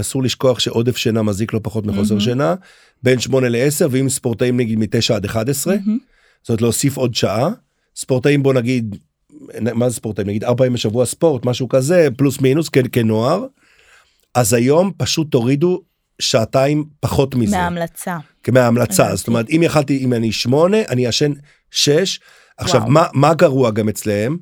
אסור 0.00 0.22
לשכוח 0.22 0.58
שעודף 0.58 0.96
שינה 0.96 1.22
מזיק 1.22 1.52
לא 1.52 1.60
פחות 1.62 1.86
מחוסר 1.86 2.14
מהמם. 2.14 2.20
שינה 2.20 2.54
בין 3.02 3.20
8 3.20 3.48
ל-10 3.48 3.58
ואם 3.90 4.08
ספורטאים 4.08 4.56
נגיד 4.56 4.78
מ-9 4.78 5.14
עד 5.14 5.24
11 5.24 5.74
מהמם. 5.86 5.98
זאת 6.42 6.60
להוסיף 6.62 6.96
עוד 6.96 7.14
שעה 7.14 7.48
ספורטאים 7.96 8.42
בוא 8.42 8.54
נגיד 8.54 8.96
מה 9.60 9.88
זה 9.88 9.96
ספורטאים 9.96 10.28
נגיד 10.28 10.44
ארבע 10.44 10.56
פעמים 10.56 10.72
בשבוע 10.72 11.06
ספורט 11.06 11.44
משהו 11.46 11.68
כזה 11.68 12.08
פלוס 12.16 12.40
מינוס 12.40 12.68
כ- 12.72 12.78
כנוער. 12.92 13.44
אז 14.34 14.52
היום 14.52 14.92
פשוט 14.96 15.30
תורידו 15.30 15.82
שעתיים 16.18 16.84
פחות 17.00 17.34
מזה 17.34 17.56
מההמלצה. 17.56 18.16
מההמלצה. 18.52 19.16
זאת 19.16 19.28
אומרת 19.28 19.50
אם 19.50 19.60
יכלתי 19.64 19.98
אם 19.98 20.12
אני 20.12 20.32
שמונה 20.32 20.76
אני 20.88 21.06
ישן 21.06 21.32
שש 21.70 22.20
עכשיו 22.58 22.80
וואו. 22.80 22.90
מה 22.92 23.06
מה 23.12 23.34
גרוע 23.34 23.70
גם 23.70 23.88
אצלם 23.88 24.36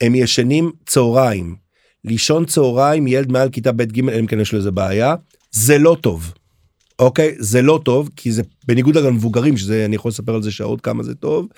הם 0.00 0.14
ישנים 0.14 0.72
צהריים 0.86 1.56
לישון 2.04 2.44
צהריים 2.44 3.06
ילד 3.06 3.32
מעל 3.32 3.48
כיתה 3.48 3.72
ב' 3.72 3.82
ג' 3.82 4.08
אלא 4.08 4.20
אם 4.20 4.26
כן 4.26 4.40
יש 4.40 4.52
לו 4.52 4.58
איזה 4.58 4.70
בעיה 4.70 5.14
זה 5.50 5.78
לא 5.78 5.96
טוב. 6.00 6.32
אוקיי 6.98 7.34
זה 7.38 7.62
לא 7.62 7.80
טוב 7.84 8.10
כי 8.16 8.32
זה 8.32 8.42
בניגוד 8.66 8.96
למבוגרים 8.96 9.56
שזה 9.56 9.84
אני 9.84 9.96
יכול 9.96 10.08
לספר 10.08 10.34
על 10.34 10.42
זה 10.42 10.50
שעות 10.50 10.80
כמה 10.80 11.02
זה 11.02 11.14
טוב 11.14 11.48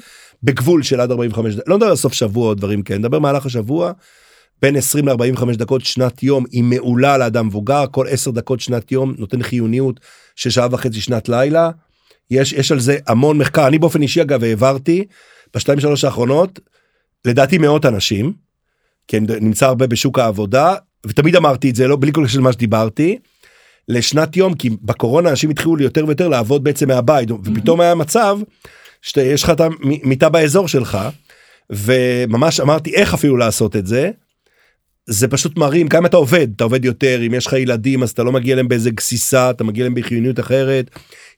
בגבול 0.43 0.83
של 0.83 1.01
עד 1.01 1.11
45 1.11 1.55
דקות 1.55 1.69
לא 1.69 1.77
מדבר 1.77 1.89
על 1.89 1.97
סוף 1.97 2.13
שבוע 2.13 2.49
או 2.49 2.55
דברים 2.55 2.83
כאלה 2.83 2.99
נדבר 2.99 3.19
מהלך 3.19 3.47
השבוע. 3.47 3.93
בין 4.63 4.77
20 4.77 5.09
ל-45 5.09 5.57
דקות 5.57 5.85
שנת 5.85 6.23
יום 6.23 6.45
היא 6.51 6.65
מעולה 6.65 7.19
לאדם 7.19 7.47
מבוגר 7.47 7.85
כל 7.91 8.07
10 8.09 8.31
דקות 8.31 8.61
שנת 8.61 8.93
יום 8.93 9.15
נותן 9.19 9.43
חיוניות 9.43 10.01
של 10.37 10.51
שעה 10.51 10.69
וחצי 10.71 11.01
שנת 11.01 11.29
לילה. 11.29 11.71
יש 12.31 12.53
יש 12.53 12.73
על 12.73 12.81
זה 12.81 12.99
המון 13.07 13.39
מחקר 13.39 13.67
אני 13.67 13.79
באופן 13.79 14.03
אישי 14.03 14.23
אגב 14.23 14.45
העברתי 14.45 15.05
בשתיים 15.55 15.81
שלוש 15.81 16.05
האחרונות 16.05 16.61
לדעתי 17.25 17.59
מאות 17.59 17.87
אנשים. 17.87 18.46
כי 19.09 19.17
אני 19.17 19.27
נמצא 19.41 19.67
הרבה 19.67 19.87
בשוק 19.87 20.19
העבודה 20.19 20.75
ותמיד 21.07 21.37
אמרתי 21.37 21.71
את 21.71 21.75
זה 21.75 21.89
לא 21.89 21.97
בלי 22.01 22.13
כל 22.13 22.25
קשר 22.25 22.39
למה 22.39 22.53
שדיברתי. 22.53 23.19
לשנת 23.89 24.37
יום 24.37 24.55
כי 24.55 24.71
בקורונה 24.83 25.31
אנשים 25.31 25.51
התחילו 25.51 25.81
יותר 25.81 26.07
ויותר 26.07 26.29
לעבוד 26.29 26.65
בעצם 26.65 26.89
מהבית 26.89 27.31
ופתאום 27.31 27.81
היה 27.81 27.95
מצב 27.95 28.39
שיש 29.03 29.43
לך 29.43 29.51
את 29.51 29.61
המיטה 29.61 30.29
באזור 30.29 30.69
שלך 30.69 30.99
וממש 31.71 32.61
אמרתי 32.61 32.95
איך 32.95 33.15
אפילו 33.15 33.37
לעשות 33.37 33.77
את 33.77 33.87
זה. 33.87 34.11
זה 35.09 35.29
פשוט 35.29 35.59
מרים 35.59 35.89
כמה 35.89 36.09
אתה 36.09 36.17
עובד 36.17 36.49
אתה 36.57 36.65
עובד 36.65 36.85
יותר 36.85 37.21
אם 37.27 37.35
יש 37.35 37.47
לך 37.47 37.53
ילדים 37.53 38.03
אז 38.03 38.11
אתה 38.11 38.23
לא 38.23 38.33
מגיע 38.33 38.57
להם 38.57 38.69
באיזה 38.69 38.91
גסיסה 38.91 39.51
אתה 39.51 39.65
מגיע 39.65 39.85
להם 39.85 39.95
בחיוניות 39.95 40.41
אחרת. 40.41 40.91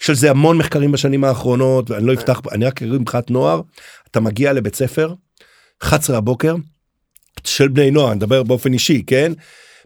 יש 0.03 0.11
על 0.11 0.17
זה 0.17 0.31
המון 0.31 0.59
מחקרים 0.59 0.93
בשנים 0.93 1.25
האחרונות 1.25 1.91
ואני 1.91 2.07
לא 2.07 2.13
אפתח 2.13 2.41
אני 2.53 2.65
רק 2.65 2.83
אגיד 2.83 2.95
מבחינת 2.95 3.31
נוער 3.31 3.61
אתה 4.11 4.21
מגיע 4.21 4.53
לבית 4.53 4.75
ספר 4.75 5.15
11 5.83 6.17
הבוקר 6.17 6.55
של 7.47 7.69
בני 7.69 7.91
נוער 7.91 8.09
אני 8.09 8.17
מדבר 8.17 8.43
באופן 8.43 8.73
אישי 8.73 9.03
כן. 9.07 9.33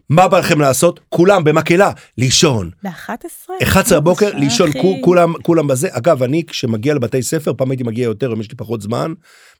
מה 0.09 0.27
בא 0.27 0.39
לכם 0.39 0.61
לעשות 0.61 0.99
כולם 1.09 1.43
במקהלה 1.43 1.91
לישון 2.17 2.69
ב-11? 2.83 3.63
11 3.63 3.99
בבוקר 3.99 4.29
לישון 4.33 4.69
כולם 5.01 5.33
כולם 5.41 5.67
בזה 5.67 5.87
אגב 5.91 6.23
אני 6.23 6.43
כשמגיע 6.47 6.93
לבתי 6.93 7.21
ספר 7.21 7.53
פעם 7.53 7.71
הייתי 7.71 7.83
מגיע 7.83 8.03
יותר 8.03 8.33
אם 8.33 8.41
יש 8.41 8.51
לי 8.51 8.57
פחות 8.57 8.81
זמן 8.81 9.13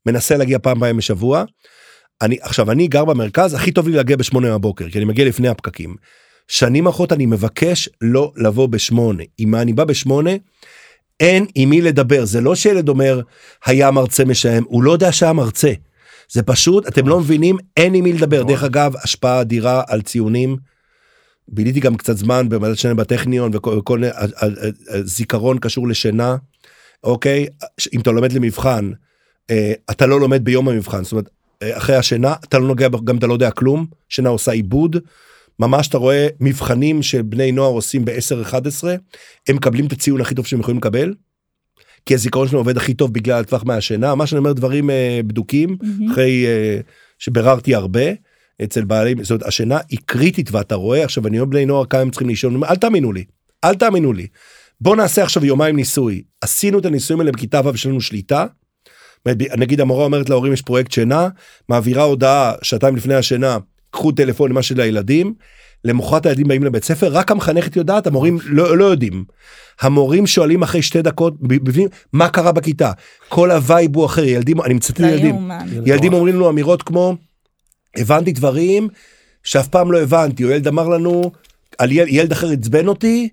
מנסה 0.05 0.37
להגיע 0.37 0.59
פעם 0.59 0.79
פעם 0.79 0.97
בשבוע. 0.97 1.43
אני 2.21 2.37
עכשיו 2.41 2.71
אני 2.71 2.87
גר 2.87 3.05
במרכז 3.05 3.53
הכי 3.53 3.71
טוב 3.71 3.87
לי 3.87 3.93
להגיע 3.95 4.17
בשמונה 4.17 4.57
בבוקר 4.57 4.89
כי 4.89 4.97
אני 4.97 5.05
מגיע 5.05 5.25
לפני 5.25 5.47
הפקקים. 5.47 5.95
שנים 6.47 6.87
אחרות 6.87 7.13
אני 7.13 7.25
מבקש 7.25 7.89
לא 8.01 8.31
לבוא 8.35 8.67
בשמונה 8.67 9.23
אם 9.39 9.55
אני 9.55 9.73
בא 9.73 9.83
בשמונה. 9.83 10.31
אין 11.19 11.45
עם 11.55 11.69
מי 11.69 11.81
לדבר 11.81 12.25
זה 12.25 12.41
לא 12.41 12.55
שילד 12.55 12.89
אומר 12.89 13.21
היה 13.65 13.91
מרצה 13.91 14.25
משעמם 14.25 14.63
הוא 14.67 14.83
לא 14.83 14.91
יודע 14.91 15.11
שהיה 15.11 15.33
מרצה. 15.33 15.71
זה 16.31 16.43
פשוט 16.43 16.87
אתם 16.87 17.07
לא 17.07 17.19
מבינים 17.19 17.57
אין 17.77 17.93
עם 17.93 18.03
מי 18.03 18.13
לדבר. 18.13 18.43
דרך 18.43 18.63
אגב 18.63 18.93
השפעה 19.03 19.41
אדירה 19.41 19.83
על 19.87 20.01
ציונים. 20.01 20.57
ביליתי 21.47 21.79
גם 21.79 21.95
קצת 21.95 22.17
זמן 22.17 22.49
במדד 22.49 22.73
שינה 22.73 22.93
בטכניון 22.93 23.51
וכל 23.53 23.81
כל, 23.83 23.99
מיני- 23.99 24.11
ה- 24.11 24.19
ה- 24.21 24.45
ה- 24.45 24.97
הזיכרון 24.97 25.57
קשור 25.59 25.87
לשינה. 25.87 26.35
אוקיי? 27.03 27.47
אם 27.93 27.99
אתה 27.99 28.11
לומד 28.11 28.31
למבחן 28.33 28.91
אה, 29.51 29.73
אתה 29.91 30.05
לא 30.05 30.19
לומד 30.19 30.43
ביום 30.43 30.69
המבחן. 30.69 31.03
זאת 31.03 31.11
אומרת 31.11 31.29
אה, 31.63 31.77
אחרי 31.77 31.95
השינה 31.95 32.33
אתה 32.43 32.59
לא 32.59 32.67
נוגע 32.67 32.87
גם 33.03 33.17
אתה 33.17 33.27
לא 33.27 33.33
יודע 33.33 33.51
כלום. 33.51 33.85
שינה 34.09 34.29
עושה 34.29 34.51
עיבוד. 34.51 34.97
ממש 35.59 35.87
אתה 35.87 35.97
רואה 35.97 36.27
מבחנים 36.39 37.01
שבני 37.03 37.51
נוער 37.51 37.71
עושים 37.71 38.05
ב-10-11 38.05 38.87
הם 39.47 39.55
מקבלים 39.55 39.85
את 39.87 39.91
הציון 39.91 40.21
הכי 40.21 40.35
טוב 40.35 40.45
שהם 40.45 40.59
יכולים 40.59 40.77
לקבל. 40.77 41.13
כי 42.05 42.13
הזיכרון 42.13 42.47
שלהם 42.47 42.57
עובד 42.57 42.77
הכי 42.77 42.93
טוב 42.93 43.13
בגלל 43.13 43.39
הטווח 43.39 43.63
מהשינה 43.65 44.15
מה 44.15 44.27
שאני 44.27 44.39
אומר 44.39 44.53
דברים 44.53 44.89
אה, 44.89 45.19
בדוקים 45.27 45.77
מהמם. 45.81 46.11
אחרי 46.11 46.45
אה, 46.45 46.79
שביררתי 47.19 47.75
הרבה 47.75 48.01
אצל 48.63 48.83
בעלי 48.83 49.15
זאת 49.21 49.31
אומרת 49.31 49.47
השינה 49.47 49.79
היא 49.89 49.99
קריטית 50.05 50.51
ואתה 50.51 50.75
רואה 50.75 51.03
עכשיו 51.03 51.27
אני 51.27 51.39
אומר 51.39 51.49
בני 51.49 51.65
נוער 51.65 51.85
כמה 51.85 52.01
הם 52.01 52.09
צריכים 52.09 52.27
לישון 52.27 52.63
אל 52.63 52.75
תאמינו 52.75 53.13
לי 53.13 53.23
אל 53.63 53.75
תאמינו 53.75 54.13
לי. 54.13 54.27
בוא 54.81 54.95
נעשה 54.95 55.23
עכשיו 55.23 55.45
יומיים 55.45 55.75
ניסוי 55.75 56.23
עשינו 56.41 56.79
את 56.79 56.85
הניסויים 56.85 57.19
האלה 57.19 57.31
בכיתה 57.31 57.61
ו' 57.65 57.73
יש 57.73 57.85
לנו 57.85 58.01
שליטה. 58.01 58.45
נגיד 59.57 59.81
המורה 59.81 60.05
אומרת 60.05 60.29
להורים 60.29 60.53
יש 60.53 60.61
פרויקט 60.61 60.91
שינה 60.91 61.27
מעבירה 61.69 62.03
הודעה 62.03 62.53
שעתיים 62.61 62.95
לפני 62.95 63.15
השינה 63.15 63.57
קחו 63.91 64.11
טלפון 64.11 64.51
למה 64.51 64.61
של 64.61 64.81
הילדים. 64.81 65.33
למחרת 65.85 66.25
הילדים 66.25 66.47
באים 66.47 66.63
לבית 66.63 66.83
ספר 66.83 67.09
רק 67.11 67.31
המחנכת 67.31 67.75
יודעת 67.75 68.07
המורים 68.07 68.37
לא, 68.45 68.77
לא 68.77 68.85
יודעים. 68.85 69.25
המורים 69.81 70.27
שואלים 70.27 70.63
אחרי 70.63 70.81
שתי 70.81 71.01
דקות 71.01 71.33
בפנים 71.41 71.87
מה 72.13 72.29
קרה 72.29 72.51
בכיתה 72.51 72.91
כל 73.29 73.51
ה 73.51 73.60
vibe 73.60 73.95
הוא 73.95 74.05
אחר 74.05 74.23
ילדים 74.23 74.61
אני 74.61 74.73
מצטט 74.73 74.99
לא 74.99 75.07
ילדים 75.07 75.35
יאומן. 75.35 75.67
ילדים 75.85 76.13
אומרים 76.13 76.35
לנו 76.35 76.49
אמירות 76.49 76.83
כמו 76.83 77.15
הבנתי 77.97 78.31
דברים 78.31 78.87
שאף 79.43 79.67
פעם 79.67 79.91
לא 79.91 80.01
הבנתי 80.01 80.43
או 80.43 80.49
ילד 80.49 80.67
אמר 80.67 80.87
לנו 80.87 81.31
על 81.77 81.91
ילד, 81.91 82.07
ילד 82.09 82.31
אחר 82.31 82.49
עצבן 82.49 82.87
אותי 82.87 83.29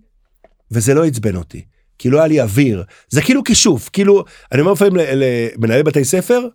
וזה 0.70 0.94
לא 0.94 1.04
עצבן 1.04 1.36
אותי 1.36 1.64
כי 1.98 2.10
לא 2.10 2.18
היה 2.18 2.26
לי 2.26 2.40
אוויר 2.40 2.84
זה 3.10 3.22
כאילו 3.22 3.44
כישוף 3.44 3.90
כאילו 3.92 4.24
אני 4.52 4.60
אומר 4.60 4.72
לפעמים 4.72 4.96
למנהלי 4.96 5.82
בתי 5.82 6.04
ספר. 6.04 6.46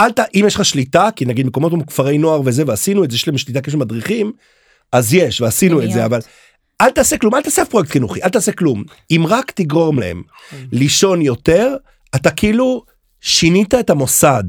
אל 0.00 0.12
ת... 0.12 0.20
אם 0.34 0.44
יש 0.46 0.54
לך 0.54 0.64
שליטה 0.64 1.08
כי 1.16 1.24
נגיד 1.24 1.46
מקומות 1.46 1.72
כמו 1.72 1.86
כפרי 1.86 2.18
נוער 2.18 2.40
וזה 2.44 2.62
ועשינו 2.66 3.04
את 3.04 3.10
זה 3.10 3.16
יש 3.16 3.28
להם 3.28 3.38
שליטה 3.38 3.60
כשהם 3.60 3.80
מדריכים 3.80 4.32
אז 4.92 5.14
יש 5.14 5.40
ועשינו 5.40 5.82
את 5.82 5.90
זה. 5.92 6.04
אבל 6.04 6.20
אל 6.80 6.90
תעשה 6.90 7.18
כלום 7.18 7.34
אל 7.34 7.42
תעשה 7.42 7.64
פרויקט 7.64 7.90
חינוכי 7.90 8.22
אל 8.22 8.28
תעשה 8.28 8.52
כלום 8.52 8.84
אם 9.10 9.24
רק 9.28 9.50
תגרום 9.50 9.98
להם 9.98 10.22
לישון 10.72 11.22
יותר 11.22 11.76
אתה 12.14 12.30
כאילו 12.30 12.84
שינית 13.20 13.74
את 13.74 13.90
המוסד 13.90 14.44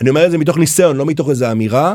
אני 0.00 0.10
אומר 0.10 0.26
את 0.26 0.30
זה 0.30 0.38
מתוך 0.38 0.58
ניסיון 0.58 0.96
לא 0.96 1.06
מתוך 1.06 1.30
איזה 1.30 1.52
אמירה 1.52 1.94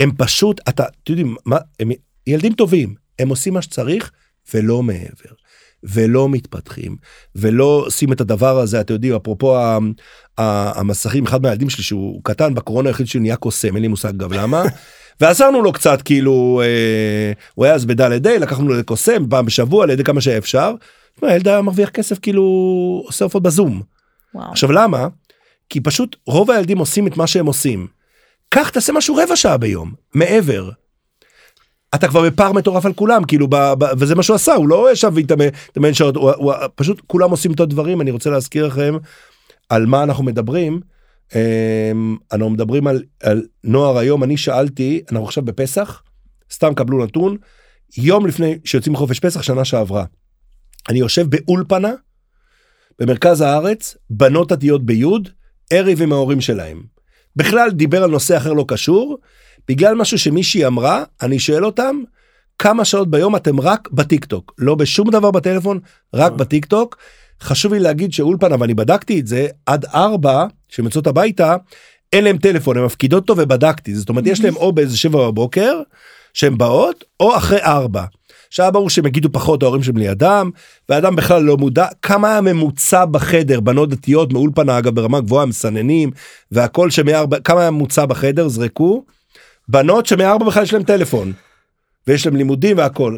הם 0.00 0.10
פשוט 0.18 0.60
אתה 0.68 0.84
אתם 1.02 1.12
יודעים 1.12 1.36
מה 1.46 1.56
הם 1.80 1.90
ילדים 2.26 2.52
טובים 2.52 2.94
הם 3.18 3.28
עושים 3.28 3.54
מה 3.54 3.62
שצריך 3.62 4.10
ולא 4.54 4.82
מעבר. 4.82 5.34
ולא 5.82 6.28
מתפתחים 6.28 6.96
ולא 7.36 7.82
עושים 7.86 8.12
את 8.12 8.20
הדבר 8.20 8.58
הזה 8.58 8.80
אתם 8.80 8.94
יודעים 8.94 9.14
אפרופו 9.14 9.56
ה- 9.56 9.78
ה- 10.38 10.80
המסכים 10.80 11.26
אחד 11.26 11.42
מהילדים 11.42 11.70
שלי 11.70 11.84
שהוא 11.84 12.20
קטן 12.24 12.54
בקורונה 12.54 12.88
היחיד 12.88 13.06
שהוא 13.06 13.22
נהיה 13.22 13.36
קוסם 13.36 13.74
אין 13.74 13.82
לי 13.82 13.88
מושג 13.88 14.16
גם 14.16 14.32
למה. 14.32 14.62
ועזרנו 15.20 15.62
לו 15.62 15.72
קצת 15.72 16.02
כאילו 16.02 16.60
אה, 16.64 17.32
הוא 17.54 17.64
היה 17.64 17.74
אז 17.74 17.84
בדלת 17.84 18.22
דיי 18.22 18.38
לקחנו 18.38 18.68
לו 18.68 18.74
לקוסם 18.74 19.28
פעם 19.30 19.46
בשבוע 19.46 19.84
על 19.84 19.90
ידי 19.90 20.04
כמה 20.04 20.20
שאפשר. 20.20 20.74
הילד 21.22 21.48
היה 21.48 21.62
מרוויח 21.62 21.88
כסף 21.88 22.18
כאילו 22.18 22.42
עושה 23.06 23.24
הופעות 23.24 23.42
בזום. 23.42 23.82
וואו. 24.34 24.50
עכשיו 24.50 24.72
למה? 24.72 25.08
כי 25.68 25.80
פשוט 25.80 26.16
רוב 26.26 26.50
הילדים 26.50 26.78
עושים 26.78 27.06
את 27.06 27.16
מה 27.16 27.26
שהם 27.26 27.46
עושים. 27.46 27.86
קח 28.48 28.68
תעשה 28.68 28.92
משהו 28.92 29.16
רבע 29.16 29.36
שעה 29.36 29.56
ביום 29.56 29.92
מעבר. 30.14 30.70
אתה 31.94 32.08
כבר 32.08 32.22
בפער 32.22 32.52
מטורף 32.52 32.86
על 32.86 32.92
כולם 32.92 33.24
כאילו 33.24 33.48
ב, 33.48 33.56
ב, 33.56 33.84
וזה 33.98 34.14
מה 34.14 34.22
שהוא 34.22 34.34
עשה 34.34 34.54
הוא 34.54 34.68
לא 34.68 34.92
ישב 34.92 35.12
והתאמן 35.14 35.44
התאמן 35.70 35.94
שעות 35.94 36.16
הוא, 36.16 36.30
הוא, 36.30 36.52
פשוט 36.74 37.00
כולם 37.06 37.30
עושים 37.30 37.52
את 37.52 37.60
הדברים 37.60 38.00
אני 38.00 38.10
רוצה 38.10 38.30
להזכיר 38.30 38.66
לכם 38.66 38.96
על 39.68 39.86
מה 39.86 40.02
אנחנו 40.02 40.24
מדברים. 40.24 40.80
אמ, 41.34 42.16
אנחנו 42.32 42.50
מדברים 42.50 42.86
על, 42.86 43.02
על 43.22 43.42
נוער 43.64 43.98
היום 43.98 44.24
אני 44.24 44.36
שאלתי 44.36 45.02
אנחנו 45.10 45.24
עכשיו 45.24 45.44
בפסח 45.44 46.02
סתם 46.52 46.74
קבלו 46.74 47.04
נתון 47.04 47.36
יום 47.98 48.26
לפני 48.26 48.58
שיוצאים 48.64 48.94
לחופש 48.94 49.20
פסח 49.20 49.42
שנה 49.42 49.64
שעברה. 49.64 50.04
אני 50.88 50.98
יושב 50.98 51.26
באולפנה 51.28 51.92
במרכז 52.98 53.40
הארץ 53.40 53.96
בנות 54.10 54.52
דתיות 54.52 54.86
ביוד 54.86 55.28
ערב 55.70 56.02
עם 56.02 56.12
ההורים 56.12 56.40
שלהם. 56.40 56.82
בכלל 57.36 57.70
דיבר 57.70 58.02
על 58.02 58.10
נושא 58.10 58.36
אחר 58.36 58.52
לא 58.52 58.64
קשור 58.68 59.18
בגלל 59.68 59.94
משהו 59.94 60.18
שמישהי 60.18 60.66
אמרה 60.66 61.04
אני 61.22 61.38
שואל 61.38 61.64
אותם 61.64 61.96
כמה 62.58 62.84
שעות 62.84 63.10
ביום 63.10 63.36
אתם 63.36 63.60
רק 63.60 63.88
בטיק 63.92 64.24
טוק 64.24 64.54
לא 64.58 64.74
בשום 64.74 65.10
דבר 65.10 65.30
בטלפון 65.30 65.80
רק 66.14 66.32
אה. 66.32 66.36
בטיק 66.36 66.64
טוק. 66.64 66.96
חשוב 67.42 67.74
לי 67.74 67.80
להגיד 67.80 68.12
שאולפנה 68.12 68.56
ואני 68.60 68.74
בדקתי 68.74 69.20
את 69.20 69.26
זה 69.26 69.46
עד 69.66 69.84
ארבע 69.84 70.46
שהן 70.70 70.84
יוצאות 70.84 71.06
הביתה 71.06 71.56
אין 72.12 72.24
להם 72.24 72.38
טלפון 72.38 72.76
הן 72.76 72.84
מפקידות 72.84 73.30
אותו 73.30 73.42
ובדקתי 73.42 73.94
זאת 73.94 74.08
אומרת 74.08 74.26
יש 74.26 74.40
להם 74.44 74.56
או 74.56 74.72
באיזה 74.72 74.96
שבע 74.96 75.26
בבוקר 75.30 75.80
שהן 76.34 76.58
באות 76.58 77.04
או 77.20 77.36
אחרי 77.36 77.62
ארבע. 77.62 78.04
שהיה 78.50 78.70
ברור 78.70 78.90
שהם 78.90 79.06
יגידו 79.06 79.32
פחות 79.32 79.62
ההורים 79.62 79.82
שהם 79.82 79.96
לידם 79.96 80.50
ואדם 80.88 81.16
בכלל 81.16 81.42
לא 81.42 81.56
מודע 81.56 81.86
כמה 82.02 82.36
הממוצע 82.36 83.04
בחדר 83.04 83.60
בנות 83.60 83.88
דתיות 83.88 84.32
מאולפנה 84.32 84.78
אגב 84.78 84.94
ברמה 84.94 85.20
גבוהה 85.20 85.46
מסננים 85.46 86.10
והכל 86.52 86.90
שמארבע 86.90 87.40
כמה 87.40 87.66
הממוצע 87.66 88.06
בחדר 88.06 88.48
זרקו. 88.48 89.04
בנות 89.68 90.06
שמארבע 90.06 90.46
בכלל 90.46 90.62
יש 90.62 90.72
להם 90.72 90.82
טלפון. 90.82 91.32
ויש 92.06 92.26
להם 92.26 92.36
לימודים 92.36 92.78
והכל 92.78 93.16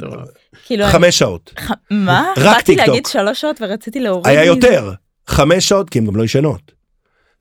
כאילו, 0.67 0.85
אני- 0.85 0.93
חמש 0.93 1.19
שעות 1.19 1.53
ח- 1.59 1.71
מה? 1.91 2.33
רק 2.37 2.45
באתי 2.57 2.65
טיק 2.65 2.79
טוק. 2.79 2.89
להגיד 2.89 3.07
שלוש 3.07 3.41
שעות 3.41 3.63
ורציתי 3.63 4.01
להוריד 4.01 4.27
היה. 4.27 4.45
יותר 4.45 4.93
חמש 5.27 5.69
שעות 5.69 5.91
כי 5.91 5.99
הם 5.99 6.07
גם 6.07 6.17
לא 6.17 6.25
ישנות. 6.25 6.73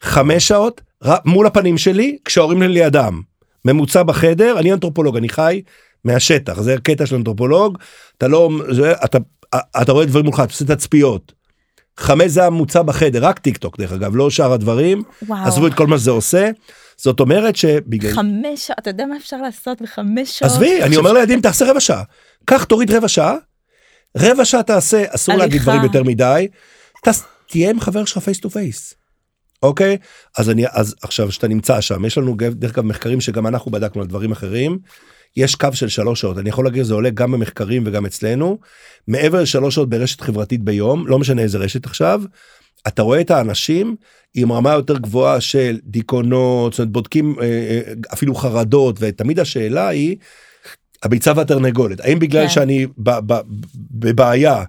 חמש 0.02 0.48
שעות 0.48 0.82
ר- 1.06 1.16
מול 1.26 1.48
הפנים 1.48 1.78
שלי 1.78 2.18
כשההורים 2.26 2.64
שלי 2.64 2.74
לידם. 2.74 3.22
ממוצע 3.66 4.04
בחדר 4.04 4.56
אני 4.60 4.74
אנתרופולוג 4.74 5.18
אני 5.18 5.30
חי 5.30 5.62
מהשטח 6.06 6.62
זה 6.62 6.76
קטע 6.84 7.06
של 7.06 7.16
אנתרופולוג 7.16 7.78
אתה 8.18 8.28
לא 8.28 8.50
זה, 8.72 8.92
אתה 9.06 9.18
אתה 9.82 9.92
רואה 9.92 10.06
דברים 10.06 10.26
מולך 10.26 10.40
אתה 10.40 10.54
עושה 10.54 10.66
תצפיות. 10.66 11.34
חמש 12.00 12.32
זה 12.32 12.46
הממוצע 12.46 12.82
בחדר 12.82 13.26
רק 13.26 13.40
טיק 13.40 13.58
טוק 13.58 13.78
דרך 13.80 13.92
אגב 13.92 14.16
לא 14.16 14.30
שאר 14.30 14.52
הדברים 14.54 15.04
וואו. 15.28 15.48
עזבו 15.48 15.68
את 15.68 15.74
כל 15.74 15.88
מה 15.88 15.98
שזה 15.98 16.12
עושה 16.12 16.50
זאת 16.98 17.20
אומרת 17.20 17.56
שבגלל 17.56 18.12
חמש 18.14 18.68
שעות, 18.68 18.80
אתה 18.80 18.90
יודע 18.90 19.06
מה 19.06 19.18
אפשר 19.18 19.38
לעשות 19.38 19.82
בחמש 19.82 20.40
שעות? 20.40 20.52
עזבי 20.52 20.84
אני 20.84 20.96
אומר 20.98 21.14
לילדים 21.14 21.42
תעשה 21.42 21.72
רבע 21.72 21.80
שעה 21.80 22.04
קח 22.46 22.64
תוריד 22.64 22.92
רבע 22.92 23.08
שעה 23.08 23.36
רבע 24.18 24.46
שעה 24.46 24.64
תעשה 24.64 25.04
אסור 25.10 25.36
להגיד. 25.36 25.62
דברים 25.62 25.84
יותר 25.84 26.04
מדי 26.04 26.48
תס- 27.08 27.24
תהיה 27.50 27.70
עם 27.70 27.80
חבר 27.80 28.06
שלך 28.06 28.18
face 28.18 28.40
to 28.40 28.50
face. 28.50 28.94
אוקיי 29.64 29.98
אז 30.38 30.50
אני 30.50 30.66
אז 30.72 30.96
עכשיו 31.02 31.32
שאתה 31.32 31.48
נמצא 31.48 31.82
שם 31.82 32.06
יש 32.06 32.18
לנו 32.18 32.36
דרך 32.52 32.72
אגב 32.72 32.86
מחקרים 32.86 33.22
שגם 33.22 33.48
אנחנו 33.48 33.72
בדקנו 33.72 34.02
על 34.02 34.08
דברים 34.08 34.32
אחרים. 34.32 34.80
יש 35.38 35.56
קו 35.56 35.68
של 35.74 35.88
שלוש 35.88 36.22
שעות 36.22 36.38
אני 36.38 36.50
יכול 36.50 36.66
להגיד 36.66 36.84
זה 36.84 36.94
עולה 36.94 37.10
גם 37.10 37.32
במחקרים 37.32 37.84
וגם 37.86 38.06
אצלנו 38.06 38.58
מעבר 39.08 39.42
לשלוש 39.42 39.76
שעות 39.76 39.90
ברשת 39.90 40.22
חברתית 40.22 40.64
ביום 40.64 41.08
לא 41.08 41.20
משנה 41.20 41.42
איזה 41.42 41.58
רשת 41.58 41.86
עכשיו. 41.86 42.22
אתה 42.88 43.02
רואה 43.02 43.22
את 43.22 43.32
האנשים 43.32 43.96
עם 44.34 44.52
רמה 44.52 44.74
יותר 44.74 44.98
גבוהה 44.98 45.42
של 45.42 45.80
דיכאונות 45.84 46.80
בודקים 46.80 47.36
אה, 47.42 47.46
אה, 47.46 47.94
אפילו 48.14 48.36
חרדות 48.36 48.96
ותמיד 49.00 49.40
השאלה 49.40 49.88
היא 49.88 50.16
הביצה 51.04 51.34
והתרנגולת 51.36 52.00
האם 52.00 52.20
בגלל 52.20 52.44
כן. 52.44 52.50
שאני 52.50 52.88
ב- 52.98 53.34
ב- 53.34 53.42
בבעיה 53.92 54.64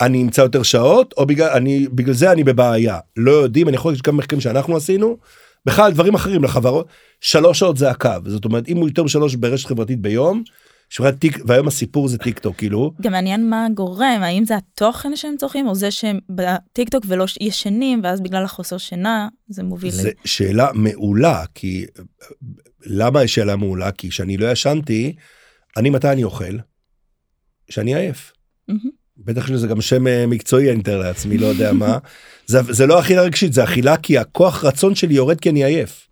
אני 0.00 0.22
אמצא 0.22 0.40
יותר 0.40 0.62
שעות 0.62 1.14
או 1.16 1.26
בגלל 1.26 1.48
אני 1.48 1.88
בגלל 1.88 2.14
זה 2.14 2.32
אני 2.32 2.44
בבעיה 2.44 2.98
לא 3.16 3.30
יודעים 3.30 3.68
אני 3.68 3.76
יכול 3.76 3.92
להגיד 3.92 4.04
גם 4.04 4.16
מחקרים 4.16 4.40
שאנחנו 4.40 4.76
עשינו 4.76 5.16
בכלל 5.66 5.92
דברים 5.92 6.14
אחרים 6.14 6.44
לחברות 6.44 6.86
שלוש 7.20 7.58
שעות 7.58 7.76
זה 7.76 7.90
הקו 7.90 8.10
זאת 8.26 8.44
אומרת 8.44 8.68
אם 8.68 8.76
הוא 8.76 8.88
יותר 8.88 9.02
משלוש 9.02 9.34
ברשת 9.34 9.66
חברתית 9.66 10.00
ביום. 10.00 10.42
שומע 10.90 11.10
טיק 11.10 11.38
והיום 11.46 11.68
הסיפור 11.68 12.08
זה 12.08 12.18
טיק 12.18 12.38
טוק 12.38 12.56
כאילו 12.56 12.92
גם 13.00 13.12
מעניין 13.12 13.50
מה 13.50 13.66
גורם, 13.74 14.20
האם 14.22 14.44
זה 14.44 14.56
התוכן 14.56 15.16
שהם 15.16 15.34
צורכים, 15.38 15.68
או 15.68 15.74
זה 15.74 15.90
שהם 15.90 16.18
בטיקטוק 16.30 17.04
ולא 17.08 17.26
ש- 17.26 17.38
ישנים, 17.40 18.00
ואז 18.04 18.20
בגלל 18.20 18.44
החוסר 18.44 18.78
שינה, 18.78 19.28
זה 19.48 19.62
מוביל 19.62 19.90
זה 19.90 20.10
שאלה 20.24 20.68
מעולה 20.74 21.44
כי 21.54 21.86
למה 22.86 23.24
יש 23.24 23.34
שאלה 23.34 23.56
מעולה 23.56 23.92
כי 23.92 24.08
כשאני 24.08 24.36
לא 24.36 24.50
ישנתי 24.52 25.16
אני 25.76 25.90
מתי 25.90 26.08
אני 26.08 26.24
אוכל. 26.24 26.56
שאני 27.70 27.94
עייף. 27.94 28.32
מהמם. 28.68 28.97
בטח 29.18 29.46
שזה 29.46 29.66
גם 29.66 29.80
שם 29.80 30.06
אה, 30.06 30.26
מקצועי 30.26 30.70
אני 30.70 30.78
מתאר 30.78 30.98
לעצמי 30.98 31.38
לא 31.38 31.46
יודע 31.46 31.72
מה 31.72 31.98
זה, 32.46 32.58
זה 32.62 32.86
לא 32.86 33.00
אכילה 33.00 33.22
רגשית 33.22 33.52
זה 33.52 33.64
אכילה 33.64 33.96
כי 33.96 34.18
הכוח 34.18 34.64
רצון 34.64 34.94
שלי 34.94 35.14
יורד 35.14 35.40
כי 35.40 35.50
אני 35.50 35.64
עייף. 35.64 36.08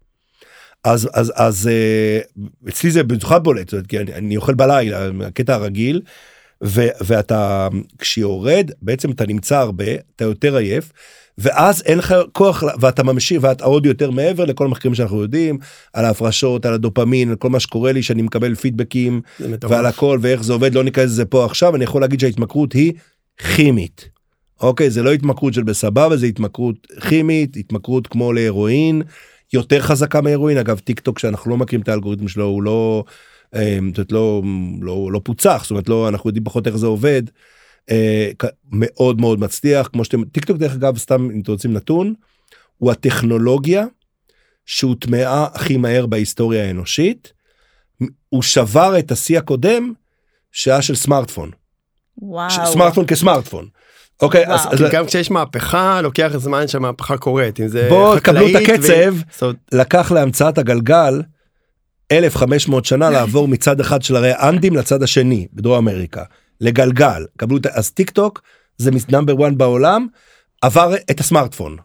אז 0.85 1.09
אז 1.15 1.33
אז 1.37 1.69
אה, 1.69 2.21
אצלי 2.69 2.91
זה 2.91 3.03
במיוחד 3.03 3.45
בולט 3.45 3.75
כי 3.89 3.99
אני, 3.99 4.15
אני 4.15 4.37
אוכל 4.37 4.55
בלילה 4.55 5.09
הקטע 5.27 5.55
הרגיל 5.55 6.01
ו, 6.65 6.87
ואתה 7.07 7.69
כשיורד 7.99 8.71
בעצם 8.83 9.11
אתה 9.11 9.27
נמצא 9.27 9.59
הרבה 9.59 9.95
אתה 10.17 10.25
יותר 10.25 10.57
עייף 10.57 10.93
ואז 11.39 11.83
אין 11.87 11.99
לך 11.99 12.15
כוח 12.33 12.63
ואתה 12.81 13.03
ממשיך 13.03 13.43
ואתה 13.43 13.65
עוד 13.65 13.87
יותר 13.87 14.11
מעבר 14.11 14.45
לכל 14.45 14.65
המחקרים 14.65 14.95
שאנחנו 14.95 15.23
יודעים 15.23 15.59
על 15.93 16.05
ההפרשות 16.05 16.67
על 16.67 16.75
הדופמין 16.75 17.31
על 17.31 17.37
כל 17.37 17.51
מה 17.51 17.61
שקורה 17.61 17.93
לי 17.93 18.03
שאני 18.03 18.23
מקבל 18.23 18.55
פידבקים. 18.55 19.21
ועל 19.69 19.87
הכל 19.87 20.19
ואיך 20.23 20.43
זה 20.43 20.53
עובד 20.53 20.75
לא 20.75 20.85
ניכנס 20.85 21.05
לזה 21.05 21.25
פה 21.25 21.45
עכשיו 21.45 21.77
אני 21.77 21.85
יכול 21.85 22.01
להגיד 22.01 22.21
שההתמכרות 22.21 22.73
היא 22.73 22.93
כימית. 23.57 24.09
אוקיי 24.61 24.91
זה 24.91 25.03
לא 25.03 25.13
התמכרות 25.13 25.55
של 25.55 25.63
בסבבה 25.63 26.17
זה 26.17 26.27
התמכרות 26.27 26.87
כימית 27.09 27.57
התמכרות 27.57 28.07
כמו 28.07 28.33
להרואין 28.33 29.03
יותר 29.53 29.81
חזקה 29.81 30.21
מהרואין 30.21 30.59
אגב 30.59 30.79
טיק 30.79 31.01
טוק 31.01 31.19
שאנחנו 31.19 31.51
לא 31.51 31.57
מכירים 31.57 31.83
את 31.83 31.89
האלגוריתם 31.89 32.29
שלו 32.29 32.45
הוא 32.45 32.63
לא. 32.63 33.05
אה, 33.55 33.79
זאת 33.95 33.99
אומרת, 33.99 34.13
לא, 34.13 34.43
לא, 34.81 35.09
לא 35.13 35.21
פוצח 35.25 35.61
זאת 35.63 35.71
אומרת 35.71 35.89
לא 35.89 36.09
אנחנו 36.09 36.31
יודעים 36.31 36.45
פחות 36.45 36.67
איך 36.67 36.77
זה 36.77 36.87
עובד. 36.87 37.23
אה, 37.91 38.31
מאוד 38.73 39.21
מאוד 39.21 39.41
מצליח 39.41 39.89
כמו 39.93 40.05
שאתם 40.05 40.25
טיק 40.25 40.45
טוק 40.45 40.57
דרך 40.57 40.73
אגב 40.75 40.99
סתם 40.99 41.31
אם 41.31 41.41
אתם 41.41 41.53
רוצים 41.53 41.73
נתון 41.73 42.15
הוא 42.79 42.93
הטכנולוגיה 42.93 43.85
שהוטמעה 44.67 45.47
הכי 45.55 45.77
מהר 45.77 46.07
בהיסטוריה 46.07 46.65
האנושית. 46.65 47.33
הוא 48.29 48.43
שבר 48.43 48.99
את 48.99 49.11
השיא 49.11 49.39
הקודם 49.39 49.93
שהיה 50.53 50.83
של 50.83 50.95
סמארטפון 50.95 51.51
וואו. 52.19 52.51
סמארטפון 52.73 53.07
כסמארטפון. 53.07 53.69
אוקיי 54.23 54.47
אז, 54.47 54.61
וואו. 54.61 54.73
אז 54.73 54.93
גם 54.93 55.07
כשיש 55.07 55.31
מהפכה 55.31 56.01
לוקח 56.03 56.33
זמן 56.37 56.69
שהמהפכה 56.69 57.17
קורית 57.17 57.61
אם 57.61 57.69
זה 57.69 57.87
בואו, 57.89 58.21
קבלו 58.23 58.49
את 58.49 58.55
הקצב. 58.55 59.45
ו- 59.45 59.51
לקח 59.73 60.13
להמצאת 60.13 60.59
הגלגל 60.59 61.23
1500 62.13 62.85
שנה 62.85 63.11
לעבור 63.17 63.49
מצד 63.49 63.81
אחד 63.81 64.03
של 64.03 64.17
הרי 64.17 64.33
האנדים 64.33 64.77
לצד 64.77 65.03
השני 65.03 65.47
בדרום 65.53 65.89
אמריקה 65.89 66.23
לגלגל 66.61 67.27
קבלו 67.37 67.57
את 67.57 67.67
אז 67.67 67.91
טיק 67.91 68.11
טוק 68.11 68.43
זה 68.77 68.91
נאמבר 69.09 69.47
1 69.47 69.53
בעולם 69.57 70.07
עבר 70.63 70.95
את 71.11 71.21
הסמארטפון. 71.21 71.77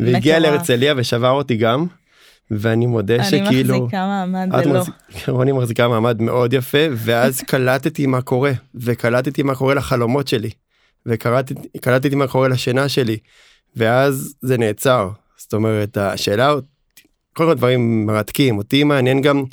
והגיע. 0.00 0.38
להרצליה 0.38 0.94
ושבר 0.96 1.30
אותי 1.30 1.56
גם. 1.56 1.86
ואני 2.50 2.86
מודה 2.86 3.14
אני 3.16 3.24
שכאילו 3.24 3.76
מחזיקה 3.78 4.06
מעמד 4.06 4.54
את 4.54 4.66
ולא. 4.66 4.80
מחזיק- 4.80 5.28
רוני 5.28 5.52
מחזיקה 5.52 5.88
מעמד 5.88 6.22
מאוד 6.22 6.52
יפה 6.52 6.78
ואז 6.94 7.40
קלטתי 7.50 8.06
מה 8.06 8.22
קורה 8.22 8.52
וקלטתי 8.74 9.42
מה 9.42 9.54
קורה 9.54 9.74
לחלומות 9.74 10.28
שלי 10.28 10.50
וקלטתי 11.06 11.54
קלטתי 11.80 12.14
מה 12.14 12.26
קורה 12.28 12.48
לשינה 12.48 12.88
שלי 12.88 13.16
ואז 13.76 14.34
זה 14.40 14.58
נעצר 14.58 15.08
זאת 15.36 15.54
אומרת 15.54 15.96
השאלה 15.96 16.54
כל 17.32 17.44
מיני 17.44 17.54
דברים 17.56 18.06
מרתקים 18.06 18.58
אותי 18.58 18.84
מעניין 18.84 19.20
גם 19.20 19.44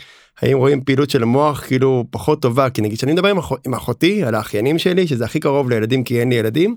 האם 0.45 0.57
רואים 0.57 0.81
פעילות 0.81 1.09
של 1.09 1.23
מוח 1.23 1.63
כאילו 1.67 2.05
פחות 2.09 2.41
טובה 2.41 2.69
כי 2.69 2.81
נגיד 2.81 2.99
שאני 2.99 3.13
מדבר 3.13 3.29
עם, 3.29 3.37
אח... 3.37 3.51
עם 3.65 3.73
אחותי 3.73 4.23
על 4.23 4.35
האחיינים 4.35 4.79
שלי 4.79 5.07
שזה 5.07 5.25
הכי 5.25 5.39
קרוב 5.39 5.69
לילדים 5.69 6.03
כי 6.03 6.19
אין 6.19 6.29
לי 6.29 6.35
ילדים. 6.35 6.75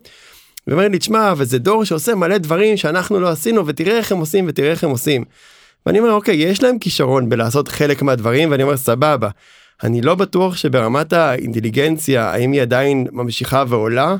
ואומר 0.67 0.89
לי 0.89 0.99
תשמע 0.99 1.33
וזה 1.37 1.59
דור 1.59 1.85
שעושה 1.85 2.15
מלא 2.15 2.39
דברים 2.39 2.77
שאנחנו 2.77 3.21
לא 3.21 3.29
עשינו 3.29 3.67
ותראה 3.67 3.99
איך 3.99 4.13
הם 4.13 4.19
עושים 4.19 4.45
ותראה 4.49 4.71
איך 4.71 4.85
הם 4.85 4.91
עושים. 4.91 5.25
ואני 5.87 5.99
אומר 5.99 6.13
אוקיי 6.13 6.37
יש 6.37 6.63
להם 6.63 6.79
כישרון 6.79 7.29
בלעשות 7.29 7.69
חלק 7.69 8.03
מהדברים 8.03 8.51
ואני 8.51 8.63
אומר 8.63 8.77
סבבה. 8.77 9.29
אני 9.83 10.03
לא 10.03 10.15
בטוח 10.15 10.57
שברמת 10.57 11.13
האינטליגנציה 11.13 12.31
האם 12.31 12.53
היא 12.53 12.63
עדיין 12.63 13.07
ממשיכה 13.13 13.65
ועולה. 13.69 14.17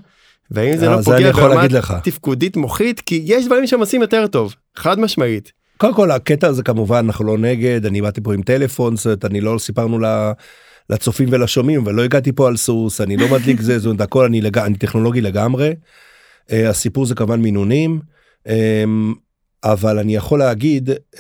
והאם 0.51 0.77
זה 0.77 0.87
אה, 0.87 0.91
לא 0.91 0.97
אני 0.97 1.05
פוגע 1.05 1.33
ברמת. 1.33 1.71
תפקודית 2.03 2.57
מוחית 2.57 3.01
כי 3.01 3.23
יש 3.25 3.47
דברים 3.47 3.67
שהם 3.67 3.81
עושים 3.81 4.03
יותר 4.03 4.27
טוב 4.27 4.55
חד 4.77 5.01
משמעית. 5.01 5.58
קודם 5.79 5.95
כל 5.95 6.11
הקטע 6.11 6.47
הזה 6.47 6.63
כמובן 6.63 6.97
אנחנו 7.07 7.25
לא 7.25 7.39
נגד 7.39 7.87
אני 7.87 8.03
באתי 8.03 8.21
פה 8.21 8.35
עם 8.35 8.43
טלפון 8.43 8.97
זאת 8.97 9.07
אומרת 9.07 9.25
אני 9.25 9.41
לא 9.41 9.59
סיפרנו 9.59 9.99
לצופים 10.91 11.29
ולשומעים 11.33 11.87
ולא 11.87 12.05
הגעתי 12.05 12.33
פה 12.33 12.49
על 12.49 12.57
סוס 12.57 13.01
אני 13.01 13.17
לא 13.17 13.27
מדליק 13.33 13.61
זה 13.61 13.79
זאת 13.79 13.87
אומרת 13.87 14.01
הכל 14.01 14.25
אני, 14.25 14.41
לג... 14.41 14.59
אני 14.59 14.79
טכנולוגי 14.79 15.21
לגמרי. 15.21 15.75
Uh, 16.51 16.55
הסיפור 16.69 17.07
זה 17.07 17.15
כמובן 17.15 17.41
מינונים 17.41 18.01
um, 18.49 18.51
אבל 19.65 19.99
אני 19.99 20.15
יכול 20.15 20.39
להגיד 20.39 20.91
um, 20.91 21.19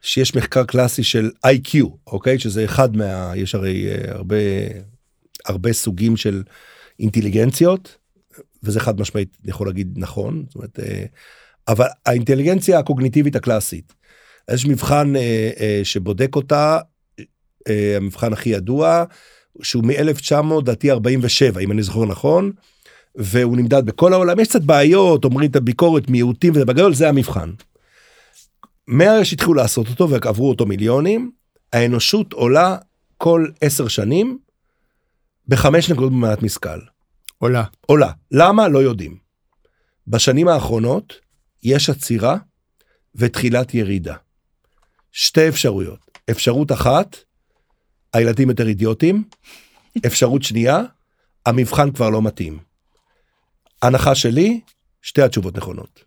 שיש 0.00 0.34
מחקר 0.34 0.64
קלאסי 0.64 1.02
של 1.02 1.30
איי-קיו 1.44 1.86
אוקיי 2.06 2.38
שזה 2.38 2.64
אחד 2.64 2.96
מה 2.96 3.32
יש 3.36 3.54
הרי 3.54 3.86
uh, 3.94 4.10
הרבה 4.10 4.36
הרבה 5.46 5.72
סוגים 5.72 6.16
של 6.16 6.42
אינטליגנציות 7.00 7.96
וזה 8.62 8.80
חד 8.80 9.00
משמעית 9.00 9.36
אני 9.42 9.50
יכול 9.50 9.66
להגיד 9.66 9.94
נכון 9.96 10.44
זאת 10.48 10.54
אומרת. 10.54 10.78
Uh, 10.78 10.82
אבל 11.68 11.86
האינטליגנציה 12.06 12.78
הקוגניטיבית 12.78 13.36
הקלאסית. 13.36 13.94
יש 14.50 14.66
מבחן 14.66 15.16
אה, 15.16 15.50
אה, 15.60 15.80
שבודק 15.84 16.36
אותה, 16.36 16.78
אה, 17.68 17.94
המבחן 17.96 18.32
הכי 18.32 18.50
ידוע, 18.50 19.04
שהוא 19.62 19.84
מ-1900 19.84 20.62
דעתי 20.64 20.90
47 20.90 21.60
אם 21.60 21.72
אני 21.72 21.82
זוכר 21.82 22.04
נכון, 22.04 22.52
והוא 23.14 23.56
נמדד 23.56 23.86
בכל 23.86 24.12
העולם, 24.12 24.40
יש 24.40 24.48
קצת 24.48 24.62
בעיות, 24.62 25.24
אומרים 25.24 25.50
את 25.50 25.56
הביקורת, 25.56 26.10
מיעוטים, 26.10 26.52
וזה 26.56 26.64
בגדול 26.64 26.94
זה 26.94 27.08
המבחן. 27.08 27.50
מהרגע 28.86 29.24
שהתחילו 29.24 29.54
לעשות 29.54 29.88
אותו 29.88 30.10
ועברו 30.10 30.48
אותו 30.48 30.66
מיליונים, 30.66 31.30
האנושות 31.72 32.32
עולה 32.32 32.76
כל 33.18 33.46
עשר 33.60 33.88
שנים 33.88 34.38
בחמש 35.48 35.90
נקודות 35.90 36.12
במעט 36.12 36.42
משכל. 36.42 36.78
עולה. 37.38 37.64
עולה. 37.86 38.10
למה? 38.30 38.68
לא 38.68 38.78
יודעים. 38.78 39.16
בשנים 40.08 40.48
האחרונות 40.48 41.14
יש 41.64 41.90
עצירה 41.90 42.36
ותחילת 43.14 43.74
ירידה. 43.74 44.14
שתי 45.12 45.48
אפשרויות. 45.48 45.98
אפשרות 46.30 46.72
אחת, 46.72 47.16
הילדים 48.12 48.50
יותר 48.50 48.68
אידיוטים. 48.68 49.24
אפשרות 50.06 50.42
שנייה, 50.42 50.82
המבחן 51.46 51.90
כבר 51.90 52.10
לא 52.10 52.22
מתאים. 52.22 52.58
הנחה 53.82 54.14
שלי, 54.14 54.60
שתי 55.02 55.22
התשובות 55.22 55.56
נכונות. 55.56 56.04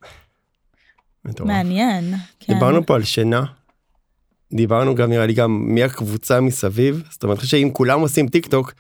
מעניין. 1.40 2.14
כן. 2.40 2.54
דיברנו 2.54 2.86
פה 2.86 2.96
על 2.96 3.04
שינה. 3.04 3.44
דיברנו 4.54 4.96
גם 4.96 5.10
נראה 5.10 5.26
לי 5.26 5.34
גם 5.34 5.66
מי 5.68 5.84
הקבוצה 5.84 6.42
מסביב 6.42 7.04
זאת 7.10 7.24
אומרת 7.24 7.46
שאם 7.46 7.70
כולם 7.74 8.00
עושים 8.00 8.28
טיק 8.28 8.48
טוק 8.48 8.74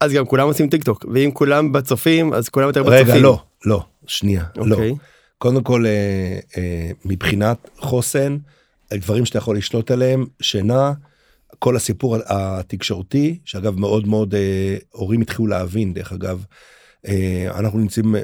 אז 0.00 0.12
גם 0.12 0.26
כולם 0.26 0.46
עושים 0.46 0.68
טיק 0.68 0.84
טוק 0.84 1.04
ואם 1.14 1.30
כולם 1.34 1.72
בצופים 1.72 2.34
אז 2.34 2.48
כולם 2.48 2.66
יותר 2.66 2.82
בצופים. 2.82 3.14
רגע, 3.14 3.16
לא, 3.16 3.42
לא, 3.64 3.84
שנייה, 4.06 4.44
לא. 4.56 4.76
קודם 5.42 5.62
כל, 5.62 5.86
אה, 5.86 6.38
אה, 6.56 6.90
מבחינת 7.04 7.70
חוסן, 7.78 8.36
דברים 8.94 9.24
שאתה 9.24 9.38
יכול 9.38 9.56
לשלוט 9.56 9.90
עליהם, 9.90 10.26
שינה, 10.40 10.92
כל 11.58 11.76
הסיפור 11.76 12.16
התקשורתי, 12.26 13.38
שאגב 13.44 13.80
מאוד 13.80 14.08
מאוד 14.08 14.34
אה, 14.34 14.76
הורים 14.90 15.20
התחילו 15.20 15.46
להבין, 15.46 15.94
דרך 15.94 16.12
אגב, 16.12 16.44
אה, 17.06 17.46
אנחנו 17.58 17.78
נמצאים, 17.78 18.14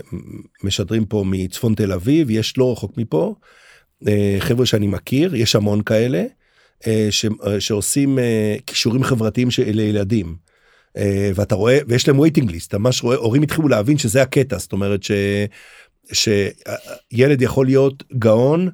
משדרים 0.64 1.04
פה 1.04 1.24
מצפון 1.26 1.74
תל 1.74 1.92
אביב, 1.92 2.30
יש 2.30 2.58
לא 2.58 2.72
רחוק 2.72 2.96
מפה, 2.96 3.34
אה, 4.08 4.36
חבר'ה 4.38 4.66
שאני 4.66 4.86
מכיר, 4.86 5.34
יש 5.34 5.56
המון 5.56 5.82
כאלה, 5.82 6.24
אה, 6.86 7.06
ש, 7.10 7.24
אה, 7.46 7.60
שעושים 7.60 8.18
אה, 8.18 8.56
כישורים 8.66 9.04
חברתיים 9.04 9.50
של 9.50 9.70
לילדים. 9.70 10.36
אה, 10.96 11.30
ואתה 11.34 11.54
רואה, 11.54 11.78
ויש 11.88 12.08
להם 12.08 12.20
waiting 12.20 12.48
list, 12.48 12.66
אתה 12.68 12.78
ממש 12.78 13.02
רואה, 13.02 13.16
הורים 13.16 13.42
התחילו 13.42 13.68
להבין 13.68 13.98
שזה 13.98 14.22
הקטע, 14.22 14.58
זאת 14.58 14.72
אומרת 14.72 15.02
ש... 15.02 15.10
שילד 16.12 17.42
יכול 17.42 17.66
להיות 17.66 18.04
גאון 18.18 18.68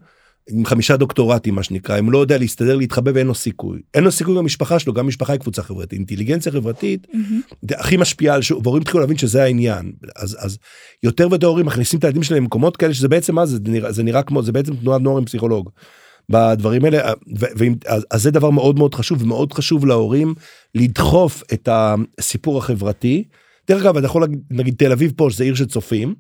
עם 0.51 0.65
חמישה 0.65 0.97
דוקטורטים 0.97 1.55
מה 1.55 1.63
שנקרא 1.63 1.99
אם 1.99 2.11
לא 2.11 2.19
יודע 2.19 2.39
להסתדר 2.39 2.77
להתחבא 2.77 3.11
ואין 3.15 3.27
לו 3.27 3.35
סיכוי 3.35 3.81
אין 3.95 4.05
לו 4.05 4.13
סיכוי 4.13 4.35
במשפחה 4.35 4.79
שלו 4.79 4.93
גם 4.93 5.07
משפחה 5.07 5.33
היא 5.33 5.41
קבוצה 5.41 5.63
חברתית 5.63 5.93
אינטליגנציה 5.93 6.53
חברתית. 6.53 7.07
זה 7.69 7.75
הכי 7.79 7.97
משפיעה 7.97 8.35
על 8.35 8.43
שוק 8.43 8.61
והורים 8.67 8.83
התחילו 8.83 9.01
להבין 9.01 9.19
שזה 9.19 9.43
העניין 9.43 9.93
אז 10.17 10.37
אז 10.41 10.59
יותר 11.03 11.29
ויותר 11.31 11.47
הורים 11.47 11.67
מכניסים 11.67 11.99
את 11.99 12.05
הילדים 12.05 12.23
שלהם 12.23 12.43
למקומות 12.43 12.77
כאלה 12.77 12.95
שזה 12.95 13.09
בעצם 13.09 13.35
מה 13.35 13.47
זה 13.47 13.57
זה 13.57 13.63
נראה, 13.67 13.93
זה 13.93 14.03
נראה 14.03 14.23
כמו 14.23 14.43
זה 14.43 14.53
בעצם 14.53 14.77
תנועת 14.77 15.01
נוער 15.01 15.19
עם 15.19 15.25
פסיכולוג. 15.25 15.71
בדברים 16.29 16.85
האלה 16.85 17.13
ו- 17.41 17.47
ואם, 17.57 17.75
אז, 17.87 18.07
אז 18.11 18.23
זה 18.23 18.31
דבר 18.31 18.51
מאוד 18.51 18.79
מאוד 18.79 18.95
חשוב 18.95 19.23
ומאוד 19.23 19.53
חשוב 19.53 19.87
להורים 19.87 20.35
לדחוף 20.75 21.43
את 21.53 21.69
הסיפור 21.73 22.59
החברתי. 22.59 23.25
דרך 23.69 23.83
אגב 23.83 23.97
אתה 23.97 24.07
יכול 24.07 24.23
להגיד 24.23 24.39
נגיד 24.51 24.75
תל 24.79 24.93
אביב 24.93 25.13
פה 25.17 25.29
שזה 25.31 25.45
עיר 25.45 25.55
של 25.55 25.67
צופים. 25.67 26.15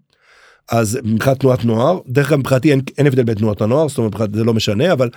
אז 0.70 0.98
מבחינת 1.04 1.40
תנועת 1.40 1.64
נוער 1.64 1.98
דרך 2.08 2.28
אגב 2.28 2.38
מבחינתי 2.38 2.70
אין, 2.70 2.80
אין 2.98 3.06
הבדל 3.06 3.22
בין 3.22 3.34
תנועת 3.34 3.60
הנוער 3.60 3.88
זאת 3.88 3.98
אומרת 3.98 4.34
זה 4.34 4.44
לא 4.44 4.54
משנה 4.54 4.92
אבל 4.92 5.10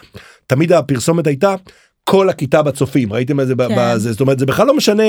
תמיד 0.48 0.72
הפרסומת 0.74 1.28
הייתה 1.28 1.56
כל 2.04 2.30
הכיתה 2.30 2.62
בצופים 2.64 3.14
ראיתם 3.14 3.40
את 3.40 3.48
זה 3.48 3.54
כן. 3.58 3.76
בזה 3.78 4.12
זאת 4.12 4.22
אומרת 4.22 4.40
זה 4.40 4.46
בכלל 4.46 4.68
לא 4.68 4.78
משנה 4.78 5.04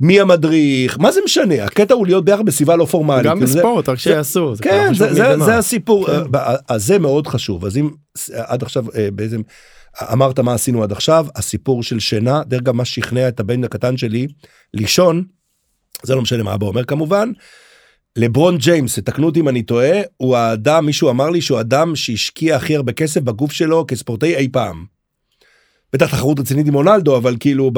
מי 0.00 0.20
המדריך 0.20 0.98
מה 1.00 1.12
זה 1.12 1.20
משנה 1.24 1.64
הקטע 1.64 1.94
הוא 1.94 2.06
להיות 2.06 2.24
ביחד 2.24 2.46
בסביבה 2.46 2.76
לא 2.76 2.84
פורמלית 2.84 3.24
גם 3.24 3.36
כאילו 3.36 3.46
זה- 3.52 3.58
בספורט 3.58 3.88
רק 3.88 3.98
שיעשו. 3.98 4.54
זה 4.54 4.62
כן 4.62 4.94
זה, 4.94 5.14
זה. 5.14 5.38
זה 5.44 5.56
הסיפור 5.58 6.06
כן. 6.06 6.12
אז 6.68 6.86
זה 6.86 6.98
מאוד 6.98 7.26
חשוב 7.26 7.64
אז 7.64 7.76
אם 7.76 7.90
עד 8.34 8.62
עכשיו 8.62 8.84
אה, 8.94 9.08
בעצם 9.12 9.40
אמרת 10.12 10.38
מה 10.38 10.54
עשינו 10.54 10.82
עד 10.82 10.92
עכשיו 10.92 11.26
הסיפור 11.36 11.82
של 11.82 11.98
שינה 12.00 12.42
דרך 12.46 12.60
אגב 12.60 12.74
מה 12.74 12.84
שכנע 12.84 13.28
את 13.28 13.40
הבן 13.40 13.64
הקטן 13.64 13.96
שלי 13.96 14.26
לישון 14.74 15.24
זה 16.02 16.14
לא 16.14 16.22
משנה 16.22 16.42
מה 16.42 16.54
אבא 16.54 16.66
אומר 16.66 16.84
כמובן. 16.84 17.32
לברון 18.18 18.56
ג'יימס 18.56 18.98
תקנו 18.98 19.26
אותי 19.26 19.40
אם 19.40 19.48
אני 19.48 19.62
טועה 19.62 20.00
הוא 20.16 20.36
האדם 20.36 20.86
מישהו 20.86 21.10
אמר 21.10 21.30
לי 21.30 21.40
שהוא 21.40 21.60
אדם 21.60 21.96
שהשקיע 21.96 22.56
הכי 22.56 22.76
הרבה 22.76 22.92
כסף 22.92 23.20
בגוף 23.20 23.52
שלו 23.52 23.84
כספורטאי 23.88 24.36
אי 24.36 24.48
פעם. 24.52 24.84
בטח 25.92 26.10
תחרות 26.10 26.40
רצינית 26.40 26.66
עם 26.66 26.74
רונלדו 26.74 27.16
אבל 27.16 27.36
כאילו 27.40 27.70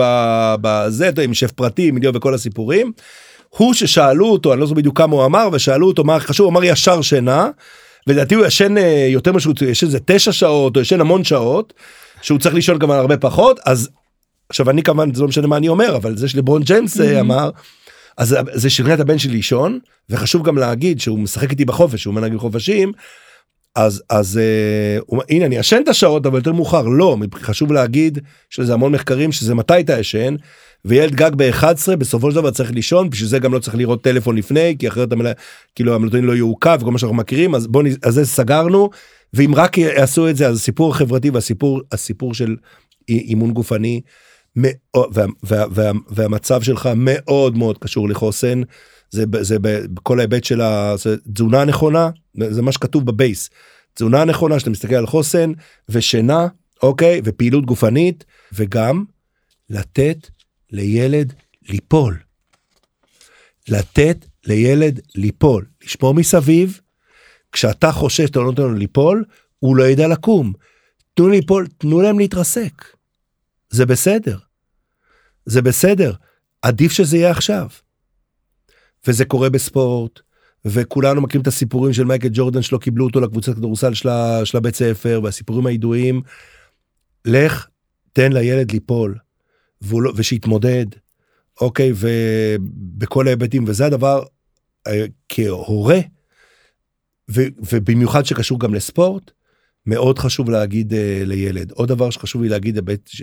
בזה 0.60 1.10
עם 1.24 1.34
שף 1.34 1.50
פרטי 1.52 1.90
מיליון 1.90 2.16
וכל 2.16 2.34
הסיפורים. 2.34 2.92
הוא 3.48 3.74
ששאלו 3.74 4.26
אותו 4.26 4.52
אני 4.52 4.60
לא 4.60 4.66
זוכר 4.66 4.78
בדיוק 4.78 4.98
כמה 4.98 5.16
הוא 5.16 5.24
אמר 5.24 5.48
ושאלו 5.52 5.86
אותו 5.86 6.04
מה 6.04 6.20
חשוב 6.20 6.44
הוא 6.44 6.52
אמר 6.52 6.64
ישר 6.64 7.02
שינה. 7.02 7.48
ולדעתי 8.06 8.34
הוא 8.34 8.46
ישן 8.46 8.78
אה, 8.78 9.06
יותר 9.10 9.32
משהו 9.32 9.52
ישן 9.68 9.86
איזה 9.86 9.98
תשע 10.04 10.32
שעות 10.32 10.76
או 10.76 10.80
ישן 10.80 11.00
המון 11.00 11.24
שעות 11.24 11.72
שהוא 12.22 12.38
צריך 12.38 12.54
לישון 12.54 12.78
כמובן 12.78 12.96
הרבה 12.96 13.16
פחות 13.16 13.60
אז 13.66 13.90
עכשיו 14.48 14.70
אני 14.70 14.82
כמובן 14.82 15.14
זה 15.14 15.22
לא 15.22 15.28
משנה 15.28 15.46
מה 15.46 15.56
אני 15.56 15.68
אומר 15.68 15.96
אבל 15.96 16.16
זה 16.16 16.28
שלברון 16.28 16.62
ג'יימס 16.62 17.00
אה, 17.00 17.16
Mhm. 17.16 17.20
אמר. 17.20 17.50
אז 18.20 18.36
זה 18.52 18.70
שכנע 18.70 18.94
את 18.94 19.00
הבן 19.00 19.18
שלי 19.18 19.32
לישון 19.32 19.78
וחשוב 20.10 20.46
גם 20.46 20.58
להגיד 20.58 21.00
שהוא 21.00 21.18
משחק 21.18 21.50
איתי 21.50 21.64
בחופש 21.64 22.04
הוא 22.04 22.14
מנהג 22.14 22.36
חופשים. 22.36 22.92
אז 23.76 24.02
אז 24.10 24.40
הוא, 25.06 25.22
הנה 25.30 25.46
אני 25.46 25.56
ישן 25.56 25.80
את 25.84 25.88
השעות 25.88 26.26
אבל 26.26 26.36
יותר 26.38 26.52
מאוחר 26.52 26.82
לא 26.82 27.16
חשוב 27.34 27.72
להגיד 27.72 28.18
שיש 28.50 28.58
לזה 28.58 28.74
המון 28.74 28.92
מחקרים 28.92 29.32
שזה 29.32 29.54
מתי 29.54 29.80
אתה 29.80 29.98
ישן 29.98 30.34
וילד 30.84 31.14
גג 31.14 31.30
ב-11 31.36 31.96
בסופו 31.98 32.30
של 32.30 32.36
דבר 32.36 32.50
צריך 32.50 32.70
לישון 32.72 33.10
בשביל 33.10 33.28
זה 33.28 33.38
גם 33.38 33.52
לא 33.54 33.58
צריך 33.58 33.76
לראות 33.76 34.02
טלפון 34.02 34.36
לפני 34.36 34.76
כי 34.78 34.88
אחרת 34.88 35.12
המלא, 35.12 35.30
כאילו 35.74 35.94
המלטונין 35.94 36.24
לא 36.24 36.36
יעוכב 36.36 36.78
וכל 36.80 36.90
מה 36.90 36.98
שאנחנו 36.98 37.16
מכירים 37.16 37.54
אז 37.54 37.66
בוא 37.66 37.82
אז 38.02 38.14
זה 38.14 38.26
סגרנו 38.26 38.90
ואם 39.34 39.54
רק 39.54 39.78
יעשו 39.78 40.28
את 40.28 40.36
זה 40.36 40.46
אז 40.48 40.56
הסיפור 40.56 40.90
החברתי 40.90 41.30
והסיפור 41.30 41.80
הסיפור 41.92 42.34
של 42.34 42.56
אי- 43.08 43.18
אימון 43.28 43.52
גופני 43.52 44.00
וה, 44.56 44.70
וה, 45.42 45.64
וה, 45.70 45.90
והמצב 46.08 46.62
שלך 46.62 46.88
מאוד 46.96 47.56
מאוד 47.56 47.78
קשור 47.78 48.08
לחוסן 48.08 48.60
זה 49.10 49.24
זה 49.40 49.56
בכל 49.94 50.18
ההיבט 50.18 50.44
של 50.44 50.60
ה- 50.60 50.94
זה 50.96 51.16
תזונה 51.34 51.64
נכונה 51.64 52.10
זה 52.50 52.62
מה 52.62 52.72
שכתוב 52.72 53.06
בבייס 53.06 53.50
תזונה 53.94 54.24
נכונה 54.24 54.58
שאתה 54.58 54.70
מסתכל 54.70 54.94
על 54.94 55.06
חוסן 55.06 55.52
ושינה 55.88 56.48
אוקיי? 56.82 57.20
ופעילות 57.24 57.66
גופנית, 57.66 58.24
וגם 58.52 59.04
לתת 59.70 60.30
לילד 60.72 61.32
ליפול. 61.68 62.18
לתת 63.68 64.26
לילד 64.46 65.00
ליפול, 65.14 65.66
לשמור 65.84 66.14
מסביב, 66.14 66.80
כשאתה 67.52 67.92
חושש 67.92 68.20
שאתה 68.20 68.38
לא 68.38 68.44
נותן 68.44 68.62
לו 68.62 68.74
ליפול, 68.74 69.24
הוא 69.58 69.76
לא 69.76 69.88
ידע 69.88 70.08
לקום. 70.08 70.52
תנו 71.14 71.28
ליפול, 71.28 71.66
תנו 71.78 72.00
להם 72.00 72.18
להתרסק. 72.18 72.84
זה 73.70 73.86
בסדר. 73.86 74.38
זה 75.46 75.62
בסדר. 75.62 76.12
עדיף 76.62 76.92
שזה 76.92 77.16
יהיה 77.16 77.30
עכשיו. 77.30 77.68
וזה 79.06 79.24
קורה 79.24 79.50
בספורט, 79.50 80.20
וכולנו 80.64 81.20
מכירים 81.20 81.42
את 81.42 81.46
הסיפורים 81.46 81.92
של 81.92 82.04
מייקל 82.04 82.28
ג'ורדן 82.32 82.62
שלא 82.62 82.78
קיבלו 82.78 83.04
אותו 83.06 83.20
לקבוצת 83.20 83.54
כדורסל 83.54 83.94
של, 83.94 84.08
של 84.44 84.58
הבית 84.58 84.74
ספר, 84.74 85.20
והסיפורים 85.24 85.66
הידועים. 85.66 86.22
לך, 87.24 87.66
תן 88.12 88.32
לילד 88.32 88.72
ליפול, 88.72 89.18
לא, 89.92 90.12
ושיתמודד, 90.16 90.86
אוקיי, 91.60 91.92
ובכל 91.96 93.26
ההיבטים, 93.26 93.64
וזה 93.66 93.86
הדבר, 93.86 94.22
אה, 94.86 95.04
כהורה, 95.28 95.98
ו, 97.30 97.42
ובמיוחד 97.72 98.22
שקשור 98.24 98.60
גם 98.60 98.74
לספורט, 98.74 99.30
מאוד 99.90 100.18
חשוב 100.18 100.50
להגיד 100.50 100.92
uh, 100.92 100.96
לילד. 101.24 101.70
עוד 101.70 101.88
דבר 101.88 102.10
שחשוב 102.10 102.42
לי 102.42 102.48
להגיד 102.48 102.78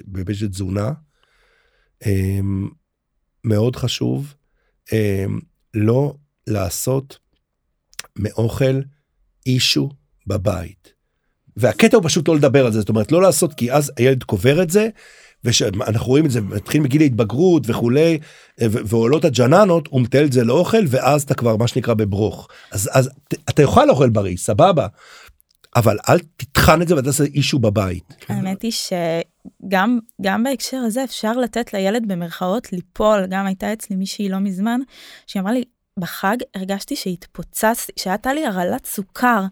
בהיבט 0.05 0.35
של 0.35 0.47
תזונה, 0.47 0.91
um, 2.03 2.07
מאוד 3.43 3.75
חשוב 3.75 4.33
um, 4.89 4.93
לא 5.73 6.13
לעשות 6.47 7.19
מאוכל 8.15 8.81
אישו 9.45 9.89
בבית. 10.27 10.93
והקטע 11.57 11.97
הוא 11.97 12.03
פשוט 12.03 12.27
לא 12.27 12.35
לדבר 12.35 12.65
על 12.65 12.71
זה, 12.71 12.79
זאת 12.79 12.89
אומרת 12.89 13.11
לא 13.11 13.21
לעשות 13.21 13.53
כי 13.53 13.71
אז 13.71 13.91
הילד 13.97 14.23
קובר 14.23 14.61
את 14.61 14.69
זה, 14.69 14.89
ואנחנו 15.43 16.07
רואים 16.07 16.25
את 16.25 16.31
זה, 16.31 16.41
מתחילים 16.41 16.83
בגיל 16.83 17.01
ההתבגרות 17.01 17.63
וכולי, 17.69 18.19
ועולות 18.59 19.25
הג'ננות, 19.25 19.87
הוא 19.87 20.01
מטייל 20.01 20.25
את 20.25 20.33
זה 20.33 20.43
לאוכל, 20.43 20.83
ואז 20.87 21.23
אתה 21.23 21.33
כבר 21.33 21.57
מה 21.57 21.67
שנקרא 21.67 21.93
בברוך. 21.93 22.47
אז, 22.71 22.89
אז 22.93 23.09
אתה 23.49 23.61
יכול 23.61 23.85
לאכול 23.85 24.09
בריא, 24.09 24.37
סבבה, 24.37 24.87
אבל 25.77 25.97
אל 26.09 26.19
תטחן 26.37 26.81
את 26.81 26.87
זה 26.87 26.95
ותעשה 26.95 27.23
אישו 27.23 27.59
בבית. 27.59 28.15
האמת 28.29 28.61
היא 28.61 28.71
שגם 28.71 29.99
גם 30.21 30.43
בהקשר 30.43 30.77
הזה 30.77 31.03
אפשר 31.03 31.31
לתת 31.31 31.73
לילד 31.73 32.07
במרכאות 32.07 32.73
ליפול, 32.73 33.25
גם 33.29 33.45
הייתה 33.45 33.73
אצלי 33.73 33.95
מישהי 33.95 34.29
לא 34.29 34.39
מזמן, 34.39 34.79
שהיא 35.27 35.41
אמרה 35.41 35.53
לי, 35.53 35.63
בחג 35.99 36.37
הרגשתי 36.55 36.95
שהתפוצצתי, 36.95 37.91
שהייתה 37.95 38.33
לי 38.33 38.45
הרעלת 38.45 38.85
סוכר. 38.85 39.45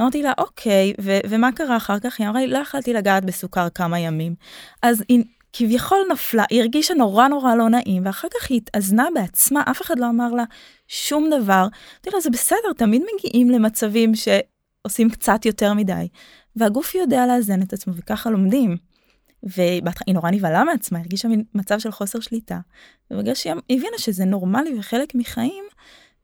אמרתי 0.00 0.22
לה, 0.22 0.32
אוקיי, 0.38 0.92
ו- 1.00 1.18
ומה 1.28 1.52
קרה 1.52 1.76
אחר 1.76 1.98
כך? 1.98 2.20
היא 2.20 2.28
אמרה 2.28 2.40
לי, 2.40 2.46
לא 2.46 2.58
יכלתי 2.58 2.92
לגעת 2.92 3.24
בסוכר 3.24 3.68
כמה 3.68 3.98
ימים. 3.98 4.34
אז 4.82 5.04
היא 5.08 5.24
כביכול 5.52 5.98
נפלה, 6.12 6.44
היא 6.50 6.60
הרגישה 6.60 6.94
נורא 6.94 7.28
נורא 7.28 7.54
לא 7.54 7.68
נעים, 7.68 8.06
ואחר 8.06 8.28
כך 8.28 8.50
היא 8.50 8.56
התאזנה 8.56 9.06
בעצמה, 9.14 9.62
אף 9.70 9.82
אחד 9.82 9.98
לא 9.98 10.08
אמר 10.08 10.32
לה 10.32 10.44
שום 10.88 11.30
דבר. 11.30 11.62
אמרתי 11.62 12.10
לה, 12.12 12.20
זה 12.20 12.30
בסדר, 12.30 12.72
תמיד 12.76 13.02
מגיעים 13.14 13.50
למצבים 13.50 14.14
שעושים 14.82 15.10
קצת 15.10 15.46
יותר 15.46 15.74
מדי. 15.74 16.08
והגוף 16.56 16.94
יודע 16.94 17.26
לאזן 17.26 17.62
את 17.62 17.72
עצמו, 17.72 17.94
וככה 17.96 18.30
לומדים. 18.30 18.76
והיא 19.42 19.82
נורא 20.14 20.30
נבהלה 20.30 20.64
מעצמה, 20.64 20.98
הרגישה 20.98 21.28
מין 21.28 21.44
מצב 21.54 21.78
של 21.78 21.90
חוסר 21.90 22.20
שליטה. 22.20 22.58
ובגלל 23.10 23.34
שהיא 23.34 23.52
הבינה 23.70 23.98
שזה 23.98 24.24
נורמלי 24.24 24.78
וחלק 24.78 25.14
מחיים, 25.14 25.64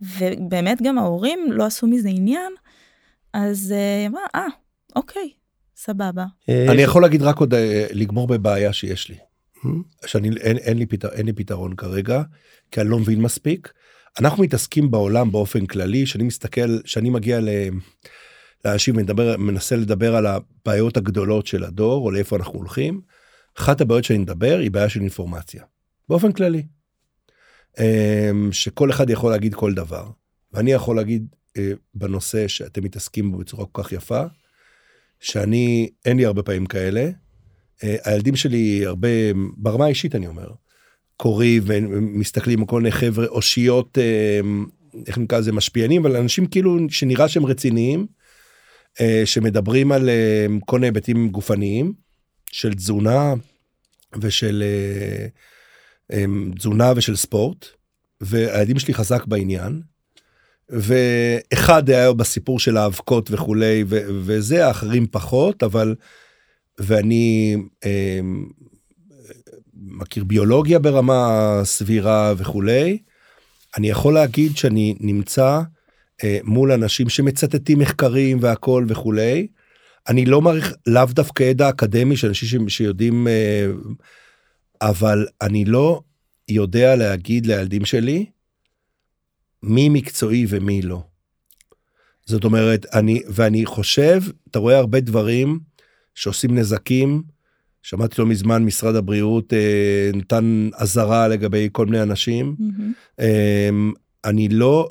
ובאמת 0.01 0.83
גם 0.83 0.99
ההורים 0.99 1.39
לא 1.53 1.65
עשו 1.65 1.87
מזה 1.87 2.09
עניין, 2.09 2.53
אז 3.33 3.73
אה, 3.73 3.99
היא 3.99 4.09
אמרה, 4.09 4.23
אה, 4.35 4.47
אוקיי, 4.97 5.31
סבבה. 5.77 6.25
אה, 6.49 6.73
אני 6.73 6.83
יכול 6.83 7.03
להגיד 7.03 7.23
רק 7.23 7.39
עוד, 7.39 7.55
אה, 7.55 7.87
לגמור 7.93 8.27
בבעיה 8.27 8.73
שיש 8.73 9.09
לי. 9.09 9.17
שאני, 10.07 10.31
אין, 10.41 10.57
אין, 10.57 10.79
לי 10.79 10.87
פתר, 10.87 11.09
אין 11.13 11.27
לי 11.27 11.33
פתרון 11.33 11.77
כרגע, 11.77 12.23
כי 12.71 12.81
אני 12.81 12.89
לא 12.89 12.99
מבין 12.99 13.23
מספיק. 13.23 13.73
אנחנו 14.21 14.43
מתעסקים 14.43 14.91
בעולם 14.91 15.33
באופן 15.33 15.67
כללי, 15.67 16.07
שאני 16.07 16.25
מסתכל, 16.25 16.79
שאני 16.85 17.11
מגיע 17.11 17.41
ל... 17.41 17.49
לאנשים 18.65 18.97
מדבר, 18.97 19.37
מנסה 19.37 19.77
לדבר 19.77 20.17
על 20.17 20.27
הבעיות 20.27 20.97
הגדולות 20.97 21.47
של 21.47 21.65
הדור, 21.65 22.05
או 22.05 22.11
לאיפה 22.11 22.37
אנחנו 22.37 22.59
הולכים. 22.59 23.01
אחת 23.59 23.81
הבעיות 23.81 24.05
שאני 24.05 24.19
מדבר 24.19 24.59
היא 24.61 24.71
בעיה 24.71 24.89
של 24.89 25.01
אינפורמציה, 25.01 25.65
באופן 26.09 26.33
כללי. 26.33 26.63
אמ, 27.81 28.53
שכל 28.53 28.91
אחד 28.91 29.11
יכול 29.11 29.31
להגיד 29.31 29.55
כל 29.55 29.75
דבר. 29.75 30.11
ואני 30.53 30.73
יכול 30.73 30.97
להגיד 30.97 31.27
אה, 31.57 31.73
בנושא 31.95 32.49
שאתם 32.49 32.85
מתעסקים 32.85 33.33
בו 33.33 33.39
בצורה 33.39 33.67
כל 33.67 33.83
כך 33.83 33.93
יפה, 33.93 34.23
שאני, 35.21 35.91
אין 36.05 36.17
לי 36.17 36.25
הרבה 36.25 36.43
פעמים 36.43 36.67
כאלה. 36.67 37.11
אה, 37.85 37.97
הילדים 38.05 38.37
שלי 38.37 38.87
הרבה, 38.87 39.09
ברמה 39.57 39.85
האישית 39.85 40.15
אני 40.15 40.27
אומר, 40.27 40.49
קוראים 41.17 41.63
ומסתכלים 41.67 42.61
על 42.61 42.67
כל 42.67 42.81
מיני 42.81 42.93
חבר'ה, 42.93 43.27
אושיות, 43.27 43.99
אה, 43.99 44.41
איך 45.07 45.19
נקרא 45.19 45.39
לזה, 45.39 45.53
משפיענים, 45.53 46.07
אבל 46.07 46.17
אנשים 46.17 46.47
כאילו 46.47 46.79
שנראה 46.91 47.29
שהם 47.29 47.47
רציניים, 47.47 48.07
שמדברים 49.25 49.93
על 49.93 50.11
כל 50.65 50.77
מיני 50.77 50.87
היבטים 50.87 51.29
גופניים, 51.29 51.93
של 52.53 52.75
תזונה 52.75 53.35
ושל 54.21 54.63
תזונה 56.59 56.93
ושל 56.97 57.17
ספורט, 57.17 57.67
והילדים 58.21 58.79
שלי 58.79 58.95
חזק 58.95 59.27
בעניין. 59.27 59.83
ואחד 60.69 61.91
היה 61.91 62.13
בסיפור 62.13 62.59
של 62.59 62.77
האבקות 62.77 63.31
וכולי, 63.31 63.85
ו- 63.87 64.07
וזה, 64.25 64.67
האחרים 64.67 65.07
פחות, 65.07 65.63
אבל, 65.63 65.95
ואני 66.79 67.57
אה, 67.85 68.21
מכיר 69.75 70.25
ביולוגיה 70.25 70.79
ברמה 70.79 71.61
סבירה 71.65 72.35
וכולי. 72.37 72.99
אני 73.77 73.91
יכול 73.91 74.15
להגיד 74.15 74.57
שאני 74.57 74.95
נמצא 75.01 75.45
אה, 75.45 75.63
מול 76.45 76.73
אנשים 76.73 77.09
שמצטטים 77.09 77.79
מחקרים 77.79 78.39
והכל 78.41 78.85
וכולי. 78.89 79.47
אני 80.09 80.25
לא 80.25 80.43
מעריך 80.43 80.75
לאו 80.87 81.05
דווקא 81.11 81.43
ידע 81.43 81.69
אקדמי 81.69 82.17
של 82.17 82.29
אנשים 82.29 82.69
שיודעים, 82.69 83.29
אה, 83.29 83.67
אבל 84.83 85.27
אני 85.43 85.65
לא 85.65 86.01
יודע 86.49 86.97
להגיד 86.97 87.47
לילדים 87.47 87.85
שלי 87.85 88.27
מי 89.63 89.89
מקצועי 89.89 90.47
ומי 90.49 90.83
לא. 90.83 91.03
זאת 92.27 92.45
אומרת, 92.45 92.87
אני, 92.95 93.23
ואני 93.29 93.67
חושב, 93.67 94.23
אתה 94.51 94.59
רואה 94.59 94.79
הרבה 94.79 95.01
דברים 95.01 95.59
שעושים 96.15 96.59
נזקים. 96.59 97.23
שמעתי 97.83 98.21
לא 98.21 98.27
מזמן 98.27 98.65
משרד 98.65 98.97
הבריאות 98.97 99.53
אה, 99.53 100.11
נתן 100.15 100.69
אזהרה 100.75 101.29
לגבי 101.29 101.69
כל 101.73 101.87
מיני 101.87 102.03
אנשים. 102.03 102.57
Mm-hmm. 102.59 103.21
אה, 103.21 103.71
אני 104.25 104.49
לא 104.49 104.89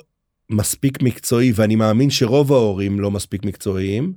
מספיק 0.50 1.02
מקצועי, 1.02 1.52
ואני 1.54 1.76
מאמין 1.76 2.10
שרוב 2.10 2.52
ההורים 2.52 3.00
לא 3.00 3.10
מספיק 3.10 3.44
מקצועיים, 3.44 4.12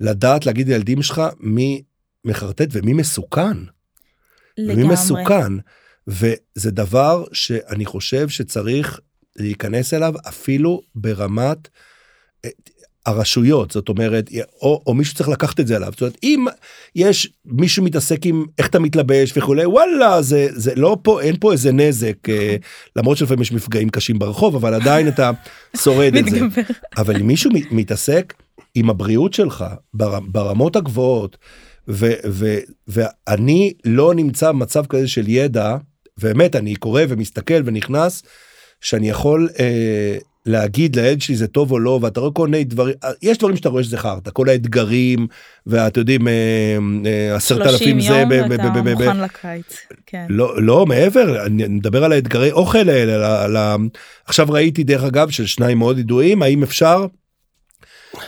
לדעת 0.00 0.46
להגיד 0.46 0.68
לילדים 0.68 1.02
שלך 1.02 1.22
מי 1.40 1.82
מחרטט 2.24 2.68
ומי 2.72 2.92
מסוכן. 2.92 3.56
לגמרי. 4.58 4.84
ומי 4.84 4.92
מסוכן. 4.92 5.52
וזה 6.06 6.70
דבר 6.70 7.24
שאני 7.32 7.84
חושב 7.86 8.28
שצריך 8.28 9.00
להיכנס 9.36 9.94
אליו 9.94 10.14
אפילו 10.28 10.82
ברמת 10.94 11.68
אה, 12.44 12.50
הרשויות 13.08 13.70
זאת 13.70 13.88
אומרת 13.88 14.30
או, 14.62 14.82
או 14.86 14.94
מישהו 14.94 15.14
צריך 15.14 15.28
לקחת 15.28 15.60
את 15.60 15.66
זה 15.66 15.76
עליו. 15.76 15.90
זאת 15.92 16.00
אומרת 16.00 16.16
אם 16.22 16.46
יש 16.94 17.32
מישהו 17.44 17.84
מתעסק 17.84 18.26
עם 18.26 18.44
איך 18.58 18.66
אתה 18.66 18.78
מתלבש 18.78 19.32
וכולי 19.36 19.66
וואלה 19.66 20.22
זה 20.22 20.48
זה 20.50 20.74
לא 20.74 20.96
פה 21.02 21.20
אין 21.20 21.36
פה 21.40 21.52
איזה 21.52 21.72
נזק 21.72 22.28
אה, 22.28 22.56
למרות 22.96 23.16
שלפעמים 23.16 23.42
יש 23.42 23.52
מפגעים 23.52 23.88
קשים 23.88 24.18
ברחוב 24.18 24.54
אבל 24.56 24.74
עדיין 24.74 25.08
אתה 25.08 25.30
שורד 25.82 26.16
את 26.16 26.24
זה. 26.26 26.40
אבל 26.96 27.16
אם 27.16 27.26
מישהו 27.26 27.50
מתעסק 27.70 28.34
עם 28.74 28.90
הבריאות 28.90 29.34
שלך 29.34 29.64
בר, 29.94 30.20
ברמות 30.20 30.76
הגבוהות 30.76 31.36
ו, 31.88 32.12
ו, 32.28 32.58
ואני 32.88 33.72
לא 33.84 34.14
נמצא 34.14 34.52
במצב 34.52 34.86
כזה 34.86 35.08
של 35.08 35.28
ידע 35.28 35.76
באמת 36.22 36.56
אני 36.56 36.76
קורא 36.76 37.02
ומסתכל 37.08 37.62
ונכנס 37.64 38.22
שאני 38.80 39.08
יכול 39.08 39.48
אה, 39.60 40.18
להגיד 40.48 40.96
לילד 40.96 41.20
שלי 41.20 41.36
זה 41.36 41.46
טוב 41.46 41.72
או 41.72 41.78
לא 41.78 41.98
ואתה 42.02 42.20
רואה 42.20 42.32
כל 42.32 42.48
מיני 42.48 42.64
דברים 42.64 42.94
יש 43.22 43.38
דברים 43.38 43.56
שאתה 43.56 43.68
רואה 43.68 43.82
שזה 43.82 43.98
חרטא 43.98 44.30
כל 44.32 44.48
האתגרים 44.48 45.26
ואתה 45.66 46.00
יודעים 46.00 46.28
אה, 46.28 46.78
אה, 47.06 47.36
עשרת 47.36 47.66
אלפים 47.66 48.00
זה 48.00 48.24
מוכן 48.82 49.20
לקיץ. 49.20 49.78
כן. 50.06 50.26
לא 50.28 50.62
לא 50.62 50.86
מעבר 50.86 51.46
אני 51.46 51.68
מדבר 51.68 52.04
על 52.04 52.12
האתגרי 52.12 52.52
אוכל 52.52 52.88
האלה 52.88 53.76
עכשיו 54.26 54.46
ראיתי 54.50 54.84
דרך 54.84 55.02
אגב 55.02 55.30
של 55.30 55.46
שניים 55.46 55.78
מאוד 55.78 55.98
ידועים 55.98 56.42
האם 56.42 56.62
אפשר 56.62 57.06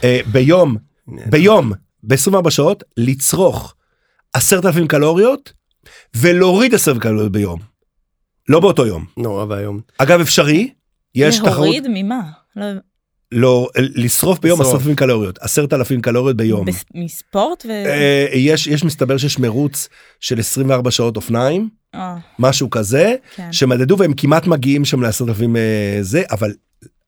אה, 0.05 0.21
ביום 0.33 0.77
ביום 1.07 1.73
ב-24 2.03 2.51
שעות 2.51 2.85
לצרוך 2.97 3.75
עשרת 4.33 4.67
אלפים 4.67 4.89
קלוריות 4.89 5.53
ולהוריד 6.17 6.75
עשרת 6.75 6.99
קלוריות 6.99 7.33
ביום. 7.33 7.71
לא 8.49 8.61
באותו 8.61 8.87
יום. 8.87 9.05
נורא 9.17 9.45
ואיום. 9.49 9.81
אגב 9.99 10.21
אפשרי, 10.21 10.71
יש 11.15 11.37
תחרות. 11.39 11.53
להוריד 11.55 11.87
ממה? 11.89 12.21
לא... 12.57 12.67
לא, 13.33 13.69
לשרוף 13.79 14.39
ביום. 14.39 14.61
עשרת 14.61 14.75
אלפים 14.75 14.95
קלוריות, 14.97 15.39
עשרת 15.41 15.73
אלפים 15.73 16.01
קלוריות 16.01 16.37
ביום. 16.37 16.67
בס- 16.67 16.85
מספורט 16.95 17.67
ו... 17.69 17.71
אה, 17.71 18.27
יש, 18.35 18.67
יש 18.67 18.85
מסתבר 18.85 19.17
שיש 19.17 19.39
מרוץ 19.39 19.89
של 20.21 20.39
24 20.39 20.91
שעות 20.91 21.17
אופניים, 21.17 21.69
אה, 21.95 22.17
משהו 22.39 22.71
כזה, 22.71 23.15
כן. 23.35 23.53
שמדדו 23.53 23.99
והם 23.99 24.13
כמעט 24.17 24.47
מגיעים 24.47 24.85
שם 24.85 25.03
לעשרת 25.03 25.29
אלפים 25.29 25.57
אה, 25.57 25.99
זה, 26.01 26.23
אבל, 26.31 26.53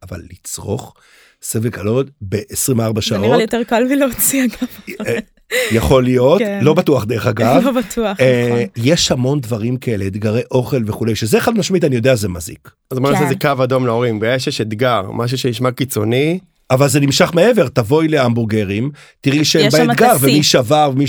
אבל 0.02 0.22
לצרוך 0.32 0.94
סבל 1.42 1.70
קלוריות 1.70 2.06
ב-24 2.28 2.40
זה 2.54 2.78
נראה 2.84 3.00
שעות, 3.00 3.36
לי 3.36 3.42
יותר 3.42 3.62
קל 3.66 3.84
מלהוציא 3.90 4.44
אגב. 4.44 5.06
אה, 5.06 5.18
יכול 5.72 6.04
להיות, 6.04 6.38
כן. 6.38 6.58
לא 6.62 6.74
בטוח 6.74 7.04
דרך 7.04 7.26
אגב. 7.26 7.62
לא 7.64 7.72
בטוח, 7.72 8.20
אה, 8.20 8.46
נכון. 8.48 8.58
יש 8.76 9.12
המון 9.12 9.40
דברים 9.40 9.76
כאלה, 9.76 10.06
אתגרי 10.06 10.42
אוכל 10.50 10.82
וכולי, 10.86 11.16
שזה 11.16 11.40
חד 11.40 11.58
משמעית 11.58 11.84
אני 11.84 11.96
יודע 11.96 12.14
זה 12.14 12.28
מזיק. 12.28 12.70
אז 12.90 12.98
בוא 12.98 13.10
נעשה 13.10 13.18
כן. 13.18 13.24
איזה 13.24 13.34
קו 13.34 13.64
אדום 13.64 13.86
להורים, 13.86 14.20
ברגע 14.20 14.38
שיש 14.38 14.60
אתגר, 14.60 15.02
משהו 15.10 15.38
שנשמע 15.38 15.70
קיצוני, 15.70 16.38
אבל 16.70 16.88
זה 16.88 17.00
נמשך 17.00 17.30
מעבר, 17.34 17.68
תבואי 17.68 18.08
להמבורגרים, 18.08 18.90
תראי 19.20 19.44
שהם 19.44 19.66
יש 19.66 19.74
באתגר. 19.74 20.12
ומי 20.20 20.42
שבר 20.42 20.90
ומי 20.92 21.06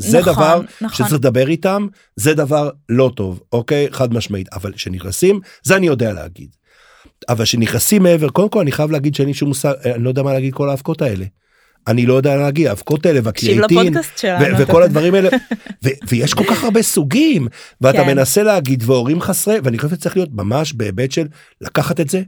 זה 0.00 0.20
נכון, 0.20 0.32
דבר 0.34 0.60
נכון. 0.80 0.96
שצריך 0.96 1.12
לדבר 1.12 1.48
איתם, 1.48 1.86
זה 2.16 2.34
דבר 2.34 2.70
לא 2.88 3.10
טוב, 3.14 3.40
אוקיי? 3.52 3.88
חד 3.90 4.14
משמעית. 4.14 4.48
אבל 4.52 4.72
כשנכנסים, 4.72 5.40
זה 5.62 5.76
אני 5.76 5.86
יודע 5.86 6.12
להגיד. 6.12 6.48
אבל 7.28 7.44
כשנכנסים 7.44 8.02
מעבר, 8.02 8.28
קודם 8.28 8.48
כל 8.48 8.60
אני 8.60 8.72
חייב 8.72 8.90
להגיד 8.90 9.14
שאין 9.14 9.28
לי 9.28 9.34
שום 9.34 9.48
מושג, 9.48 9.72
אני 9.84 10.04
לא 10.04 10.08
יודע 10.08 10.22
מה 10.22 10.32
להגיד 10.32 10.54
כל 10.54 10.70
האבקות 10.70 11.02
האלה. 11.02 11.24
אני 11.88 12.06
לא 12.06 12.14
יודע 12.14 12.36
להגיד, 12.36 12.66
האבקות 12.66 13.06
האלה 13.06 13.20
תקשיב 13.22 13.48
והקריאטין, 13.58 13.78
לפודקאסט 13.78 14.18
שלנו. 14.18 14.44
ו- 14.44 14.62
אתה- 14.62 14.62
וכל 14.62 14.82
הדברים 14.82 15.14
האלה, 15.14 15.28
ויש 16.08 16.34
כל 16.34 16.44
כך 16.44 16.64
הרבה 16.64 16.82
סוגים, 16.82 17.48
ואתה 17.80 17.98
כן. 17.98 18.06
מנסה 18.06 18.42
להגיד, 18.42 18.82
והורים 18.86 19.20
חסרי, 19.20 19.58
ואני 19.64 19.78
חושב 19.78 19.94
שצריך 19.96 20.16
להיות 20.16 20.30
ממש 20.32 20.72
בהיבט 20.72 21.12
של 21.12 21.26
לקחת 21.60 22.00
את 22.00 22.10
זה, 22.10 22.22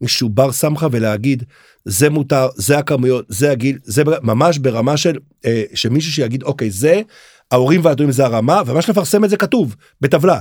מישהו 0.00 0.28
בר 0.28 0.52
סמכה 0.52 0.86
ולהגיד, 0.92 1.42
זה 1.84 2.10
מותר, 2.10 2.48
זה 2.56 2.78
הכמויות, 2.78 3.24
זה 3.28 3.50
הגיל, 3.50 3.78
זה 3.84 4.02
ממש 4.22 4.58
ברמה 4.58 4.96
של, 4.96 5.16
אה, 5.46 5.62
שמישהו 5.74 6.12
שיגיד, 6.12 6.42
אוקיי, 6.42 6.70
זה, 6.70 7.00
ההורים 7.50 7.84
והדורים 7.84 8.12
זה 8.12 8.24
הרמה, 8.24 8.62
וממש 8.66 8.88
לפרסם 8.90 9.24
את 9.24 9.30
זה 9.30 9.36
כתוב, 9.36 9.76
בטבלה. 10.00 10.40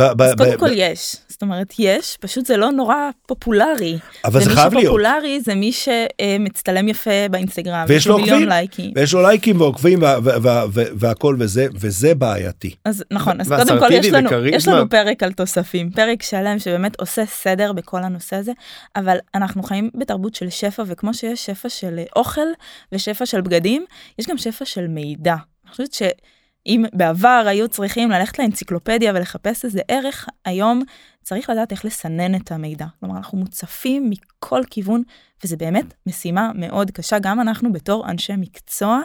אז 0.00 0.34
קודם 0.36 0.58
כל 0.58 0.70
יש, 0.74 1.16
אומרת 1.44 1.74
יש, 1.78 2.16
פשוט 2.20 2.46
זה 2.46 2.56
לא 2.56 2.70
נורא 2.70 2.96
פופולרי. 3.26 3.98
אבל 4.24 4.40
זה 4.40 4.46
ומי 4.46 4.54
חייב 4.54 4.72
להיות. 4.74 4.84
שפופולרי 4.84 5.40
זה 5.40 5.54
מי 5.54 5.70
שמצטלם 5.72 6.88
יפה 6.88 7.10
באינסטגרם, 7.30 7.84
ויש 7.88 8.06
לו 8.06 8.16
מיליון 8.16 8.32
עוקבים. 8.34 8.48
לייקים. 8.48 8.92
ויש 8.94 9.14
לו 9.14 9.22
לייקים 9.22 9.60
ועוקבים 9.60 10.02
וה- 10.02 10.18
וה- 10.24 10.38
וה- 10.42 10.64
וה- 10.72 10.84
והכל 10.94 11.36
וזה, 11.38 11.66
וזה 11.74 12.14
בעייתי. 12.14 12.74
אז 12.84 13.04
נכון, 13.10 13.40
אז 13.40 13.48
קודם 13.48 13.78
כל 13.78 13.92
יש 13.92 14.06
לנו. 14.06 14.30
יש 14.46 14.68
לנו 14.68 14.88
פרק 14.88 15.22
על 15.22 15.32
תוספים, 15.32 15.90
פרק 15.90 16.22
שלם 16.22 16.58
שבאמת 16.58 17.00
עושה 17.00 17.26
סדר 17.26 17.72
בכל 17.72 18.02
הנושא 18.02 18.36
הזה, 18.36 18.52
אבל 18.96 19.16
אנחנו 19.34 19.62
חיים 19.62 19.90
בתרבות 19.94 20.34
של 20.34 20.50
שפע, 20.50 20.82
וכמו 20.86 21.14
שיש 21.14 21.46
שפע 21.46 21.68
של 21.68 22.00
אוכל 22.16 22.46
ושפע 22.92 23.26
של 23.26 23.40
בגדים, 23.40 23.84
יש 24.18 24.26
גם 24.26 24.38
שפע 24.38 24.64
של 24.64 24.86
מידע. 24.88 25.34
אני 25.64 25.70
חושבת 25.70 25.92
שאם 25.92 26.84
בעבר 26.92 27.44
היו 27.46 27.68
צריכים 27.68 28.10
ללכת 28.10 28.38
לאנציקלופדיה 28.38 29.12
ולחפש 29.14 29.64
איזה 29.64 29.80
ערך, 29.88 30.26
היום 30.44 30.82
צריך 31.24 31.50
לדעת 31.50 31.72
איך 31.72 31.84
לסנן 31.84 32.34
את 32.34 32.52
המידע. 32.52 32.86
כלומר, 33.00 33.16
אנחנו 33.16 33.38
מוצפים 33.38 34.10
מכל 34.10 34.62
כיוון, 34.70 35.02
וזה 35.44 35.56
באמת 35.56 35.94
משימה 36.06 36.50
מאוד 36.54 36.90
קשה. 36.90 37.18
גם 37.18 37.40
אנחנו 37.40 37.72
בתור 37.72 38.10
אנשי 38.10 38.32
מקצוע, 38.38 39.00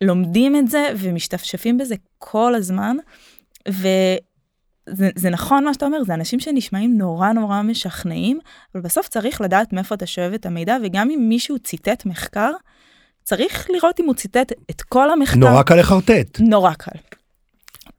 לומדים 0.00 0.56
את 0.56 0.68
זה 0.68 0.88
ומשתפשפים 0.96 1.78
בזה 1.78 1.94
כל 2.18 2.54
הזמן. 2.54 2.96
וזה 3.68 5.10
זה 5.14 5.30
נכון 5.30 5.64
מה 5.64 5.74
שאתה 5.74 5.86
אומר, 5.86 6.04
זה 6.04 6.14
אנשים 6.14 6.40
שנשמעים 6.40 6.98
נורא 6.98 7.32
נורא 7.32 7.62
משכנעים, 7.62 8.38
אבל 8.74 8.82
בסוף 8.82 9.08
צריך 9.08 9.40
לדעת 9.40 9.72
מאיפה 9.72 9.94
אתה 9.94 10.06
שואב 10.06 10.32
את 10.32 10.46
המידע, 10.46 10.76
וגם 10.82 11.10
אם 11.10 11.28
מישהו 11.28 11.58
ציטט 11.58 12.06
מחקר, 12.06 12.50
צריך 13.22 13.70
לראות 13.70 14.00
אם 14.00 14.06
הוא 14.06 14.14
ציטט 14.14 14.52
את 14.70 14.82
כל 14.82 15.10
המחקר. 15.10 15.38
נורא 15.38 15.62
קל 15.62 15.80
לחרטט. 15.80 16.40
נורא 16.40 16.72
קל. 16.74 17.17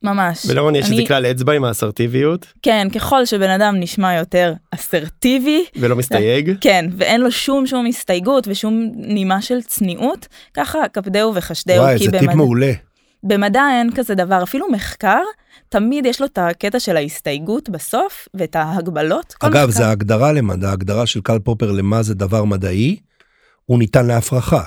ממש. 0.04 0.46
ולרון 0.48 0.76
יש 0.76 0.84
איזה 0.86 0.96
אני- 0.96 1.08
כלל 1.08 1.26
אצבע 1.26 1.54
עם 1.54 1.64
האסרטיביות, 1.64 2.46
כן, 2.62 2.88
ככל 2.96 3.26
שבן 3.26 3.50
אדם 3.50 3.76
נשמע 3.80 4.14
יותר 4.16 4.54
אסרטיבי, 4.72 5.66
ולא 5.76 5.96
מסתייג. 5.96 6.54
כן, 6.62 6.86
ואין 6.98 7.22
לו 7.22 7.32
שום 7.32 7.68
שום 7.68 7.86
הסתייגות 7.86 8.48
ושום 8.48 8.92
נימה 8.96 9.42
של 9.42 9.62
צניעות, 9.62 10.28
ככה 10.54 10.80
קפדהו 10.92 11.36
וחשדהו, 11.36 11.78
וואי, 11.84 11.98
זה 11.98 12.12
טיפ 12.12 12.22
במדע, 12.22 12.36
מעולה. 12.36 12.72
במדע 13.24 13.64
אין 13.80 13.90
כזה 13.96 14.16
דבר, 14.16 14.44
אפילו 14.44 14.72
מחקר, 14.72 15.20
תמיד 15.70 16.06
יש 16.06 16.22
לו 16.22 16.28
את 16.28 16.38
הקטע 16.38 16.80
של 16.80 16.98
ההסתייגות 16.98 17.70
בסוף, 17.70 18.28
ואת 18.34 18.56
ההגבלות. 18.56 19.34
אגב, 19.40 19.54
מחקר. 19.68 19.72
זה 19.72 19.88
ההגדרה 19.88 20.32
למדע, 20.32 20.70
ההגדרה 20.70 21.06
של 21.06 21.22
קל 21.22 21.40
פופר 21.40 21.72
למה 21.72 22.04
זה 22.04 22.16
דבר 22.16 22.44
מדעי, 22.44 22.98
הוא 23.66 23.80
ניתן 23.80 24.06
להפרחה. 24.06 24.64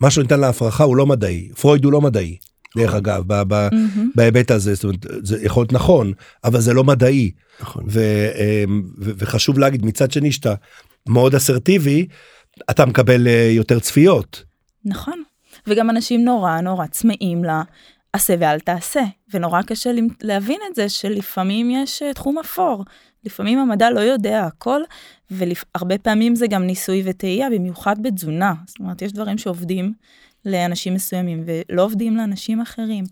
מה 0.00 0.10
שניתן 0.10 0.40
להפרחה 0.40 0.84
הוא 0.84 0.96
לא 0.96 1.06
מדעי, 1.06 1.48
פרויד 1.60 1.84
הוא 1.84 1.92
לא 1.92 2.00
מדעי, 2.00 2.36
דרך 2.76 2.94
אגב, 2.94 3.22
ב- 3.26 3.42
ב- 3.48 3.68
מהמם. 3.72 4.10
בהיבט 4.14 4.50
הזה, 4.50 4.74
זאת 4.74 4.84
אומרת, 4.84 5.06
זה 5.22 5.44
יכול 5.44 5.60
להיות 5.60 5.72
נכון, 5.72 6.12
אבל 6.44 6.60
זה 6.60 6.74
לא 6.74 6.84
מדעי. 6.84 7.30
נכון. 7.60 7.84
ו- 7.88 8.30
אמ, 8.34 8.82
ו- 8.98 9.10
וחשוב 9.18 9.58
להגיד, 9.58 9.84
מצד 9.86 10.10
שני, 10.10 10.32
שאתה 10.32 10.54
מאוד 11.08 11.34
אסרטיבי, 11.34 12.06
אתה 12.70 12.86
מקבל 12.86 13.28
אה, 13.28 13.48
יותר 13.52 13.78
צפיות. 13.78 14.42
נכון. 14.84 15.22
וגם 15.66 15.90
אנשים 15.90 16.24
נורא 16.24 16.60
נורא 16.60 16.86
צמאים 16.86 17.44
לה, 17.44 17.62
עשה 18.12 18.34
ואל 18.40 18.60
תעשה, 18.60 19.02
ונורא 19.34 19.62
קשה 19.62 19.90
להבין 20.22 20.60
את 20.70 20.74
זה 20.74 20.88
שלפעמים 20.88 21.70
יש 21.70 22.02
אה, 22.02 22.14
תחום 22.14 22.38
אפור. 22.38 22.84
לפעמים 23.24 23.58
המדע 23.58 23.90
לא 23.90 24.00
יודע 24.00 24.44
הכל, 24.44 24.80
והרבה 25.30 25.98
פעמים 25.98 26.34
זה 26.34 26.46
גם 26.46 26.62
ניסוי 26.62 27.02
וטעייה, 27.04 27.50
במיוחד 27.50 28.02
בתזונה. 28.02 28.54
זאת 28.66 28.78
אומרת, 28.80 29.02
יש 29.02 29.12
דברים 29.12 29.38
שעובדים 29.38 29.92
לאנשים 30.46 30.94
מסוימים 30.94 31.44
ולא 31.46 31.84
עובדים 31.84 32.16
לאנשים 32.16 32.60
אחרים. 32.60 33.04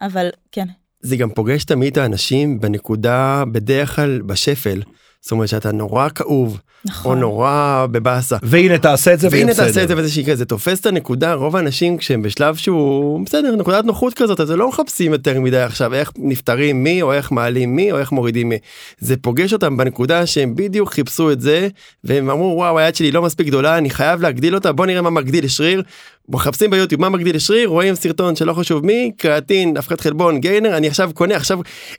אבל 0.00 0.28
כן, 0.52 0.66
זה 1.00 1.16
גם 1.16 1.30
פוגש 1.30 1.64
תמיד 1.64 1.92
את 1.92 1.96
האנשים 1.96 2.60
בנקודה, 2.60 3.44
בדרך 3.52 3.96
כלל 3.96 4.22
בשפל. 4.22 4.82
זאת 5.22 5.32
אומרת 5.32 5.48
שאתה 5.48 5.72
נורא 5.72 6.08
כאוב, 6.14 6.52
או 6.52 6.90
נכון. 6.90 7.20
נורא 7.20 7.86
בבאסה. 7.90 8.36
והנה 8.42 8.78
תעשה 8.78 9.14
את 9.14 9.20
זה 9.20 9.28
והנה 9.30 9.52
בסדר. 9.52 9.66
תעשה 9.66 9.82
את 9.82 9.88
זה 9.88 9.94
וזה 9.96 10.10
שיקרה, 10.10 10.36
זה 10.36 10.44
תופס 10.44 10.80
את 10.80 10.86
הנקודה, 10.86 11.34
רוב 11.34 11.56
האנשים 11.56 11.96
כשהם 11.96 12.22
בשלב 12.22 12.56
שהוא 12.56 13.24
בסדר, 13.26 13.56
נקודת 13.56 13.84
נוחות 13.84 14.14
כזאת, 14.14 14.40
אז 14.40 14.50
לא 14.50 14.68
מחפשים 14.68 15.12
יותר 15.12 15.40
מדי 15.40 15.60
עכשיו 15.60 15.94
איך 15.94 16.12
נפטרים 16.16 16.84
מי, 16.84 17.02
או 17.02 17.12
איך 17.12 17.32
מעלים 17.32 17.76
מי, 17.76 17.92
או 17.92 17.98
איך 17.98 18.12
מורידים 18.12 18.48
מי. 18.48 18.58
זה 18.98 19.16
פוגש 19.16 19.52
אותם 19.52 19.76
בנקודה 19.76 20.26
שהם 20.26 20.54
בדיוק 20.54 20.92
חיפשו 20.92 21.32
את 21.32 21.40
זה, 21.40 21.68
והם 22.04 22.30
אמרו 22.30 22.54
וואו 22.56 22.78
היד 22.78 22.94
שלי 22.94 23.12
לא 23.12 23.22
מספיק 23.22 23.46
גדולה, 23.46 23.78
אני 23.78 23.90
חייב 23.90 24.22
להגדיל 24.22 24.54
אותה, 24.54 24.72
בוא 24.72 24.86
נראה 24.86 25.02
מה 25.02 25.10
מגדיל 25.10 25.44
לשריר. 25.44 25.82
מחפשים 26.28 26.70
ביוטיוב 26.70 27.00
מה 27.00 27.08
מגדיל 27.08 27.36
לשריר, 27.36 27.68
רואים 27.68 27.94
סרטון 27.94 28.36
שלא 28.36 28.52
חשוב 28.52 28.86
מי, 28.86 29.10
קריאטין, 29.16 29.76
הפחת 29.76 30.00
חלבון, 30.00 30.40
גיינר, 30.40 30.76
אני 30.76 30.86
עכשיו 30.86 31.10
קונה, 31.14 31.36
עכשיו 31.36 31.58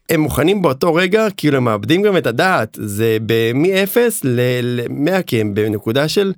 הם 0.10 0.22
מוכנים 0.22 0.62
באותו 0.62 0.94
רגע, 0.94 1.28
כאילו 1.38 1.58
הם 1.58 1.64
מאבדים 1.64 2.02
גם 2.02 2.18
את 2.18 2.28
הדעת, 2.28 2.78
זה 2.82 3.13
מ-0 3.56 3.98
ל-100 4.24 5.22
כי 5.22 5.42
הם 5.42 5.54
בנקודה 5.54 6.08
של 6.08 6.34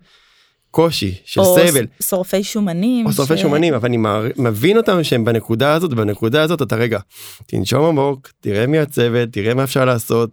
קושי, 0.72 1.16
של 1.26 1.42
או 1.42 1.56
סבל. 1.60 1.86
ס- 2.02 2.10
שורפי 2.10 2.44
שומנים. 2.44 3.06
או 3.06 3.12
שורפי 3.14 3.38
ש- 3.38 3.42
שומנים 3.42 3.74
אבל 3.74 3.86
אני 3.90 3.98
מבין 4.38 4.78
אותם 4.78 5.04
שהם 5.04 5.26
בנקודה 5.26 5.74
הזאת 5.74 5.94
בנקודה 5.94 6.42
הזאת 6.44 6.62
אתה 6.62 6.76
רגע 6.76 7.00
תנשום 7.48 7.86
עמוק 7.86 8.30
תראה 8.42 8.68
מי 8.68 8.80
הצוות 8.80 9.30
תראה 9.30 9.54
מה 9.54 9.64
אפשר 9.64 9.86
לעשות 9.86 10.30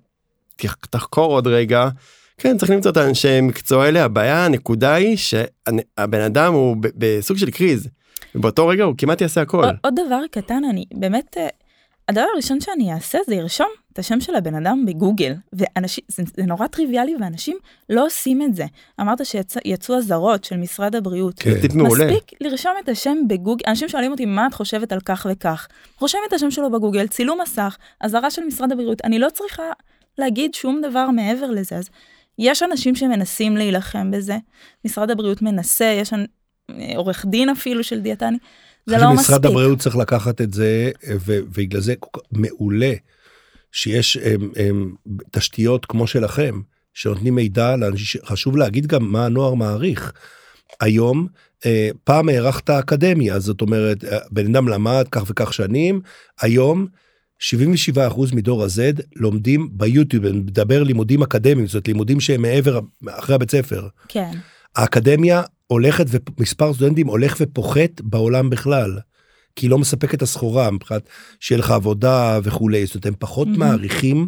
תח- 0.56 0.74
תחקור 0.90 1.32
עוד 1.32 1.46
רגע. 1.46 1.88
כן 2.38 2.58
צריך 2.58 2.70
למצוא 2.70 2.90
את 2.90 2.96
האנשי 2.96 3.40
מקצוע 3.40 3.84
האלה 3.84 4.04
הבעיה 4.04 4.44
הנקודה 4.44 4.94
היא 4.94 5.16
שהבן 5.16 6.20
אדם 6.20 6.52
הוא 6.54 6.76
בסוג 6.80 7.36
של 7.36 7.50
קריז. 7.50 7.88
ובאותו 8.34 8.66
רגע 8.68 8.84
הוא 8.84 8.94
כמעט 8.98 9.20
יעשה 9.20 9.40
הכל. 9.40 9.64
עוד, 9.64 9.74
עוד 9.84 9.94
דבר 10.06 10.20
קטן, 10.30 10.62
אני 10.70 10.84
באמת, 10.94 11.36
אה, 11.36 11.48
הדבר 12.08 12.24
הראשון 12.34 12.60
שאני 12.60 12.92
אעשה 12.92 13.18
זה 13.26 13.34
לרשום 13.36 13.66
את 13.92 13.98
השם 13.98 14.20
של 14.20 14.34
הבן 14.34 14.54
אדם 14.54 14.84
בגוגל, 14.86 15.34
ואנשים, 15.52 16.04
זה, 16.08 16.22
זה 16.36 16.42
נורא 16.42 16.66
טריוויאלי 16.66 17.16
ואנשים 17.20 17.56
לא 17.90 18.06
עושים 18.06 18.42
את 18.42 18.54
זה. 18.54 18.64
אמרת 19.00 19.26
שיצאו 19.26 19.96
אזהרות 19.96 20.44
של 20.44 20.56
משרד 20.56 20.94
הבריאות. 20.96 21.34
כן. 21.38 21.60
טיפ 21.60 21.74
מעולה. 21.74 22.04
מספיק 22.06 22.30
לרשום 22.40 22.72
את 22.84 22.88
השם 22.88 23.16
בגוגל, 23.28 23.64
אנשים 23.66 23.88
שואלים 23.88 24.10
אותי 24.12 24.26
מה 24.26 24.46
את 24.46 24.54
חושבת 24.54 24.92
על 24.92 25.00
כך 25.04 25.26
וכך. 25.30 25.68
רושם 26.00 26.18
את 26.28 26.32
השם 26.32 26.50
שלו 26.50 26.70
בגוגל, 26.70 27.06
צילום 27.06 27.40
מסך, 27.40 27.76
אזהרה 28.00 28.30
של 28.30 28.44
משרד 28.44 28.72
הבריאות, 28.72 29.04
אני 29.04 29.18
לא 29.18 29.28
צריכה 29.30 29.62
להגיד 30.18 30.54
שום 30.54 30.80
דבר 30.88 31.10
מעבר 31.10 31.50
לזה. 31.50 31.76
אז 31.76 31.88
יש 32.38 32.62
אנשים 32.62 32.94
שמנסים 32.94 33.56
להילחם 33.56 34.10
בזה, 34.10 34.36
משרד 34.84 35.10
הבריאות 35.10 35.42
מנסה, 35.42 35.84
יש 35.84 36.12
אנ- 36.12 36.26
אה, 36.70 36.92
עורך 36.96 37.26
דין 37.28 37.48
אפילו 37.48 37.84
של 37.84 38.00
דיאטני, 38.00 38.38
זה 38.86 38.98
לא 38.98 39.12
מספיק. 39.12 39.26
שמשרד 39.26 39.46
הבריאות 39.46 39.78
צריך 39.78 39.96
לקחת 39.96 40.40
את 40.40 40.54
זה, 40.54 40.90
ובגלל 41.08 41.80
זה 41.80 41.94
מעולה 42.32 42.92
שיש 43.72 44.16
הם, 44.16 44.50
הם, 44.56 44.94
תשתיות 45.30 45.86
כמו 45.86 46.06
שלכם, 46.06 46.60
שנותנים 46.94 47.34
מידע 47.34 47.76
לאנשים, 47.76 48.20
חשוב 48.24 48.56
להגיד 48.56 48.86
גם 48.86 49.12
מה 49.12 49.26
הנוער 49.26 49.54
מעריך. 49.54 50.12
היום, 50.80 51.26
אה, 51.66 51.88
פעם 52.04 52.28
הארכת 52.28 52.70
אקדמיה, 52.70 53.38
זאת 53.38 53.60
אומרת, 53.60 54.04
אה, 54.04 54.18
בן 54.30 54.46
אדם 54.46 54.68
למד 54.68 55.04
כך 55.10 55.24
וכך 55.26 55.52
שנים, 55.52 56.00
היום 56.40 56.86
77% 57.38 58.34
מדור 58.34 58.64
ה-Z 58.64 59.02
לומדים 59.16 59.68
ביוטיוב, 59.72 60.24
אני 60.24 60.38
מדבר 60.38 60.82
לימודים 60.82 61.22
אקדמיים, 61.22 61.66
זאת 61.66 61.88
לימודים 61.88 62.20
שהם 62.20 62.42
מעבר, 62.42 62.80
אחרי 63.08 63.34
הבית 63.34 63.50
ספר. 63.50 63.88
כן. 64.08 64.30
האקדמיה 64.76 65.42
הולכת 65.72 66.06
ומספר 66.38 66.74
סטודנטים 66.74 67.06
הולך 67.06 67.36
ופוחת 67.40 68.00
בעולם 68.00 68.50
בכלל. 68.50 68.98
כי 69.56 69.66
היא 69.66 69.70
לא 69.70 69.78
מספקת 69.78 70.14
את 70.14 70.22
הסחורה 70.22 70.70
מבחינת 70.70 71.02
שיהיה 71.40 71.58
לך 71.58 71.70
עבודה 71.70 72.38
וכולי, 72.42 72.86
זאת 72.86 72.94
אומרת 72.94 73.06
הם 73.06 73.14
פחות 73.18 73.48
מהמם. 73.48 73.58
מעריכים 73.58 74.26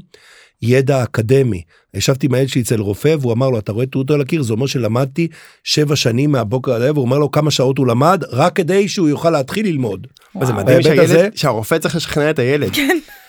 ידע 0.62 1.02
אקדמי. 1.02 1.62
ישבתי 1.94 2.26
עם 2.26 2.34
הילד 2.34 2.48
שלי 2.48 2.62
אצל 2.62 2.80
רופא 2.80 3.16
והוא 3.20 3.32
אמר 3.32 3.50
לו 3.50 3.58
אתה 3.58 3.72
רואה 3.72 3.86
תעודות 3.86 4.14
על 4.14 4.20
הקיר 4.20 4.42
זה 4.42 4.52
אומר 4.52 4.66
שלמדתי 4.66 5.28
שבע 5.64 5.96
שנים 5.96 6.32
מהבוקר 6.32 6.72
עד 6.72 6.82
הערב, 6.82 6.96
הוא 6.96 7.04
אומר 7.04 7.18
לו 7.18 7.30
כמה 7.30 7.50
שעות 7.50 7.78
הוא 7.78 7.86
למד 7.86 8.24
רק 8.30 8.56
כדי 8.56 8.88
שהוא 8.88 9.08
יוכל 9.08 9.30
להתחיל 9.30 9.66
ללמוד. 9.66 10.06
אבל 10.36 10.46
זה 10.46 10.52
וואו. 10.52 10.64
מדהים 10.64 10.82
בהיבט 10.82 11.04
הזה- 11.04 11.14
שהילד, 11.14 11.36
שהרופא 11.36 11.78
צריך 11.78 11.96
לשכנע 11.96 12.30
את 12.30 12.38
הילד. 12.38 12.70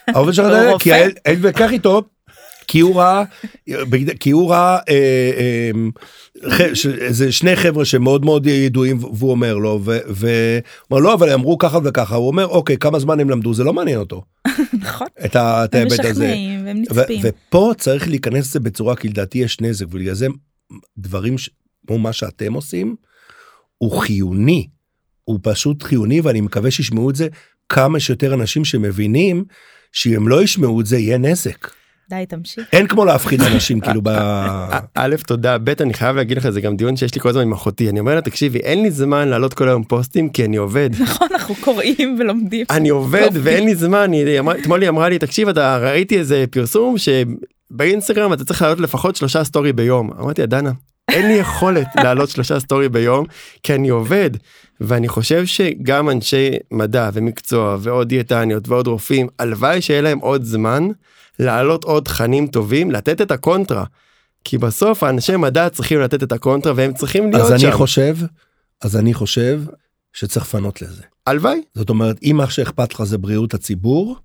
העובד 0.08 0.34
שלך, 0.34 0.46
הוא 0.46 0.80
כי 0.80 0.90
רופא. 0.90 0.90
הילד 1.02 1.14
הילד 1.26 1.46
לקח 1.46 1.72
איתו, 1.72 2.02
כי 2.68 2.80
הוא 2.80 2.96
ראה, 3.02 3.24
כי 4.20 4.32
הוא 4.32 4.50
ראה, 4.52 4.78
אה, 4.90 4.94
אה, 5.38 5.72
איזה 7.02 7.32
שני 7.32 7.56
חבר'ה 7.56 7.86
שמאוד 7.86 8.26
מאוד 8.26 8.46
ידועים 8.46 9.04
והוא 9.04 9.32
אומר 9.32 9.56
לו, 9.58 9.82
ו- 9.84 10.00
והוא 10.08 10.62
אומר 10.92 11.02
לא 11.02 11.14
אבל 11.14 11.30
אמרו 11.30 11.58
ככה 11.58 11.80
וככה, 11.84 12.16
הוא 12.16 12.28
אומר 12.28 12.48
אוקיי 12.48 12.78
כמה 12.78 13.00
זמן 13.00 13.20
הם 13.20 13.30
למדו 13.30 13.54
זה 13.54 13.64
לא 13.64 13.74
מעניין 13.74 14.00
אותו, 14.00 14.24
נכון. 14.82 15.08
את 15.26 15.36
ההיבט 15.36 16.06
הזה. 16.06 16.36
והם 16.66 16.82
נצפים. 16.82 17.22
ופה 17.24 17.72
צריך 17.78 18.08
להיכנס 18.08 18.50
לזה 18.50 18.60
בצורה 18.60 18.96
כי 18.96 19.08
לדעתי 19.08 19.38
יש 19.38 19.62
נזק 19.62 19.86
ובגלל 19.86 20.14
זה 20.14 20.28
דברים 20.98 21.36
כמו 21.88 21.98
מה 21.98 22.14
שאתם 22.14 22.54
עושים 22.54 22.96
הוא 23.78 24.00
חיוני 24.00 24.68
הוא 25.24 25.40
פשוט 25.44 25.84
חיוני 25.84 26.22
ואני 26.22 26.42
מקווה 26.42 26.72
שישמעו 26.72 27.10
את 27.10 27.16
זה 27.16 27.28
כמה 27.70 28.00
שיותר 28.00 28.34
אנשים 28.34 28.66
שמבינים 28.66 29.46
שאם 29.92 30.28
לא 30.28 30.44
ישמעו 30.44 30.82
את 30.82 30.86
זה 30.86 30.98
יהיה 30.98 31.18
נזק 31.18 31.68
די, 32.10 32.26
תמשיך. 32.30 32.66
אין 32.74 32.88
כמו 32.88 33.06
להפחיד 33.06 33.42
אנשים 33.42 33.80
כאילו 33.80 34.02
ב... 34.04 34.10
א' 34.96 35.16
תודה 35.28 35.58
ב' 35.58 35.70
אני 35.82 35.94
חייב 35.94 36.16
להגיד 36.16 36.38
לך 36.38 36.50
זה 36.50 36.62
גם 36.62 36.78
דיון 36.78 36.98
שיש 36.98 37.16
לי 37.16 37.22
כל 37.22 37.30
הזמן 37.30 37.42
עם 37.42 37.52
אחותי 37.54 37.90
אני 37.90 38.00
אומר 38.00 38.16
לה 38.16 38.22
תקשיבי 38.22 38.60
אין 38.60 38.84
לי 38.84 38.92
זמן 38.92 39.28
לעלות 39.28 39.54
כל 39.54 39.68
היום 39.68 39.84
פוסטים 39.84 40.30
כי 40.30 40.46
אני 40.46 40.58
עובד. 40.58 40.90
נכון, 41.00 41.28
אנחנו 41.32 41.56
קוראים 41.56 42.16
ולומדים. 42.20 42.66
אני 42.70 42.90
עובד 42.90 43.22
יופי. 43.22 43.40
ואין 43.44 43.66
לי 43.66 43.76
זמן 43.76 44.12
אתמול 44.62 44.82
היא 44.82 44.90
אמרה 44.90 45.10
לי 45.10 45.20
תקשיב 45.20 45.50
אתה 45.50 45.78
ראיתי 45.78 46.18
איזה 46.20 46.46
פרסום 46.52 46.96
שבאינסטגרם 46.98 48.34
אתה 48.34 48.46
צריך 48.46 48.62
לעלות 48.62 48.80
לפחות 48.80 49.16
שלושה 49.16 49.44
סטורי 49.44 49.74
ביום 49.74 50.12
אמרתי 50.20 50.42
לה 50.42 50.48
דנה 50.48 50.72
אין 51.12 51.28
לי 51.28 51.34
יכולת 51.34 51.88
לעלות 52.04 52.30
שלושה 52.30 52.60
סטורי 52.60 52.90
ביום 52.90 53.26
כי 53.64 53.76
אני 53.76 53.90
עובד 53.90 54.30
ואני 54.82 55.08
חושב 55.08 55.46
שגם 55.46 56.10
אנשי 56.10 56.50
מדע 56.72 57.10
ומקצוע 57.14 57.78
ועוד 57.80 58.10
דיאטניות 58.10 58.70
ועוד 58.70 58.88
רופאים 58.88 59.28
הלוואי 59.40 59.82
שיהיה 59.82 60.02
להם 60.02 60.20
עוד 60.20 60.44
זמן 60.44 60.88
להעלות 61.40 61.84
עוד 61.84 62.04
תכנים 62.04 62.48
טובים 62.48 62.92
לתת 62.92 63.22
את 63.22 63.32
הקונטרה. 63.32 63.84
כי 64.44 64.58
בסוף 64.58 65.04
האנשי 65.04 65.36
מדע 65.36 65.70
צריכים 65.70 66.00
לתת 66.00 66.24
את 66.24 66.32
הקונטרה 66.32 66.74
והם 66.76 66.94
צריכים 66.94 67.32
להיות 67.32 67.52
אז 67.52 67.62
שם. 67.62 67.68
אני 67.68 67.76
חושב 67.76 68.18
אז 68.82 68.98
אני 68.98 69.14
חושב 69.14 69.62
שצריך 70.14 70.46
לפנות 70.46 70.82
לזה 70.82 71.02
הלוואי. 71.28 71.62
זאת 71.74 71.90
אומרת 71.90 72.20
אם 72.24 72.36
מה 72.38 72.50
שאכפת 72.50 72.94
לך 72.94 73.04
זה 73.04 73.18
בריאות 73.18 73.54
הציבור 73.54 74.18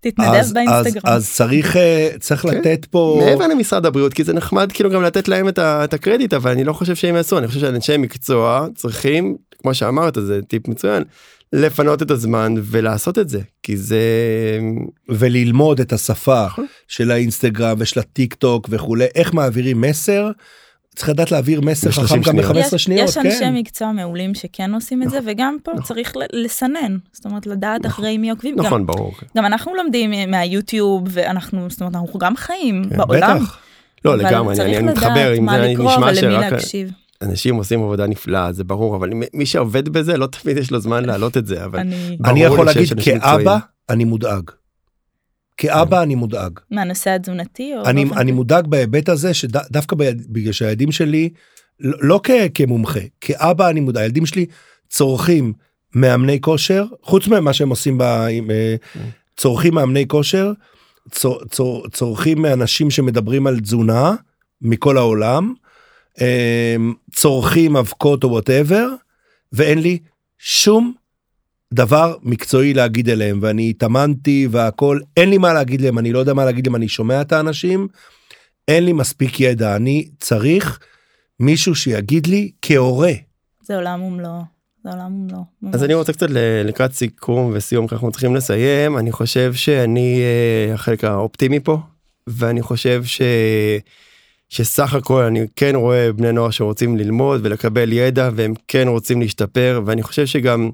תתנדב 0.00 0.28
אז, 0.28 0.46
אז, 0.46 0.52
באינסטגרם. 0.52 1.02
אז 1.04 1.30
צריך 1.30 1.76
אה, 1.76 2.10
צריך 2.20 2.42
כן. 2.42 2.48
לתת 2.48 2.86
פה 2.90 3.22
מעבר 3.26 3.46
למשרד 3.46 3.86
הבריאות 3.86 4.14
כי 4.14 4.24
זה 4.24 4.32
נחמד 4.32 4.72
כאילו 4.72 4.90
גם 4.90 5.02
לתת 5.02 5.28
להם 5.28 5.48
את, 5.48 5.58
ה, 5.58 5.84
את 5.84 5.94
הקרדיט 5.94 6.34
אבל 6.34 6.50
אני 6.50 6.64
לא 6.64 6.72
חושב 6.72 6.94
שהם 6.94 7.14
יעשו 7.14 7.38
אני 7.38 7.48
חושב 7.48 7.60
שאנשי 7.60 7.96
מקצוע 7.96 8.66
צריכים 8.74 9.36
כמו 9.58 9.74
שאמרת 9.74 10.18
זה 10.20 10.40
טיפ 10.48 10.68
מצוין 10.68 11.02
לפנות 11.52 12.02
את 12.02 12.10
הזמן 12.10 12.54
ולעשות 12.58 13.18
את 13.18 13.28
זה 13.28 13.40
כי 13.62 13.76
זה 13.76 14.00
וללמוד 15.08 15.80
את 15.80 15.92
השפה 15.92 16.44
נכון. 16.46 16.66
של 16.88 17.10
האינסטגרם 17.10 17.76
ושל 17.78 18.00
הטיק 18.00 18.34
טוק 18.34 18.66
וכולי 18.70 19.06
איך 19.14 19.34
מעבירים 19.34 19.80
מסר. 19.80 20.30
צריך 20.96 21.08
לדעת 21.08 21.30
להעביר 21.32 21.60
מסר 21.60 21.88
ב- 21.88 21.92
30 21.92 22.22
חכם 22.22 22.36
גם 22.36 22.42
שניות. 22.42 22.56
ב-15 22.56 22.74
יש- 22.76 22.82
שניות 22.84 23.08
יש 23.08 23.16
אנשי 23.18 23.38
כן. 23.38 23.54
מקצוע 23.54 23.92
מעולים 23.92 24.34
שכן 24.34 24.74
עושים 24.74 25.02
את 25.02 25.10
זה, 25.10 25.18
וגם 25.26 25.56
פה 25.62 25.72
צריך 25.84 26.16
ל- 26.16 26.44
לסנן. 26.44 26.96
זאת 27.12 27.24
אומרת, 27.24 27.46
לדעת 27.46 27.86
אחרי 27.86 28.18
מי 28.18 28.30
עוקבים. 28.30 28.56
גם- 28.56 28.64
נכון 28.66 28.86
ברור 28.86 29.12
גם 29.36 29.46
אנחנו 29.46 29.74
לומדים 29.74 30.30
מהיוטיוב, 30.30 31.02
ואנחנו, 31.10 31.70
זאת 31.70 31.80
אומרת, 31.80 31.94
אנחנו 31.96 32.18
גם 32.18 32.36
חיים 32.36 32.82
בעולם. 32.96 33.38
כן, 33.38 33.44
בטח. 33.44 33.58
לא 34.04 34.14
אבל 34.14 34.26
לגמרי 34.26 34.48
אני, 34.48 34.56
צריך 34.56 34.78
אני 34.78 34.86
מתחבר 34.88 35.08
לדעת 35.10 35.36
עם 35.38 35.44
מה 35.44 35.58
זה 35.58 35.66
לקרוא 35.72 35.92
נשמע 35.92 36.06
ולמי 36.06 36.16
שרק 36.20 36.52
להקשיב. 36.52 36.90
אנשים 37.22 37.54
עושים 37.54 37.82
עבודה 37.82 38.06
נפלאה 38.06 38.52
זה 38.52 38.64
ברור 38.64 38.96
אבל 38.96 39.10
מי- 39.34 39.46
שעובד 39.46 39.88
בזה 39.88 40.16
לא 40.16 40.26
תמיד 40.26 40.56
יש 40.56 40.70
לו 40.70 40.80
זמן 40.80 41.04
להעלות 41.04 41.36
את 41.36 41.46
זה 41.46 41.64
אבל 41.64 41.78
אני... 42.24 42.40
יכול 42.44 42.66
להגיד 42.66 42.92
אנשים 42.92 43.18
כאבא. 43.20 43.58
אני 43.90 44.04
מודאג. 44.04 44.50
כאבא 45.56 46.02
אני 46.02 46.14
מודאג. 46.14 46.58
מהנושא 46.70 47.10
התזונתי 47.10 47.72
או... 47.76 47.84
אני 47.86 48.04
אני? 48.16 48.32
מודאג 48.32 48.66
בהיבט 48.66 49.08
הזה 49.08 49.34
שדווקא 49.34 49.96
בגלל 50.28 50.52
שהילדים 50.52 50.92
שלי 50.92 51.28
לא 51.80 51.98
לא 52.02 52.20
כ- 52.22 52.30
כמומחה 52.54 53.00
כאבא 53.20 53.68
אני 53.70 53.80
מודאג 53.80 54.02
הילדים 54.02 54.26
שלי 54.26 54.46
צורכים 54.88 55.52
מאמני 55.94 56.40
כושר 56.40 56.84
חוץ 57.02 57.28
ממה 57.28 57.52
שהם 57.52 57.68
עושים 57.70 57.98
ב- 57.98 58.02
עם, 58.30 58.50
אה, 58.50 58.74
צורכים 59.36 59.74
מאמני 59.74 60.08
כושר 60.08 60.52
צור- 61.10 61.44
צור- 61.50 61.88
צורכים 61.88 62.42
מאנשים 62.42 62.90
שמדברים 62.90 63.46
על 63.46 63.60
תזונה 63.60 64.14
מכל 64.62 64.96
העולם 64.98 65.52
צורכים 67.14 67.76
אבקות 67.76 68.24
או 68.24 68.30
וואטאבר 68.30 68.88
ואין 69.52 69.78
לי 69.78 69.98
שום 70.38 70.94
דבר 71.74 72.16
מקצועי 72.22 72.74
להגיד 72.74 73.08
אליהם 73.08 73.38
ואני 73.42 73.70
התאמנתי 73.70 74.48
והכל 74.50 75.00
אין 75.16 75.30
לי 75.30 75.38
מה 75.38 75.52
להגיד 75.52 75.80
להם 75.80 75.98
אני 75.98 76.12
לא 76.12 76.18
יודע 76.18 76.34
מה 76.34 76.44
להגיד 76.44 76.66
להם 76.66 76.76
אני 76.76 76.88
שומע 76.88 77.20
את 77.20 77.32
האנשים 77.32 77.88
אין 78.68 78.84
לי 78.84 78.92
מספיק 78.92 79.40
ידע 79.40 79.76
אני 79.76 80.08
צריך 80.20 80.78
מישהו 81.40 81.74
שיגיד 81.74 82.26
לי 82.26 82.50
כהורה 82.62 83.12
זה 83.62 83.76
עולם 83.76 84.02
ומלואו. 84.02 84.42
זה 84.84 84.90
עולם 84.90 85.14
ומלואו. 85.14 85.42
אז. 85.72 85.84
אני 85.84 85.94
רוצה 85.94 86.12
קצת 86.12 86.26
לקראת 86.64 86.92
סיכום 86.92 87.50
וסיום 87.54 87.86
כי 87.86 87.94
אנחנו 87.94 88.10
צריכים 88.10 88.36
לסיים 88.36 88.98
אני 88.98 89.12
חושב 89.12 89.54
שאני 89.54 90.20
אה, 90.20 90.74
החלק 90.74 91.04
האופטימי 91.04 91.60
פה 91.60 91.78
ואני 92.26 92.62
חושב 92.62 93.04
ש... 93.04 93.22
שסך 94.52 94.94
הכל 94.94 95.22
אני 95.22 95.46
כן 95.56 95.72
רואה 95.74 96.12
בני 96.12 96.32
נוער 96.32 96.50
שרוצים 96.50 96.96
ללמוד 96.96 97.40
ולקבל 97.44 97.92
ידע 97.92 98.30
והם 98.34 98.54
כן 98.68 98.88
רוצים 98.88 99.20
להשתפר 99.20 99.80
ואני 99.86 100.02
חושב 100.02 100.26
שגם 100.26 100.70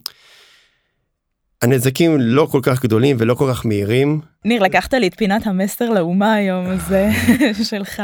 הנזקים 1.62 2.20
לא 2.20 2.48
כל 2.50 2.60
כך 2.62 2.82
גדולים 2.82 3.16
ולא 3.18 3.34
כל 3.34 3.50
כך 3.52 3.66
מהירים 3.66 4.20
ניר, 4.44 4.62
לקחת 4.62 4.94
לי 4.94 5.06
את 5.06 5.14
פינת 5.16 5.46
המסר 5.46 5.90
לאומה 5.90 6.34
היום, 6.34 6.66
אז 6.66 6.80
זה 6.88 7.10
שלך. 7.70 8.02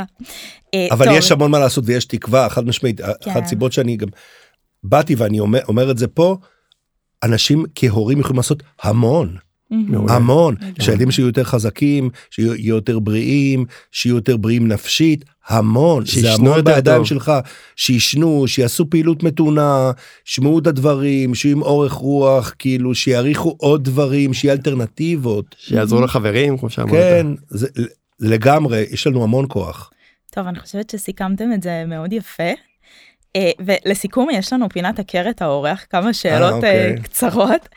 אה, 0.74 0.86
אבל 0.90 1.06
טוב, 1.06 1.14
יש 1.18 1.32
המון 1.32 1.50
מה 1.50 1.58
לעשות 1.58 1.84
ויש 1.86 2.04
תקווה 2.04 2.48
חד 2.48 2.66
משמעית 2.66 3.00
כן. 3.00 3.30
אחת 3.30 3.42
הסיבות 3.42 3.72
שאני 3.72 3.96
גם 3.96 4.08
באתי 4.82 5.14
ואני 5.14 5.40
אומר, 5.40 5.60
אומר 5.68 5.90
את 5.90 5.98
זה 5.98 6.08
פה 6.08 6.36
אנשים 7.22 7.64
כהורים 7.74 8.20
יכולים 8.20 8.36
לעשות 8.36 8.62
המון. 8.82 9.36
המון. 10.08 10.54
שהילדים 10.80 11.10
שיהיו 11.10 11.26
יותר 11.26 11.44
חזקים 11.44 12.10
שיהיו 12.30 12.54
יהיו 12.54 12.74
יותר 12.74 12.98
בריאים 12.98 13.64
שיהיו 13.92 14.14
יותר 14.14 14.36
בריאים 14.36 14.68
נפשית 14.68 15.24
המון 15.48 16.04
זה 16.06 16.12
שישנו 16.12 16.50
המון 16.50 16.64
בידיים 16.64 16.98
טוב. 16.98 17.06
שלך 17.06 17.32
שישנו 17.76 18.48
שיעשו 18.48 18.90
פעילות 18.90 19.22
מתונה 19.22 19.90
שמעו 20.24 20.58
את 20.58 20.66
הדברים 20.66 21.34
שיהיו 21.34 21.56
עם 21.56 21.62
אורך 21.62 21.92
רוח 21.92 22.54
כאילו 22.58 22.94
שיעריכו 22.94 23.56
עוד 23.58 23.84
דברים 23.84 24.34
שיהיה 24.34 24.54
אלטרנטיבות 24.54 25.56
שיעזרו 25.58 26.00
לחברים 26.00 26.58
כמו 26.58 26.70
שאמרת. 26.70 26.90
כן 26.90 27.26
זה, 27.48 27.66
זה 28.18 28.30
לגמרי 28.30 28.84
יש 28.90 29.06
לנו 29.06 29.22
המון 29.22 29.46
כוח. 29.48 29.90
טוב, 30.30 30.46
אני 30.46 30.58
חושבת 30.58 30.90
שסיכמתם 30.90 31.52
את 31.54 31.62
זה 31.62 31.84
מאוד 31.86 32.12
יפה. 32.12 32.52
אה, 33.36 33.50
ולסיכום, 33.60 34.28
יש 34.32 34.52
לנו 34.52 34.68
פינת 34.68 34.98
הכרת 34.98 35.42
האורח, 35.42 35.86
כמה 35.90 36.12
שאלות 36.12 36.52
אה, 36.52 36.56
אוקיי. 36.56 37.02
קצרות. 37.02 37.68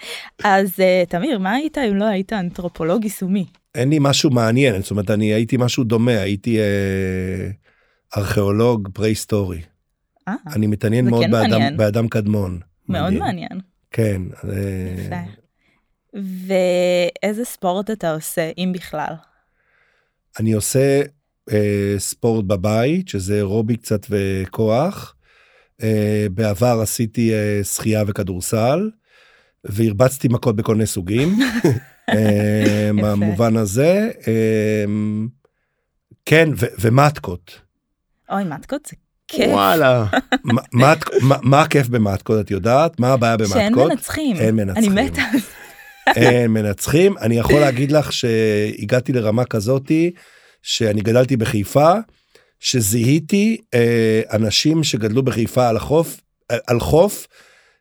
אז 0.44 0.80
אה, 0.80 1.04
תמיר, 1.10 1.40
מה 1.40 1.54
היית 1.54 1.78
אם 1.78 1.96
לא 1.96 2.06
היית 2.06 2.34
אנתרופולוג 2.34 3.04
יישומי? 3.04 3.46
אין 3.76 3.90
לי 3.90 3.98
משהו 4.02 4.30
מעניין 4.30 4.82
זאת 4.82 4.92
אומרת 4.92 5.10
אני 5.12 5.26
הייתי 5.26 5.58
משהו 5.58 5.84
דומה 5.84 6.12
הייתי 6.12 6.60
אה, 6.60 7.50
ארכיאולוג 8.18 8.90
פרה-היסטורי 8.94 9.62
אה, 10.28 10.34
אני 10.56 10.68
מתעניין 10.68 11.10
מאוד 11.10 11.24
כן 11.24 11.32
באדם, 11.32 11.50
מעניין. 11.50 11.78
באדם 11.78 12.08
קדמון. 12.08 12.60
מאוד 12.90 13.14
מעניין. 13.14 13.62
כן. 13.92 14.22
אה, 14.44 14.52
יפה. 14.98 15.16
ואיזה 16.14 17.46
ספורט 17.46 17.92
אתה 17.92 18.14
עושה, 18.14 18.52
אם 18.58 18.72
בכלל? 18.76 19.14
אני 20.40 20.54
עושה 20.54 21.02
אה, 21.52 21.96
ספורט 21.98 22.46
בבית 22.46 23.08
שזה 23.08 23.36
אירובי 23.36 23.78
קצת 23.78 24.06
וכוח. 24.10 25.16
אה, 25.84 26.28
בעבר 26.32 26.80
עשיתי 26.82 27.34
אה, 27.34 27.64
שחייה 27.64 28.04
וכדורסל 28.08 28.90
והרבצתי 29.64 30.28
מכות 30.28 30.56
בכל 30.56 30.76
מיני 30.76 30.86
סוגים. 30.88 31.40
אה, 32.10 32.90
במובן 33.02 33.58
הזה. 33.58 34.10
אה, 34.28 34.86
כן 36.26 36.50
ומטקות. 36.82 37.60
אוי, 38.32 38.44
מתקות 38.44 38.86
זה 38.86 38.96
כיף. 39.28 39.48
וואלה. 39.50 40.06
מה- 41.44 41.62
הכיף 41.62 41.88
במטקות 41.88 42.46
את 42.46 42.52
יודעת 42.52 43.00
מה 43.00 43.14
הבעיה 43.14 43.36
שאין 43.48 43.72
במטקות? 43.74 43.92
מנצחים. 43.92 44.36
אין 44.36 44.56
מנצחים. 44.56 44.92
אני 44.98 45.06
מתה. 45.10 45.22
אין 46.16 46.52
מנצחים 46.52 47.18
אני 47.18 47.38
יכול 47.38 47.60
להגיד 47.60 47.92
לך 47.92 48.12
שהגעתי 48.14 49.14
לרמה 49.14 49.46
כזאתי 49.46 50.12
שאני 50.62 51.02
גדלתי 51.02 51.38
בחיפה 51.38 51.94
שזיהיתי 52.60 53.58
אה, 53.74 54.22
אנשים 54.34 54.84
שגדלו 54.84 55.24
בחיפה 55.24 55.70
על 55.70 55.78
החוף, 55.78 56.22
אה, 56.52 56.58
על 56.68 56.80
חוף, 56.80 57.28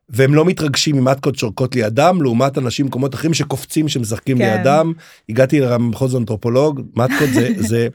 והם 0.09 0.35
לא 0.35 0.45
מתרגשים 0.45 0.97
ממטקות 0.97 1.39
שורקות 1.39 1.75
לידם, 1.75 2.19
לעומת 2.23 2.59
אנשים 2.59 2.87
במקומות 2.87 3.15
אחרים 3.15 3.35
שקופצים 3.35 3.89
שמשחקים 3.89 4.39
כן. 4.39 4.57
לידם. 4.57 4.93
הגעתי 5.29 5.61
למחוז 5.61 6.17
אנתרופולוג, 6.17 6.81
מטקות 6.95 7.29
זה, 7.35 7.49
זה, 7.69 7.89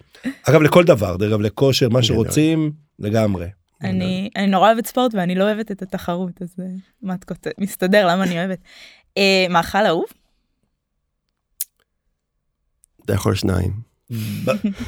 אגב 0.44 0.62
לכל 0.62 0.84
דבר, 0.84 1.18
דרך 1.18 1.30
אגב 1.30 1.42
לכושר, 1.42 1.90
מה. 1.90 2.04
שרוצים, 2.04 2.72
לגמרי. 3.00 3.48
אני, 3.82 4.30
אני 4.36 4.48
נורא 4.48 4.72
אוהבת 4.72 4.86
ספורט 4.86 5.16
ואני 5.16 5.36
לא 5.36 5.44
אוהבת 5.44 5.72
את 5.72 5.82
התחרות, 5.82 6.42
אז 6.42 6.56
אה, 6.60 6.66
מתקות, 7.02 7.48
מסתדר 7.58 8.08
למה 8.08 8.24
אני 8.24 8.40
אוהבת. 8.40 8.60
אה, 9.18 9.46
מאכל 9.50 9.86
אהוב? 9.86 10.06
אתה 13.06 13.14
יכול 13.14 13.36
שניים. 13.36 13.72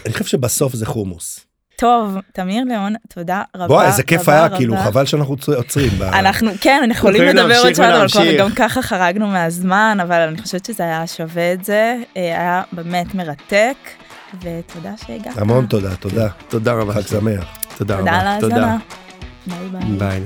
אני 0.06 0.14
חושב 0.14 0.26
שבסוף 0.26 0.74
זה 0.74 0.86
חומוס. 0.86 1.53
טוב, 1.84 2.18
תמיר 2.34 2.64
ליאון, 2.64 2.96
תודה 3.14 3.42
רבה. 3.56 3.68
בוא, 3.68 3.84
איזה 3.84 4.04
כיף 4.04 4.22
רבה, 4.22 4.34
היה, 4.34 4.46
רבה. 4.46 4.58
כאילו, 4.58 4.78
חבל 4.78 5.06
שאנחנו 5.06 5.36
עוצרים. 5.56 5.92
אנחנו, 6.02 6.52
כן, 6.62 6.82
אנחנו 6.84 7.10
יכולים 7.10 7.24
לדבר 7.24 7.58
עוד 7.58 7.74
שעות, 7.74 7.90
אבל 7.90 8.08
כבר. 8.08 8.38
גם 8.40 8.52
ככה 8.52 8.82
חרגנו 8.82 9.28
מהזמן, 9.28 9.98
אבל 10.02 10.20
אני 10.22 10.42
חושבת 10.42 10.66
שזה 10.66 10.84
היה 10.84 11.08
שווה 11.08 11.54
את 11.54 11.66
זה. 11.66 11.96
אה, 12.18 12.22
היה 12.22 12.64
באמת 12.72 13.16
מרתק, 13.16 13.76
ותודה 14.42 14.92
שהגעת. 15.08 15.38
המון 15.38 15.66
תודה, 15.66 15.96
תודה. 15.96 16.28
תודה 16.48 16.74
רבה. 16.74 16.94
חג 16.94 17.08
שמח. 17.08 17.44
תודה 17.78 17.98
תודה 17.98 18.12
על 18.12 18.28
רבה. 18.28 18.30
ההאזנה. 18.30 18.78
ביי 19.48 19.70
ביי. 19.72 19.98
ביי. 19.98 20.22